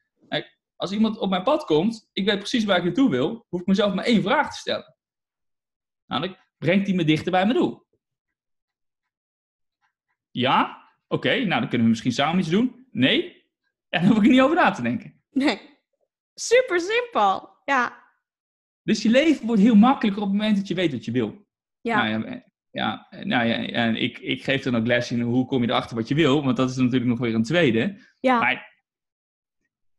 Als 0.76 0.92
iemand 0.92 1.18
op 1.18 1.30
mijn 1.30 1.42
pad 1.42 1.64
komt, 1.64 2.08
ik 2.12 2.24
weet 2.24 2.38
precies 2.38 2.64
waar 2.64 2.76
ik 2.76 2.84
naartoe 2.84 3.10
wil, 3.10 3.46
hoef 3.48 3.60
ik 3.60 3.66
mezelf 3.66 3.94
maar 3.94 4.04
één 4.04 4.22
vraag 4.22 4.50
te 4.50 4.58
stellen. 4.58 4.96
Namelijk, 6.06 6.38
brengt 6.58 6.86
die 6.86 6.94
me 6.94 7.04
dichter 7.04 7.30
bij 7.30 7.46
mijn 7.46 7.58
doel? 7.58 7.86
Ja? 10.30 10.88
Oké, 11.08 11.28
nou 11.28 11.60
dan 11.60 11.68
kunnen 11.68 11.82
we 11.82 11.88
misschien 11.88 12.12
samen 12.12 12.38
iets 12.38 12.48
doen. 12.48 12.86
Nee? 12.90 13.46
Ja, 13.88 13.98
dan 13.98 14.08
hoef 14.08 14.16
ik 14.16 14.24
er 14.24 14.30
niet 14.30 14.40
over 14.40 14.56
na 14.56 14.70
te 14.70 14.82
denken. 14.82 15.22
Nee. 15.30 15.78
Super 16.34 16.80
simpel. 16.80 17.56
Ja. 17.64 18.09
Dus 18.90 19.02
je 19.02 19.10
leven 19.10 19.46
wordt 19.46 19.62
heel 19.62 19.74
makkelijker 19.74 20.22
op 20.22 20.28
het 20.28 20.36
moment 20.36 20.56
dat 20.56 20.68
je 20.68 20.74
weet 20.74 20.92
wat 20.92 21.04
je 21.04 21.10
wil. 21.10 21.46
Ja. 21.80 22.04
Nou 22.04 22.30
ja, 22.30 22.42
ja, 22.70 23.06
nou 23.10 23.46
ja 23.46 23.66
en 23.66 23.96
ik, 23.96 24.18
ik 24.18 24.42
geef 24.42 24.62
dan 24.62 24.76
ook 24.76 24.86
les 24.86 25.10
in 25.10 25.20
hoe 25.20 25.46
kom 25.46 25.62
je 25.62 25.68
erachter 25.68 25.96
wat 25.96 26.08
je 26.08 26.14
wil, 26.14 26.44
want 26.44 26.56
dat 26.56 26.70
is 26.70 26.76
natuurlijk 26.76 27.10
nog 27.10 27.18
weer 27.18 27.34
een 27.34 27.42
tweede. 27.42 27.98
Ja. 28.20 28.38
Maar 28.38 28.82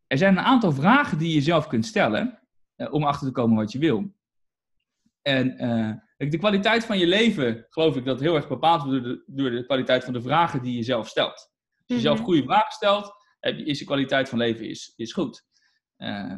er 0.07 0.17
zijn 0.17 0.37
een 0.37 0.43
aantal 0.43 0.71
vragen 0.71 1.17
die 1.17 1.33
je 1.33 1.41
zelf 1.41 1.67
kunt 1.67 1.85
stellen 1.85 2.39
eh, 2.75 2.93
om 2.93 3.03
achter 3.03 3.27
te 3.27 3.33
komen 3.33 3.57
wat 3.57 3.71
je 3.71 3.79
wil. 3.79 4.15
En 5.21 5.65
uh, 5.65 6.29
de 6.29 6.37
kwaliteit 6.37 6.85
van 6.85 6.97
je 6.97 7.07
leven, 7.07 7.65
geloof 7.69 7.95
ik, 7.95 8.05
dat 8.05 8.19
heel 8.19 8.35
erg 8.35 8.47
bepaald 8.47 8.83
wordt 8.83 9.03
door 9.03 9.13
de, 9.13 9.23
door 9.25 9.49
de 9.49 9.65
kwaliteit 9.65 10.03
van 10.03 10.13
de 10.13 10.21
vragen 10.21 10.61
die 10.61 10.75
je 10.75 10.83
zelf 10.83 11.07
stelt. 11.07 11.51
Als 11.85 11.97
je 11.97 11.99
zelf 11.99 12.17
mhm. 12.17 12.25
goede 12.25 12.43
vragen 12.43 12.71
stelt, 12.71 13.13
is 13.39 13.79
de 13.79 13.85
kwaliteit 13.85 14.29
van 14.29 14.37
leven 14.37 14.69
is, 14.69 14.93
is 14.95 15.13
goed. 15.13 15.45
Uh, 15.97 16.37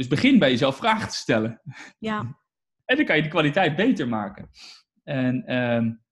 dus 0.00 0.08
begin 0.08 0.38
bij 0.38 0.50
jezelf 0.50 0.76
vragen 0.76 1.08
te 1.08 1.16
stellen. 1.16 1.60
Ja. 1.98 2.18
en 2.84 2.96
dan 2.96 3.04
kan 3.04 3.16
je 3.16 3.22
de 3.22 3.28
kwaliteit 3.28 3.76
beter 3.76 4.08
maken. 4.08 4.50
En 5.04 5.56
um, 5.56 6.02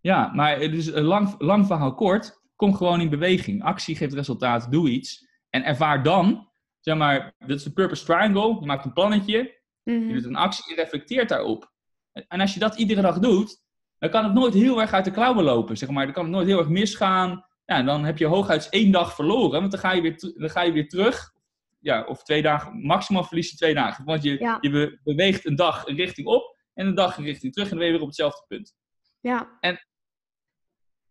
ja, 0.00 0.32
maar 0.34 0.58
dus 0.58 0.86
een 0.86 1.04
lang, 1.04 1.34
lang 1.38 1.66
verhaal 1.66 1.94
kort. 1.94 2.42
Kom 2.56 2.74
gewoon 2.74 3.00
in 3.00 3.10
beweging. 3.10 3.62
Actie 3.62 3.96
geeft 3.96 4.14
resultaat. 4.14 4.70
Doe 4.72 4.90
iets. 4.90 5.26
En 5.50 5.64
ervaar 5.64 6.02
dan, 6.02 6.50
zeg 6.80 6.96
maar, 6.96 7.34
dat 7.38 7.56
is 7.56 7.62
de 7.62 7.72
purpose 7.72 8.04
triangle. 8.04 8.56
Je 8.60 8.66
maakt 8.66 8.84
een 8.84 8.92
plannetje. 8.92 9.60
Je 9.82 9.92
mhm. 9.92 10.12
doet 10.12 10.24
een 10.24 10.36
actie 10.36 10.76
en 10.76 10.82
reflecteert 10.82 11.28
daarop. 11.28 11.72
En 12.12 12.40
als 12.40 12.54
je 12.54 12.60
dat 12.60 12.76
iedere 12.78 13.00
dag 13.00 13.18
doet, 13.18 13.62
dan 13.98 14.10
kan 14.10 14.24
het 14.24 14.34
nooit 14.34 14.54
heel 14.54 14.80
erg 14.80 14.92
uit 14.92 15.04
de 15.04 15.10
klauwen 15.10 15.44
lopen. 15.44 15.76
Zeg 15.76 15.88
maar. 15.88 16.04
Dan 16.04 16.14
kan 16.14 16.24
het 16.24 16.32
nooit 16.32 16.46
heel 16.46 16.58
erg 16.58 16.68
misgaan. 16.68 17.44
Ja, 17.64 17.82
dan 17.82 18.04
heb 18.04 18.18
je 18.18 18.26
hooguit 18.26 18.68
één 18.68 18.92
dag 18.92 19.14
verloren. 19.14 19.60
Want 19.60 19.70
dan 19.70 19.80
ga 19.80 19.92
je 19.92 20.02
weer, 20.02 20.32
dan 20.36 20.50
ga 20.50 20.62
je 20.62 20.72
weer 20.72 20.88
terug 20.88 21.36
ja, 21.78 22.04
of 22.04 22.22
twee 22.22 22.42
dagen, 22.42 22.86
maximaal 22.86 23.24
verlies 23.24 23.50
je 23.50 23.56
twee 23.56 23.74
dagen. 23.74 24.04
Want 24.04 24.22
je, 24.22 24.58
je 24.60 24.98
beweegt 25.04 25.46
een 25.46 25.56
dag 25.56 25.86
een 25.86 25.96
richting 25.96 26.26
op 26.26 26.56
en 26.74 26.86
een 26.86 26.94
dag 26.94 27.16
een 27.16 27.24
richting 27.24 27.52
terug 27.52 27.70
en 27.70 27.76
dan 27.76 27.78
ben 27.78 27.88
je 27.88 27.92
weer 27.92 28.02
op 28.02 28.08
hetzelfde 28.08 28.44
punt. 28.48 28.76
Ja. 29.20 29.56
En, 29.60 29.86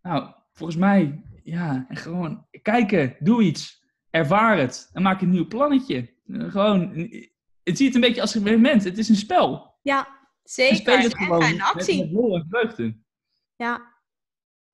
nou, 0.02 0.34
volgens 0.52 0.78
mij, 0.80 1.22
ja, 1.44 1.86
gewoon 1.90 2.48
kijken, 2.62 3.16
doe 3.20 3.44
iets, 3.44 3.86
ervaar 4.10 4.58
het 4.58 4.90
en 4.94 5.02
maak 5.02 5.22
een 5.22 5.30
nieuw 5.30 5.48
plannetje. 5.48 6.16
Gewoon, 6.28 7.10
het 7.64 7.78
ziet 7.78 7.96
een 7.96 8.02
beetje 8.02 8.22
als 8.22 8.36
een 8.36 8.44
moment, 8.44 8.84
het 8.84 8.98
is 8.98 9.10
een 9.10 9.16
spel. 9.16 9.78
Ja, 9.82 10.30
zeker. 10.44 10.72
En 10.72 10.82
speel 10.82 10.98
het 10.98 11.18
gewoon 11.18 11.42
en 11.42 11.62
actie. 11.62 12.12
met, 12.12 12.12
met 12.12 12.34
en 12.34 12.46
vreugde. 12.50 12.98
Ja. 13.56 13.96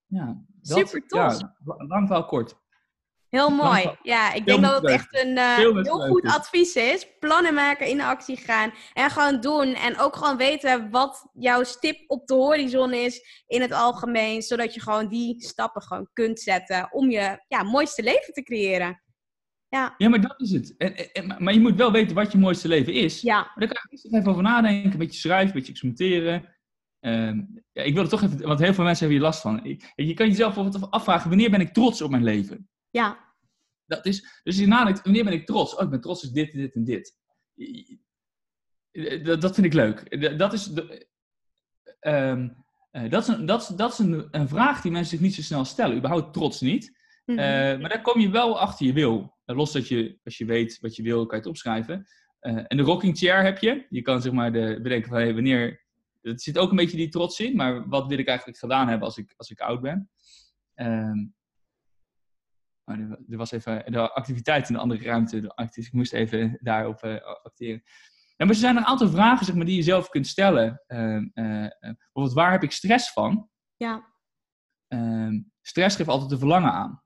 Ja, 0.06 0.46
dat, 0.48 0.78
Super 0.78 1.08
tof. 1.08 1.40
Ja, 1.40 1.56
lang 1.88 2.08
wel 2.08 2.26
kort. 2.26 2.62
Heel 3.34 3.50
mooi. 3.50 3.96
Ja, 4.02 4.34
ik 4.34 4.46
denk 4.46 4.62
dat 4.62 4.82
het 4.82 4.92
echt 4.92 5.24
een 5.24 5.38
uh, 5.38 5.56
heel 5.56 5.84
goed 5.84 6.26
advies 6.26 6.76
is. 6.76 7.08
Plannen 7.20 7.54
maken, 7.54 7.88
in 7.88 8.02
actie 8.02 8.38
gaan 8.38 8.72
en 8.94 9.10
gewoon 9.10 9.42
doen. 9.42 9.74
En 9.74 10.00
ook 10.00 10.16
gewoon 10.16 10.38
weten 10.38 10.90
wat 10.90 11.30
jouw 11.34 11.64
stip 11.64 12.04
op 12.08 12.28
de 12.28 12.34
horizon 12.34 12.94
is 12.94 13.44
in 13.48 13.62
het 13.62 13.72
algemeen. 13.72 14.42
Zodat 14.42 14.74
je 14.74 14.82
gewoon 14.82 15.08
die 15.08 15.44
stappen 15.44 15.82
gewoon 15.82 16.10
kunt 16.14 16.40
zetten 16.40 16.88
om 16.92 17.10
je 17.10 17.44
ja, 17.48 17.64
mooiste 17.64 18.04
leven 18.04 18.34
te 18.34 18.44
creëren. 18.44 19.04
Ja. 19.70 19.94
ja, 19.98 20.10
maar 20.10 20.22
dat 20.22 20.42
is 20.42 20.52
het. 20.52 20.78
En, 20.78 21.36
maar 21.38 21.54
je 21.54 21.60
moet 21.60 21.76
wel 21.76 21.92
weten 21.92 22.16
wat 22.16 22.32
je 22.32 22.38
mooiste 22.38 22.68
leven 22.68 22.94
is. 22.94 23.22
Ja. 23.22 23.36
Maar 23.36 23.54
daar 23.56 23.68
kan 23.68 23.84
je 23.90 24.18
even 24.18 24.32
over 24.32 24.44
nadenken, 24.44 24.92
een 24.92 24.98
beetje 24.98 25.20
schrijven, 25.20 25.48
een 25.48 25.54
beetje 25.54 25.72
experimenteren. 25.72 26.56
Uh, 27.02 27.44
ja, 27.72 27.82
ik 27.84 27.94
wil 27.94 28.04
er 28.04 28.10
toch 28.10 28.24
even, 28.24 28.48
want 28.48 28.60
heel 28.60 28.74
veel 28.74 28.84
mensen 28.84 29.06
hebben 29.06 29.18
hier 29.18 29.28
last 29.28 29.42
van. 29.42 29.60
Je, 29.64 30.06
je 30.06 30.14
kan 30.14 30.28
jezelf 30.28 30.58
afvragen, 30.90 31.30
wanneer 31.30 31.50
ben 31.50 31.62
ik 31.62 31.74
trots 31.74 32.02
op 32.02 32.12
mijn 32.12 32.24
leven? 32.24 32.68
Ja. 32.90 33.23
Dat 33.96 34.06
is, 34.06 34.42
dus 34.44 34.66
wanneer 34.66 35.24
ben 35.24 35.34
ik 35.34 35.46
trots? 35.46 35.76
Oh, 35.76 35.84
ik 35.84 35.90
ben 35.90 36.02
trots 36.02 36.28
op 36.28 36.34
dit, 36.34 36.52
dit 36.52 36.76
en 36.76 36.84
dit. 36.84 37.18
Dat, 39.24 39.42
dat 39.42 39.54
vind 39.54 39.66
ik 39.66 39.74
leuk. 39.74 40.38
Dat 40.38 40.54
is... 40.54 40.66
De, 40.66 41.08
um, 42.02 42.64
Eh, 42.94 43.10
dat 43.10 43.22
is, 43.22 43.28
een, 43.28 43.46
dat 43.46 43.62
is, 43.62 43.68
dat 43.68 43.92
is 43.92 44.00
een, 44.00 44.28
een 44.32 44.48
vraag 44.48 44.82
die 44.82 44.92
mensen 44.92 45.10
zich 45.10 45.20
niet 45.20 45.36
zo 45.36 45.42
snel 45.42 45.66
stellen. 45.66 45.98
Überhaupt 45.98 46.34
trots 46.34 46.62
niet. 46.62 46.98
Mhm. 47.26 47.40
Eh, 47.40 47.80
maar 47.80 47.90
daar 47.90 48.02
kom 48.02 48.22
je 48.22 48.30
wel 48.30 48.60
achter 48.60 48.86
je 48.86 48.94
wil. 48.94 49.38
Eh, 49.46 49.56
los 49.56 49.72
dat 49.72 49.88
je, 49.88 50.20
als 50.24 50.38
je 50.38 50.46
weet 50.46 50.80
wat 50.80 50.96
je 50.96 51.04
wil, 51.04 51.26
kan 51.26 51.38
je 51.38 51.44
het 51.44 51.52
opschrijven. 51.52 52.06
Eh, 52.40 52.64
en 52.68 52.78
de 52.78 52.84
rocking 52.84 53.18
chair 53.18 53.44
heb 53.44 53.58
je. 53.58 53.86
Je 53.90 54.02
kan 54.02 54.22
zeg 54.22 54.32
maar 54.32 54.52
de, 54.52 54.80
bedenken 54.82 55.10
van 55.10 55.18
hey, 55.18 55.34
wanneer. 55.34 55.82
Er 56.22 56.40
zit 56.40 56.58
ook 56.58 56.70
een 56.70 56.76
beetje 56.76 56.98
die 56.98 57.10
trots 57.10 57.40
in, 57.40 57.56
maar 57.56 57.88
wat 57.90 58.08
wil 58.08 58.18
ik 58.18 58.28
eigenlijk 58.28 58.58
gedaan 58.58 58.88
hebben 58.88 59.08
als 59.08 59.18
ik, 59.18 59.34
als 59.38 59.50
ik 59.50 59.60
oud 59.60 59.82
ben? 59.82 60.10
Ehm, 60.74 61.26
oh, 62.86 62.96
er 63.00 63.08
wa- 63.08 63.20
er 63.30 63.38
was 63.38 63.52
even 63.52 63.92
de 63.92 64.12
activiteit 64.14 64.68
in 64.70 64.76
de 64.76 64.82
andere 64.82 65.04
ruimte, 65.04 65.54
dus 65.76 65.86
ik 65.88 65.94
moest 65.94 66.14
even 66.14 66.58
daarop 66.62 67.02
eh, 67.02 67.22
acteren. 67.44 67.82
Ja, 68.36 68.46
maar 68.46 68.56
er 68.56 68.62
zijn 68.62 68.78
een 68.78 68.86
aantal 68.86 69.10
vragen 69.10 69.46
zeg 69.46 69.56
maar, 69.56 69.66
die 69.66 69.76
je 69.76 69.84
zelf 69.84 70.10
kunt 70.10 70.28
stellen. 70.28 70.84
Ehm, 70.88 71.28
eh, 71.34 71.64
eh, 71.66 71.72
bijvoorbeeld, 71.80 72.36
waar 72.36 72.52
heb 72.52 72.64
ik 72.64 72.72
stress 72.72 73.12
van? 73.12 73.50
ja. 73.78 74.12
Ehm, 74.88 75.42
stress 75.62 75.96
geeft 75.96 76.10
altijd 76.10 76.32
een 76.32 76.38
verlangen 76.38 76.72
aan. 76.72 77.02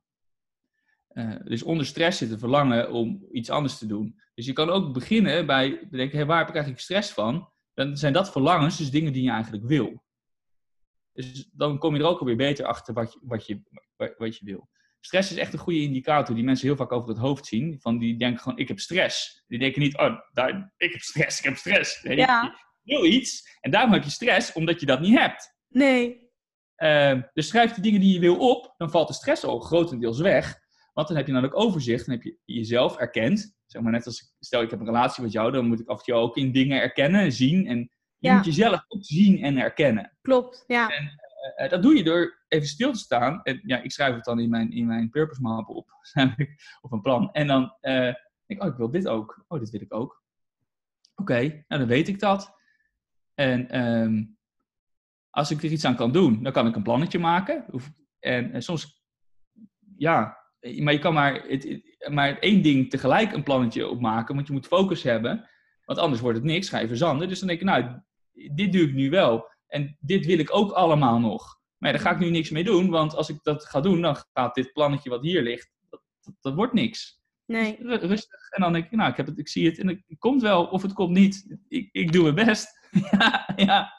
Dus 1.43 1.63
onder 1.63 1.85
stress 1.85 2.17
zit 2.17 2.31
een 2.31 2.39
verlangen 2.39 2.91
om 2.91 3.27
iets 3.31 3.49
anders 3.49 3.77
te 3.77 3.85
doen. 3.87 4.21
Dus 4.33 4.45
je 4.45 4.53
kan 4.53 4.69
ook 4.69 4.93
beginnen 4.93 5.45
bij 5.45 5.87
bedenken, 5.89 6.17
hey, 6.17 6.25
waar 6.25 6.37
heb 6.37 6.47
ik 6.47 6.53
eigenlijk 6.53 6.83
stress 6.83 7.11
van? 7.11 7.51
Dan 7.73 7.97
zijn 7.97 8.13
dat 8.13 8.31
verlangens, 8.31 8.77
dus 8.77 8.91
dingen 8.91 9.13
die 9.13 9.23
je 9.23 9.31
eigenlijk 9.31 9.63
wil. 9.65 10.03
Dus 11.13 11.49
dan 11.53 11.77
kom 11.77 11.95
je 11.95 12.01
er 12.01 12.07
ook 12.07 12.19
alweer 12.19 12.35
beter 12.35 12.65
achter 12.65 12.93
wat 12.93 13.13
je, 13.13 13.19
wat 13.21 13.45
je, 13.45 13.61
wat 14.17 14.37
je 14.37 14.45
wil. 14.45 14.69
Stress 15.07 15.31
is 15.31 15.37
echt 15.37 15.53
een 15.53 15.59
goede 15.59 15.81
indicator 15.81 16.35
die 16.35 16.43
mensen 16.43 16.67
heel 16.67 16.75
vaak 16.75 16.91
over 16.91 17.09
het 17.09 17.17
hoofd 17.17 17.45
zien. 17.45 17.77
Van 17.79 17.97
die 17.97 18.17
denken 18.17 18.41
gewoon, 18.41 18.57
ik 18.57 18.67
heb 18.67 18.79
stress. 18.79 19.43
Die 19.47 19.59
denken 19.59 19.81
niet, 19.81 19.97
oh, 19.97 20.19
daar, 20.33 20.73
ik 20.77 20.91
heb 20.91 21.01
stress, 21.01 21.37
ik 21.39 21.45
heb 21.45 21.55
stress. 21.57 22.01
Nee, 22.03 22.17
Ja. 22.17 22.55
Je 22.83 22.95
wil 22.95 23.05
iets 23.05 23.57
en 23.61 23.71
daarom 23.71 23.93
heb 23.93 24.03
je 24.03 24.09
stress, 24.09 24.53
omdat 24.53 24.79
je 24.79 24.85
dat 24.85 24.99
niet 24.99 25.17
hebt. 25.19 25.55
Nee. 25.67 26.29
Ehm, 26.75 27.21
dus 27.33 27.47
schrijf 27.47 27.73
de 27.73 27.81
dingen 27.81 27.99
die 27.99 28.13
je 28.13 28.19
wil 28.19 28.37
op, 28.37 28.73
dan 28.77 28.91
valt 28.91 29.07
de 29.07 29.13
stress 29.13 29.43
al 29.43 29.59
grotendeels 29.59 30.19
weg. 30.19 30.55
Want 30.93 31.07
dan 31.07 31.17
heb 31.17 31.25
je 31.25 31.31
namelijk 31.31 31.59
overzicht, 31.59 32.05
dan 32.05 32.15
heb 32.15 32.23
je 32.23 32.37
jezelf 32.45 32.97
erkend. 32.97 33.55
Zeg 33.65 33.81
maar 33.81 33.91
net 33.91 34.05
als, 34.05 34.21
ik- 34.21 34.31
stel 34.39 34.61
ik 34.61 34.69
heb 34.69 34.79
een 34.79 34.85
relatie 34.85 35.23
met 35.23 35.31
jou, 35.31 35.51
dan 35.51 35.67
moet 35.67 35.79
ik 35.79 35.87
af 35.87 35.97
en 35.97 36.03
toe 36.03 36.13
ook 36.13 36.37
in 36.37 36.51
dingen 36.51 36.81
erkennen, 36.81 37.31
zien. 37.31 37.67
En 37.67 37.77
je 38.17 38.27
Ja. 38.27 38.35
moet 38.35 38.45
jezelf 38.45 38.83
ook 38.87 39.05
zien 39.05 39.43
en 39.43 39.57
erkennen. 39.57 40.17
Klopt. 40.21 40.63
Ja. 40.67 40.89
Eh, 41.55 41.69
dat 41.69 41.81
doe 41.81 41.95
je 41.95 42.03
door 42.03 42.45
even 42.47 42.67
stil 42.67 42.91
te 42.91 42.99
staan. 42.99 43.43
En 43.43 43.59
ja, 43.63 43.81
ik 43.81 43.91
schrijf 43.91 44.15
het 44.15 44.23
dan 44.23 44.39
in 44.39 44.49
mijn, 44.49 44.71
in 44.71 44.85
mijn 44.85 45.09
purpose 45.09 45.41
map 45.41 45.69
op, 45.69 45.91
of 46.81 46.91
een 46.91 47.01
plan. 47.01 47.31
En 47.31 47.47
dan 47.47 47.75
eh, 47.79 47.93
denk 47.93 48.15
ik, 48.45 48.63
oh, 48.63 48.67
ik 48.67 48.77
wil 48.77 48.91
dit 48.91 49.07
ook. 49.07 49.45
Oh, 49.47 49.59
dit 49.59 49.69
wil 49.69 49.81
ik 49.81 49.93
ook. 49.93 50.23
Oké, 51.15 51.39
nou 51.41 51.81
dan 51.81 51.87
weet 51.87 52.07
ik 52.07 52.19
dat. 52.19 52.55
En 53.33 53.69
ehm, 53.69 54.23
als 55.29 55.51
ik 55.51 55.63
er 55.63 55.71
iets 55.71 55.85
aan 55.85 55.95
kan 55.95 56.11
doen, 56.11 56.43
dan 56.43 56.51
kan 56.51 56.67
ik 56.67 56.75
een 56.75 56.83
plannetje 56.83 57.19
maken. 57.19 57.65
En, 58.19 58.63
soms, 58.63 59.03
ja, 59.97 60.37
maar 60.79 60.93
je 60.93 60.99
kan 60.99 61.13
maar, 61.13 61.33
het, 61.33 61.81
maar 62.09 62.39
één 62.39 62.61
ding 62.61 62.89
tegelijk 62.89 63.31
een 63.31 63.43
plannetje 63.43 63.87
opmaken, 63.87 64.35
want 64.35 64.47
je 64.47 64.53
moet 64.53 64.67
focus 64.67 65.03
hebben. 65.03 65.49
Want 65.85 65.99
anders 65.99 66.21
wordt 66.21 66.37
het 66.37 66.45
niks, 66.45 66.69
je 66.69 66.87
verzanden. 66.87 67.27
Dus 67.27 67.39
dan 67.39 67.47
denk 67.47 67.59
ik, 67.59 67.65
nou, 67.65 68.01
dit 68.55 68.71
doe 68.71 68.81
ik 68.81 68.93
nu 68.93 69.09
wel. 69.09 69.49
En 69.67 69.97
dit 69.99 70.25
wil 70.25 70.39
ik 70.39 70.55
ook 70.55 70.71
allemaal 70.71 71.19
nog. 71.19 71.59
Maar 71.77 71.91
ja, 71.91 71.97
daar 71.97 72.05
ga 72.07 72.13
ik 72.13 72.19
nu 72.19 72.29
niks 72.29 72.49
mee 72.49 72.63
doen, 72.63 72.89
want 72.89 73.15
als 73.15 73.29
ik 73.29 73.39
dat 73.43 73.65
ga 73.65 73.81
doen, 73.81 74.01
dan 74.01 74.17
gaat 74.33 74.55
dit 74.55 74.73
plannetje 74.73 75.09
wat 75.09 75.21
hier 75.21 75.41
ligt, 75.41 75.71
dat, 75.89 76.01
dat, 76.21 76.33
dat 76.41 76.53
wordt 76.53 76.73
niks. 76.73 77.21
Nee. 77.45 77.77
Ru- 77.79 77.95
Rustig. 77.95 78.49
En 78.49 78.61
dan 78.61 78.73
denk 78.73 78.85
ik, 78.85 78.91
nou, 78.91 79.11
ik, 79.11 79.17
heb 79.17 79.25
het, 79.25 79.37
ik 79.37 79.47
zie 79.47 79.65
het 79.65 79.79
en 79.79 79.87
het 79.87 80.03
komt 80.19 80.41
wel 80.41 80.65
of 80.65 80.81
het 80.81 80.93
komt 80.93 81.11
niet. 81.11 81.57
Ik, 81.67 81.89
ik 81.91 82.11
doe 82.11 82.31
mijn 82.31 82.45
best. 82.45 82.89
ja, 83.11 83.53
ja. 83.55 83.93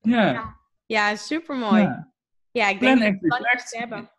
Ja. 0.00 0.60
Ja, 0.86 1.16
supermooi. 1.16 1.82
Ja, 1.82 2.12
ja. 2.52 2.68
ik 2.68 2.78
Plan 2.78 2.98
denk 2.98 3.12
and 3.12 3.20
dat 3.20 3.28
plannetjes 3.38 3.70
te 3.70 3.78
hebben. 3.78 4.10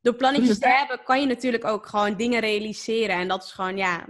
Door 0.00 0.14
plannetjes 0.14 0.58
te 0.58 0.68
hebben 0.68 1.02
kan 1.04 1.20
je 1.20 1.26
natuurlijk 1.26 1.64
ook 1.64 1.86
gewoon 1.86 2.16
dingen 2.16 2.40
realiseren. 2.40 3.16
En 3.16 3.28
dat 3.28 3.42
is 3.44 3.52
gewoon, 3.52 3.76
ja... 3.76 4.06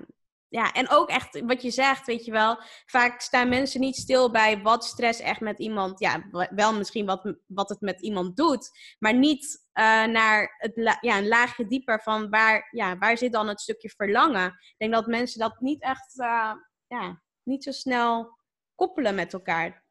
Ja, 0.53 0.73
en 0.73 0.91
ook 0.91 1.09
echt 1.09 1.41
wat 1.41 1.63
je 1.63 1.71
zegt, 1.71 2.07
weet 2.07 2.25
je 2.25 2.31
wel. 2.33 2.59
Vaak 2.87 3.21
staan 3.21 3.49
mensen 3.49 3.81
niet 3.81 3.97
stil 3.97 4.31
bij 4.31 4.63
wat 4.63 4.85
stress 4.85 5.21
echt 5.21 5.41
met 5.41 5.59
iemand... 5.59 6.01
Ja, 6.01 6.25
wel 6.51 6.75
misschien 6.75 7.07
wat, 7.07 7.37
wat 7.47 7.69
het 7.69 7.81
met 7.81 8.01
iemand 8.01 8.37
doet. 8.37 8.71
Maar 8.99 9.15
niet 9.15 9.67
eh, 9.73 9.85
naar 10.05 10.55
het 10.59 10.99
ja, 11.01 11.19
een 11.19 11.29
laagje 11.29 11.67
dieper 11.67 12.03
van 12.03 12.31
waar, 12.31 12.69
ja, 12.71 12.99
waar 12.99 13.19
zit 13.19 13.33
dan 13.33 13.49
het 13.49 13.61
stukje 13.61 13.89
verlangen. 13.89 14.47
Ik 14.47 14.75
denk 14.77 14.93
dat 14.93 15.07
mensen 15.07 15.41
dat 15.41 15.61
niet 15.61 15.83
echt... 15.83 16.19
eh, 16.19 16.53
ja, 16.87 17.23
niet 17.43 17.65
zo 17.65 17.71
snel 17.71 18.39
koppelen 18.75 19.15
met 19.15 19.33
elkaar. 19.33 19.85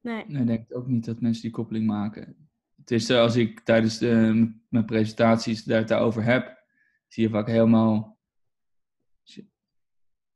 Nee. 0.00 0.24
Nee, 0.26 0.40
ik 0.40 0.46
denk 0.46 0.76
ook 0.76 0.86
niet 0.86 1.04
dat 1.04 1.20
mensen 1.20 1.42
die 1.42 1.50
koppeling 1.50 1.86
maken. 1.86 2.50
Het 2.76 2.90
is 2.90 3.08
eh, 3.08 3.20
als 3.20 3.36
ik 3.36 3.60
tijdens 3.60 4.00
eh, 4.00 4.42
mijn 4.68 4.84
presentaties 4.86 5.64
daar 5.64 5.86
daarover 5.86 6.24
heb, 6.24 6.64
zie 7.06 7.22
je 7.22 7.30
vaak 7.30 7.46
helemaal. 7.46 8.17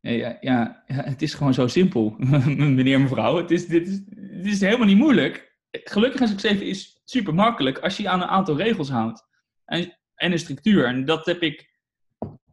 Ja, 0.03 0.37
ja, 0.41 0.83
het 0.87 1.23
is 1.23 1.35
gewoon 1.35 1.55
zo 1.55 1.67
simpel, 1.67 2.15
meneer 2.47 2.95
en 2.95 3.03
mevrouw. 3.03 3.37
Het 3.37 3.51
is, 3.51 3.67
dit, 3.67 3.89
is, 3.89 4.05
dit 4.15 4.47
is 4.47 4.61
helemaal 4.61 4.87
niet 4.87 4.97
moeilijk. 4.97 5.57
Gelukkig 5.71 6.21
en 6.21 6.29
succes 6.29 6.59
is 6.61 7.01
super 7.05 7.35
makkelijk 7.35 7.79
als 7.79 7.97
je 7.97 8.03
je 8.03 8.09
aan 8.09 8.23
een 8.23 8.29
aantal 8.29 8.57
regels 8.57 8.91
houdt. 8.91 9.27
En, 9.65 9.99
en 10.15 10.33
een 10.33 10.39
structuur. 10.39 10.85
En 10.87 11.05
dat 11.05 11.27
heb 11.27 11.41
ik. 11.43 11.71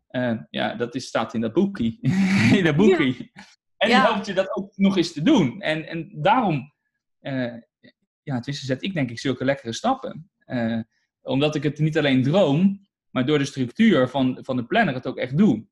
eh, 0.07 0.37
ja, 0.49 0.75
dat 0.75 0.95
is, 0.95 1.05
staat 1.07 1.33
in 1.33 1.41
dat 1.41 1.53
boekie. 1.53 1.99
in 2.57 2.63
dat 2.63 2.75
boekie. 2.75 3.31
En 3.77 3.89
Ja. 3.89 4.01
helpt 4.03 4.25
je 4.25 4.33
dat 4.33 4.55
ook 4.55 4.77
nog 4.77 4.97
eens 4.97 5.13
te 5.13 5.21
doen. 5.21 5.61
En, 5.61 5.87
en 5.87 6.09
daarom 6.13 6.73
eh, 7.19 7.53
ja, 8.23 8.35
tenminste 8.39 8.65
zet 8.65 8.83
ik 8.83 8.93
denk 8.93 9.09
ik 9.09 9.19
zulke 9.19 9.45
lekkere 9.45 9.73
stappen. 9.73 10.29
Eh, 10.45 10.79
omdat 11.21 11.55
ik 11.55 11.63
het 11.63 11.79
niet 11.79 11.97
alleen 11.97 12.23
droom, 12.23 12.87
maar 13.11 13.25
door 13.25 13.37
de 13.37 13.45
structuur 13.45 14.09
van, 14.09 14.37
van 14.41 14.55
de 14.55 14.65
planner 14.65 14.93
het 14.93 15.07
ook 15.07 15.17
echt 15.17 15.37
doe. 15.37 15.65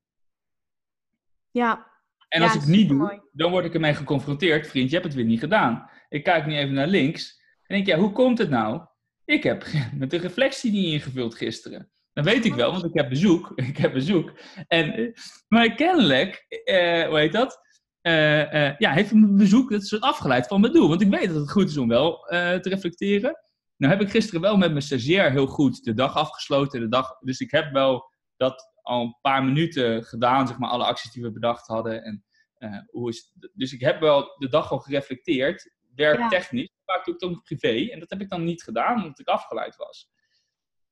Ja, 1.50 1.86
En 2.28 2.40
Ja, 2.40 2.46
als 2.46 2.54
ik 2.54 2.60
het 2.60 2.70
niet 2.70 2.88
doe, 2.88 3.28
dan 3.32 3.50
word 3.50 3.64
ik 3.64 3.74
ermee 3.74 3.94
geconfronteerd. 3.94 4.66
Vriend, 4.66 4.88
je 4.88 4.94
hebt 4.94 5.06
het 5.06 5.16
weer 5.16 5.24
niet 5.24 5.40
gedaan. 5.40 5.90
Ik 6.08 6.24
kijk 6.24 6.46
nu 6.46 6.56
even 6.56 6.74
naar 6.74 6.86
links 6.86 7.42
en 7.62 7.76
denk, 7.76 7.86
ja, 7.86 7.98
hoe 7.98 8.12
komt 8.12 8.38
het 8.38 8.50
nou? 8.50 8.86
Ik 9.24 9.42
heb 9.42 9.64
met 9.94 10.10
de 10.10 10.16
reflectie 10.16 10.72
niet 10.72 10.92
ingevuld 10.92 11.34
gisteren. 11.34 11.90
Dat 12.12 12.24
weet 12.24 12.44
ik 12.44 12.54
wel, 12.54 12.72
want 12.72 12.84
ik 12.84 12.94
heb 12.94 13.08
bezoek. 13.08 13.52
Ik 13.70 13.76
heb 13.76 13.92
bezoek. 13.92 14.32
En, 14.66 14.92
eh, 14.92 15.12
maar 15.48 15.74
kennelijk, 15.74 16.46
eh, 16.64 17.06
hoe 17.06 17.18
heet 17.18 17.32
dat? 17.32 17.60
Eh, 18.00 18.66
eh, 18.66 18.74
ja, 18.78 18.92
heeft 18.92 19.12
mijn 19.12 19.36
bezoek 19.36 19.70
dat 19.70 19.86
soort 19.86 20.02
afgeleid 20.02 20.46
van 20.46 20.60
mijn 20.60 20.72
doel. 20.72 20.88
Want 20.88 21.00
ik 21.00 21.08
weet 21.08 21.26
dat 21.26 21.36
het 21.36 21.50
goed 21.50 21.68
is 21.68 21.76
om 21.76 21.88
wel 21.88 22.26
te 22.28 22.60
reflecteren. 22.62 23.38
Nou 23.76 23.92
heb 23.92 24.02
ik 24.02 24.10
gisteren 24.10 24.40
wel 24.40 24.56
met 24.56 24.70
mijn 24.70 24.82
stagiair 24.82 25.30
heel 25.30 25.46
goed 25.46 25.84
de 25.84 25.94
dag 25.94 26.16
afgesloten. 26.16 26.80
De 26.80 26.88
dag, 26.88 27.18
dus 27.20 27.40
ik 27.40 27.50
heb 27.50 27.72
wel 27.72 28.12
dat 28.36 28.72
al 28.88 29.02
een 29.02 29.16
paar 29.20 29.44
minuten 29.44 30.04
gedaan, 30.04 30.46
zeg 30.46 30.58
maar, 30.58 30.70
alle 30.70 30.84
acties 30.84 31.12
die 31.12 31.22
we 31.22 31.32
bedacht 31.32 31.66
hadden. 31.66 32.02
En, 32.04 32.24
eh, 32.54 32.78
hoe 32.86 33.08
is 33.08 33.32
het- 33.34 33.50
dus 33.54 33.72
ik 33.72 33.80
heb 33.80 34.00
wel 34.00 34.34
de 34.38 34.48
dag 34.48 34.70
al 34.70 34.78
gereflecteerd, 34.78 35.74
werktechnisch. 35.94 36.70
Vaak 36.84 37.04
doe 37.04 37.14
ik 37.14 37.20
het 37.20 37.30
ook 37.30 37.42
privé. 37.42 37.90
En 37.92 38.00
dat 38.00 38.10
heb 38.10 38.20
ik 38.20 38.28
dan 38.30 38.44
niet 38.44 38.62
gedaan, 38.62 38.96
omdat 39.02 39.18
ik 39.18 39.26
afgeleid 39.28 39.76
was. 39.76 40.10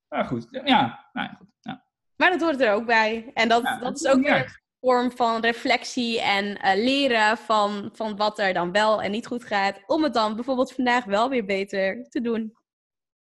Maar 0.09 0.25
goed, 0.25 0.47
ja, 0.51 0.61
nou 1.13 1.29
ja, 1.29 1.35
goed. 1.39 1.49
Ja. 1.61 1.85
maar 2.17 2.31
dat 2.31 2.41
hoort 2.41 2.61
er 2.61 2.73
ook 2.73 2.87
bij. 2.87 3.31
En 3.35 3.49
dat, 3.49 3.63
Ja, 3.63 3.79
dat 3.79 3.97
is 4.01 4.07
ook 4.07 4.23
weer 4.23 4.37
een 4.37 4.51
vorm 4.81 5.11
van 5.13 5.41
reflectie 5.41 6.21
en 6.21 6.57
eh, 6.57 6.85
leren 6.85 7.37
van, 7.39 7.91
van 7.93 8.17
wat 8.17 8.39
er 8.39 8.53
dan 8.55 8.73
wel 8.73 9.03
en 9.03 9.11
niet 9.11 9.27
goed 9.27 9.45
gaat. 9.45 9.83
Om 9.87 10.03
het 10.03 10.15
dan 10.15 10.35
bijvoorbeeld 10.35 10.73
vandaag 10.73 11.05
wel 11.05 11.29
weer 11.29 11.45
beter 11.45 12.09
te 12.09 12.21
doen. 12.21 12.57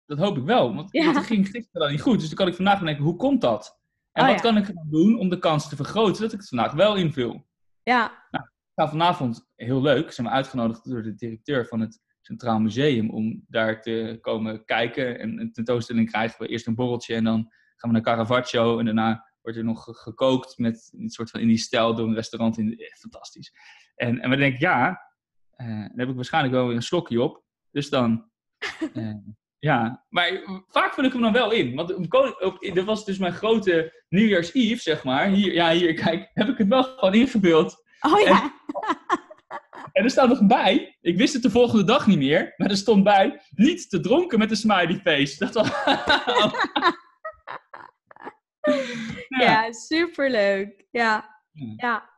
Dat 0.07 0.19
hoop 0.19 0.37
ik 0.37 0.45
wel, 0.45 0.75
want 0.75 0.93
Ja. 0.93 1.05
want 1.05 1.17
het 1.17 1.27
ging 1.27 1.45
gisteren 1.49 1.81
dan 1.81 1.91
niet 1.91 2.01
goed. 2.01 2.19
Dus 2.19 2.27
dan 2.29 2.37
kan 2.37 2.49
ik 2.49 2.55
vandaag 2.55 2.81
denken, 2.81 3.05
hoe 3.05 3.17
komt 3.17 3.41
dat? 3.41 3.76
En 4.17 4.23
Oh, 4.23 4.29
wat 4.29 4.37
ja. 4.43 4.43
kan 4.51 4.57
ik 4.57 4.67
dan 4.75 4.87
doen 4.91 5.19
om 5.19 5.29
de 5.29 5.39
kans 5.39 5.69
te 5.69 5.77
vergroten 5.77 6.23
dat 6.23 6.33
ik 6.33 6.39
het 6.39 6.49
vandaag 6.49 6.73
wel 6.73 6.97
invul? 6.97 7.47
Ja, 7.83 8.27
Ik 8.31 8.41
ga 8.75 8.89
vanavond, 8.89 9.47
heel 9.57 9.83
leuk, 9.83 10.13
zijn 10.13 10.27
we 10.27 10.33
uitgenodigd 10.33 10.85
door 10.91 11.03
de 11.03 11.15
directeur 11.15 11.67
van 11.67 11.81
het 11.81 12.01
Centraal 12.21 12.59
Museum 12.59 13.11
om 13.11 13.45
daar 13.49 13.83
te 13.83 14.19
komen 14.21 14.65
kijken. 14.65 15.19
En 15.19 15.41
een 15.41 15.53
tentoonstelling 15.53 16.11
krijgen 16.11 16.43
we 16.43 16.49
eerst 16.49 16.67
een 16.67 16.75
borreltje 16.75 17.15
en 17.15 17.25
dan 17.25 17.39
gaan 17.77 17.91
we 17.91 17.97
naar 17.97 18.03
Caravaggio. 18.03 18.79
En 18.79 18.85
daarna 18.85 19.31
wordt 19.43 19.59
er 19.59 19.65
nog 19.65 19.85
ge- 19.85 19.95
gekookt 19.95 20.59
met 20.59 20.93
een 20.99 21.09
soort 21.11 21.31
van 21.31 21.41
in 21.41 21.49
die 21.49 21.57
stijl 21.59 21.95
door 21.95 22.09
een 22.09 22.15
restaurant. 22.15 22.59
In, 22.59 22.79
echt 22.79 22.99
fantastisch. 23.01 23.53
En, 23.95 24.21
en 24.21 24.31
we 24.31 24.37
denken, 24.37 24.61
ja, 24.61 25.01
eh, 25.51 25.67
dan 25.67 25.93
heb 25.99 26.09
ik 26.09 26.15
waarschijnlijk 26.15 26.55
wel 26.55 26.67
weer 26.67 26.77
een 26.77 26.83
slokje 26.83 27.23
op. 27.23 27.45
Dus 27.71 27.89
dan, 27.91 28.31
eh, 28.95 29.15
ja. 29.59 30.05
Maar 30.09 30.31
vaak 30.69 30.95
vul 30.95 31.05
ik 31.05 31.13
hem 31.13 31.23
dan 31.23 31.33
wel 31.33 31.51
in. 31.51 31.75
Want 31.75 31.95
op 31.95 32.09
koning- 32.09 32.41
op- 32.41 32.71
dat 32.75 32.85
was 32.85 33.05
dus 33.05 33.19
mijn 33.19 33.33
grote 33.33 34.05
New 34.09 34.29
Year's 34.29 34.53
Eve, 34.55 34.81
zeg 34.81 35.05
maar. 35.05 35.27
Hier, 35.29 35.53
ja, 35.53 35.71
hier, 35.71 35.95
kijk, 35.95 36.31
heb 36.35 36.49
ik 36.49 36.59
het 36.59 36.69
wel 36.69 36.83
gewoon 36.83 37.15
ingevuld. 37.15 37.85
oh 38.01 38.21
ja. 38.21 38.55
En 39.93 40.05
er 40.05 40.11
staat 40.11 40.29
nog 40.29 40.47
bij, 40.47 40.97
ik 41.01 41.17
wist 41.17 41.33
het 41.33 41.43
de 41.43 41.51
volgende 41.51 41.85
dag 41.85 42.07
niet 42.07 42.19
meer, 42.19 42.55
maar 42.57 42.71
er 42.71 42.77
stond 42.77 43.05
bij, 43.05 43.41
niet 43.51 43.91
te 43.91 44.01
dronken 44.01 44.39
met 44.39 44.51
een 44.51 44.57
smiley 44.57 45.01
face. 45.05 45.39
Dat 45.39 45.55
was... 45.55 45.71
Ja, 49.29 49.73
superleuk. 49.73 50.87
Ja. 50.91 51.41
Ja. 51.77 52.16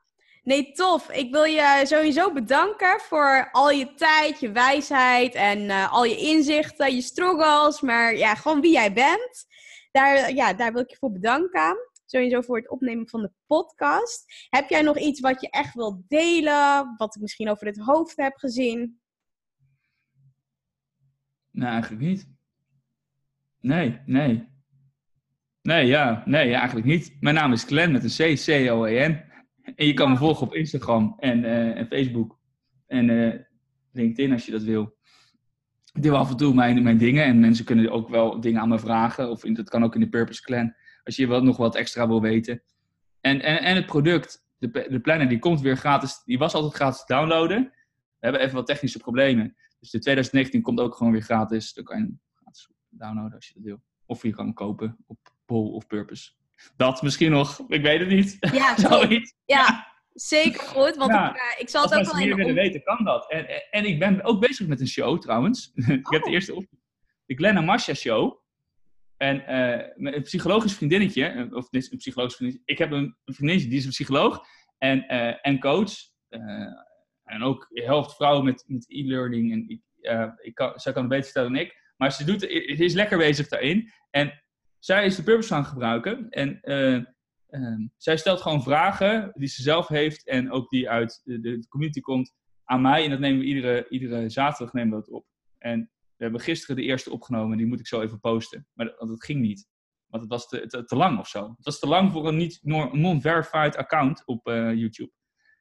Nee, 0.49 0.73
tof. 0.73 1.11
Ik 1.11 1.33
wil 1.33 1.45
je 1.45 1.83
sowieso 1.85 2.33
bedanken 2.33 3.01
voor 3.01 3.49
al 3.51 3.71
je 3.71 3.95
tijd, 3.95 4.41
je 4.41 4.53
wijsheid 4.53 5.35
en 5.35 5.71
eh, 5.71 5.93
al 5.93 6.05
je 6.05 6.17
inzichten, 6.17 6.95
je 6.95 7.03
struggles, 7.03 7.81
maar 7.81 8.17
ja, 8.17 8.35
gewoon 8.35 8.61
wie 8.61 8.73
jij 8.73 8.93
bent. 8.93 9.47
Daar, 9.91 10.35
ja, 10.35 10.55
daar 10.55 10.73
wil 10.73 10.83
ik 10.83 10.91
je 10.91 10.97
voor 10.97 11.13
bedanken. 11.13 11.77
Sowieso 12.07 12.41
voor 12.41 12.57
het 12.57 12.71
opnemen 12.71 13.09
van 13.09 13.23
de 13.23 13.31
podcast. 13.47 14.47
Heb 14.51 14.69
jij 14.69 14.83
nog 14.83 14.99
iets 14.99 15.21
wat 15.21 15.41
je 15.41 15.51
echt 15.51 15.75
wilt 15.75 16.09
delen, 16.09 16.95
wat 16.97 17.15
ik 17.15 17.23
misschien 17.23 17.51
over 17.51 17.67
het 17.67 17.79
hoofd 17.79 18.17
heb 18.17 18.37
gezien? 18.37 19.01
Nee, 21.51 21.69
eigenlijk 21.69 22.03
niet. 22.03 22.29
Nee, 23.61 24.01
nee. 24.07 24.49
Nee, 25.63 25.87
ja, 25.87 26.23
nee, 26.27 26.55
eigenlijk 26.55 26.87
niet. 26.87 27.17
Mijn 27.21 27.35
naam 27.35 27.53
is 27.53 27.63
Glenn 27.63 27.93
met 27.93 28.19
een 28.19 28.35
C, 28.35 28.41
C-O-E-N. 28.45 29.28
En 29.75 29.87
je 29.87 29.95
kan 29.95 30.11
me 30.11 30.17
volgen 30.17 30.47
op 30.47 30.55
Instagram 30.55 31.15
en, 31.19 31.45
eh, 31.45 31.77
en 31.77 31.87
Facebook 31.87 32.39
en 32.87 33.09
uh, 33.09 33.35
LinkedIn 33.93 34.33
als 34.33 34.47
je 34.47 34.53
dat 34.53 34.63
wil. 34.63 34.97
Ik 35.93 36.03
deel 36.03 36.17
af 36.17 36.31
en 36.31 36.37
toe 36.37 36.55
mijn, 36.55 36.83
mijn 36.83 36.99
dingen 36.99 37.25
en 37.25 37.41
mensen 37.41 37.65
kunnen 37.65 37.91
ook 37.91 38.09
wel 38.09 38.41
dingen 38.41 38.61
aan 38.61 38.69
me 38.69 38.79
vragen. 38.79 39.31
Of 39.31 39.45
in, 39.45 39.55
dat 39.55 39.69
kan 39.69 39.85
ook 39.85 39.95
in 39.95 40.01
de 40.01 40.09
Purpose 40.09 40.43
Clan, 40.43 40.75
als 41.05 41.17
je 41.17 41.27
wel 41.27 41.43
nog 41.43 41.57
wat 41.57 41.77
extra 41.77 42.09
wil 42.09 42.21
weten. 42.21 42.63
En, 43.21 43.41
en, 43.41 43.59
en 43.59 43.75
het 43.75 43.87
product, 43.87 44.47
de, 44.59 44.71
de 44.71 45.01
planner, 45.01 45.29
die 45.29 45.39
komt 45.39 45.61
weer 45.61 45.77
gratis. 45.77 46.23
Die 46.25 46.39
was 46.39 46.55
altijd 46.55 46.75
gratis 46.75 47.05
te 47.05 47.15
downloaden. 47.15 47.63
We 47.63 48.27
hebben 48.27 48.41
even 48.41 48.55
wat 48.55 48.67
technische 48.67 48.99
problemen. 48.99 49.57
Dus 49.81 49.91
de 49.91 49.99
2019 49.99 50.63
komt 50.63 50.81
ook 50.81 50.95
gewoon 50.95 51.13
weer 51.13 51.23
gratis. 51.23 51.73
Dan 51.73 51.85
kan 51.85 51.99
je 51.99 52.03
hem 52.03 52.21
gratis 52.35 52.71
downloaden 52.89 53.35
als 53.35 53.49
je 53.49 53.55
dat 53.55 53.63
wil. 53.63 53.83
Of 54.07 54.23
je 54.23 54.31
kan 54.31 54.45
hem 54.45 54.55
kopen 54.55 54.97
op 55.07 55.19
Pol 55.45 55.73
of 55.73 55.87
Purpose. 55.87 56.33
Dat 56.77 57.03
misschien 57.03 57.31
nog, 57.31 57.65
ik 57.69 57.83
weet 57.83 58.01
het 58.01 58.09
niet. 58.09 58.37
Ja, 58.53 58.77
Zoiets. 58.89 59.35
ja 59.45 59.89
zeker 60.21 60.61
goed. 60.61 60.97
Want 60.97 61.11
ja, 61.13 61.31
ik, 61.31 61.37
uh, 61.37 61.61
ik 61.61 61.69
zal 61.69 61.83
het 61.83 61.95
ook 61.95 62.13
wel 62.13 62.21
in 62.21 62.37
willen 62.37 62.55
weten, 62.55 62.83
kan 62.83 63.05
dat. 63.05 63.31
En, 63.31 63.49
en, 63.49 63.63
en, 63.71 63.85
ik 63.85 63.99
ben 63.99 64.25
ook 64.25 64.41
bezig 64.41 64.67
met 64.67 64.81
een 64.81 64.89
show 64.89 65.21
trouwens. 65.21 65.73
Oh. 65.75 65.89
ik 65.99 66.07
heb 66.11 66.23
de 66.23 66.31
eerste 66.31 66.55
op. 66.55 66.65
De 67.27 67.61
Masha 67.61 67.95
Show. 67.95 68.47
En 69.17 69.43
uh, 69.49 70.13
een 70.15 70.23
psychologisch 70.23 70.75
vriendinnetje, 70.75 71.49
of 71.51 71.69
dit 71.69 71.83
is 71.83 71.91
een 71.91 71.99
psychologisch 71.99 72.37
vriendinnetje. 72.37 72.73
Ik 72.73 72.79
heb 72.79 72.91
een, 72.91 73.17
een 73.25 73.35
vriendinnetje, 73.35 73.71
die 73.71 73.79
is 73.79 73.85
een 73.85 73.91
psycholoog 73.91 74.45
en, 74.79 75.05
uh, 75.15 75.47
en 75.47 75.61
coach. 75.61 75.93
en 77.25 77.43
ook 77.43 77.67
helft 77.73 78.15
vrouwen 78.15 78.45
met, 78.45 78.65
met 78.67 78.85
e-learning. 78.89 79.53
En 79.53 79.83
ik 80.43 80.55
kan, 80.55 80.79
zij 80.79 80.93
kan 80.93 81.03
het 81.03 81.11
beter 81.11 81.25
vertellen 81.25 81.53
dan 81.53 81.61
ik. 81.61 81.93
Maar 81.97 82.13
ze, 82.13 82.25
doet, 82.25 82.41
ze 82.41 82.85
is 82.85 82.95
lekker 82.95 83.19
bezig 83.19 83.49
daarin. 83.49 83.93
En 84.11 84.43
zij 84.79 85.07
is 85.07 85.17
de 85.17 85.23
purpose 85.23 85.49
gaan 85.49 85.65
gebruiken. 85.65 86.29
En 86.29 86.59
uh, 86.63 87.03
uh, 87.51 87.89
zij 87.97 88.17
stelt 88.17 88.41
gewoon 88.41 88.63
vragen 88.63 89.31
die 89.35 89.49
ze 89.49 89.63
zelf 89.63 89.89
heeft 89.89 90.27
en 90.27 90.51
ook 90.51 90.69
die 90.69 90.91
uit 90.91 91.21
de, 91.25 91.41
de, 91.41 91.67
community 91.69 92.01
komt 92.01 92.35
aan 92.65 92.81
mij. 92.81 93.05
En 93.05 93.11
dat 93.11 93.19
nemen 93.19 93.41
we 93.41 93.45
iedere, 93.45 93.89
iedere 93.89 94.29
zaterdag 94.29 94.75
nemen 94.75 94.99
we 94.99 95.05
dat 95.05 95.15
op. 95.15 95.27
En 95.59 95.91
we 96.17 96.25
hebben 96.25 96.41
gisteren 96.41 96.77
de 96.77 96.83
eerste 96.83 97.13
opgenomen, 97.13 97.57
die 97.57 97.67
moet 97.67 97.81
ik 97.81 97.87
zo 97.87 98.01
even 98.01 98.21
posten. 98.21 98.67
Maar 98.73 98.87
dat, 98.87 99.09
dat 99.09 99.25
ging 99.25 99.41
niet. 99.41 99.67
Want 100.07 100.23
het 100.23 100.33
was 100.33 100.49
te, 100.49 100.67
te, 100.67 100.85
te, 100.85 100.97
lang 100.97 101.19
of 101.19 101.29
zo. 101.29 101.49
Het 101.57 101.65
was 101.65 101.79
te 101.79 101.87
lang 101.87 102.13
voor 102.13 102.29
een 102.29 102.37
niet 102.37 102.59
non-verified 102.93 103.77
account 103.77 104.23
op 104.27 104.49
uh, 104.49 104.75
YouTube. 104.75 105.11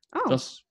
Oh. 0.09 0.21
Dat 0.21 0.29
was 0.29 0.67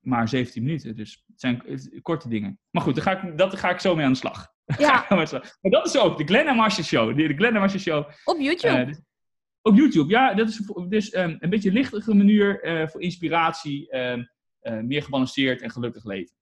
maar 0.00 0.28
17 0.28 0.62
minuten, 0.62 0.96
dus 0.96 1.24
het 1.26 1.40
zijn 1.40 1.62
korte 2.02 2.28
dingen. 2.28 2.60
Maar 2.70 2.82
goed, 2.82 2.94
daar 2.94 3.04
ga 3.04 3.22
ik, 3.22 3.38
dat 3.38 3.58
ga 3.58 3.70
ik 3.70 3.80
zo 3.80 3.94
mee 3.94 4.04
aan 4.04 4.12
de 4.12 4.18
slag. 4.18 4.52
Ja. 4.78 5.06
maar 5.60 5.70
dat 5.70 5.86
is 5.86 5.98
ook 5.98 6.18
de 6.18 6.24
Glenn 6.24 6.56
Marshall 6.56 6.84
Show. 6.84 7.16
De, 7.16 7.34
Glenn 7.34 7.54
Marshall 7.54 7.80
Show. 7.80 8.10
Op 8.24 8.38
YouTube? 8.38 8.86
Uh, 8.86 8.94
op 9.62 9.76
YouTube, 9.76 10.10
ja. 10.10 10.34
Dat 10.34 10.48
is 10.48 10.70
dus 10.88 11.14
um, 11.14 11.36
een 11.40 11.50
beetje 11.50 11.72
lichtere 11.72 12.14
manier 12.14 12.64
uh, 12.64 12.88
voor 12.88 13.00
inspiratie. 13.00 13.94
Uh, 13.94 14.78
meer 14.80 15.02
gebalanceerd 15.02 15.60
en 15.60 15.70
gelukkig 15.70 16.04
leven. 16.04 16.34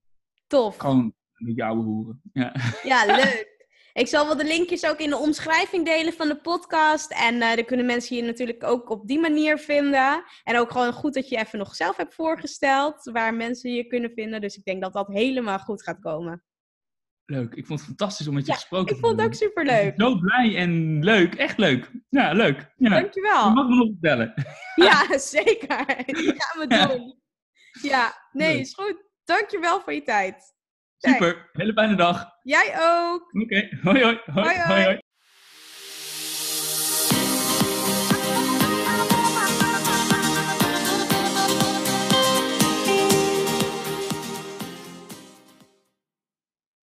Tof. 0.46 0.76
Gewoon 0.76 1.14
met 1.34 1.56
jouw 1.56 1.82
hoeren. 1.82 2.20
Ja. 2.32 2.54
ja, 2.82 3.04
leuk. 3.16 3.56
Ik 3.92 4.06
zal 4.06 4.26
wel 4.26 4.36
de 4.36 4.44
linkjes 4.44 4.86
ook 4.86 4.98
in 4.98 5.10
de 5.10 5.16
omschrijving 5.16 5.84
delen 5.84 6.12
van 6.12 6.28
de 6.28 6.40
podcast. 6.40 7.12
En 7.12 7.34
uh, 7.34 7.54
dan 7.54 7.64
kunnen 7.64 7.86
mensen 7.86 8.16
je 8.16 8.22
natuurlijk 8.22 8.64
ook 8.64 8.90
op 8.90 9.06
die 9.06 9.20
manier 9.20 9.58
vinden. 9.58 10.24
En 10.44 10.58
ook 10.58 10.70
gewoon 10.70 10.92
goed 10.92 11.14
dat 11.14 11.28
je 11.28 11.36
even 11.36 11.58
nog 11.58 11.74
zelf 11.74 11.96
hebt 11.96 12.14
voorgesteld 12.14 13.10
waar 13.12 13.34
mensen 13.34 13.72
je 13.72 13.86
kunnen 13.86 14.10
vinden. 14.10 14.40
Dus 14.40 14.56
ik 14.56 14.64
denk 14.64 14.82
dat 14.82 14.92
dat 14.92 15.08
helemaal 15.08 15.58
goed 15.58 15.82
gaat 15.82 15.98
komen. 16.00 16.42
Leuk. 17.30 17.54
Ik 17.54 17.66
vond 17.66 17.78
het 17.78 17.88
fantastisch 17.88 18.28
om 18.28 18.34
met 18.34 18.46
je 18.46 18.52
ja, 18.52 18.58
gesproken 18.58 18.86
te 18.86 18.92
hebben. 18.92 19.10
Ik 19.10 19.16
vond 19.16 19.34
het 19.34 19.42
ook 19.42 19.48
superleuk. 19.48 19.94
Zo 19.96 20.18
blij 20.18 20.56
en 20.56 21.04
leuk. 21.04 21.34
Echt 21.34 21.58
leuk. 21.58 21.90
Ja, 22.08 22.32
leuk. 22.32 22.72
Ja. 22.76 22.88
Dankjewel. 22.88 23.48
Je 23.48 23.54
mag 23.54 23.68
me 23.68 23.74
nog 23.74 23.88
vertellen. 23.88 24.34
Ja, 24.74 25.18
zeker. 25.18 25.84
Gaan 26.36 26.58
we 26.58 26.66
doen. 26.66 27.20
Ja, 27.82 28.28
nee, 28.32 28.52
leuk. 28.52 28.60
is 28.60 28.74
goed. 28.74 29.04
Dankjewel 29.24 29.80
voor 29.80 29.92
je 29.92 30.02
tijd. 30.02 30.54
Super. 30.98 31.50
Hele 31.52 31.72
fijne 31.72 31.94
dag. 31.94 32.30
Jij 32.42 32.74
ook. 32.78 33.34
Oké. 33.34 33.42
Okay. 33.42 33.78
Hoi, 33.82 34.02
hoi. 34.02 34.20
hoi, 34.24 34.58
hoi. 34.58 34.84
hoi. 34.84 34.98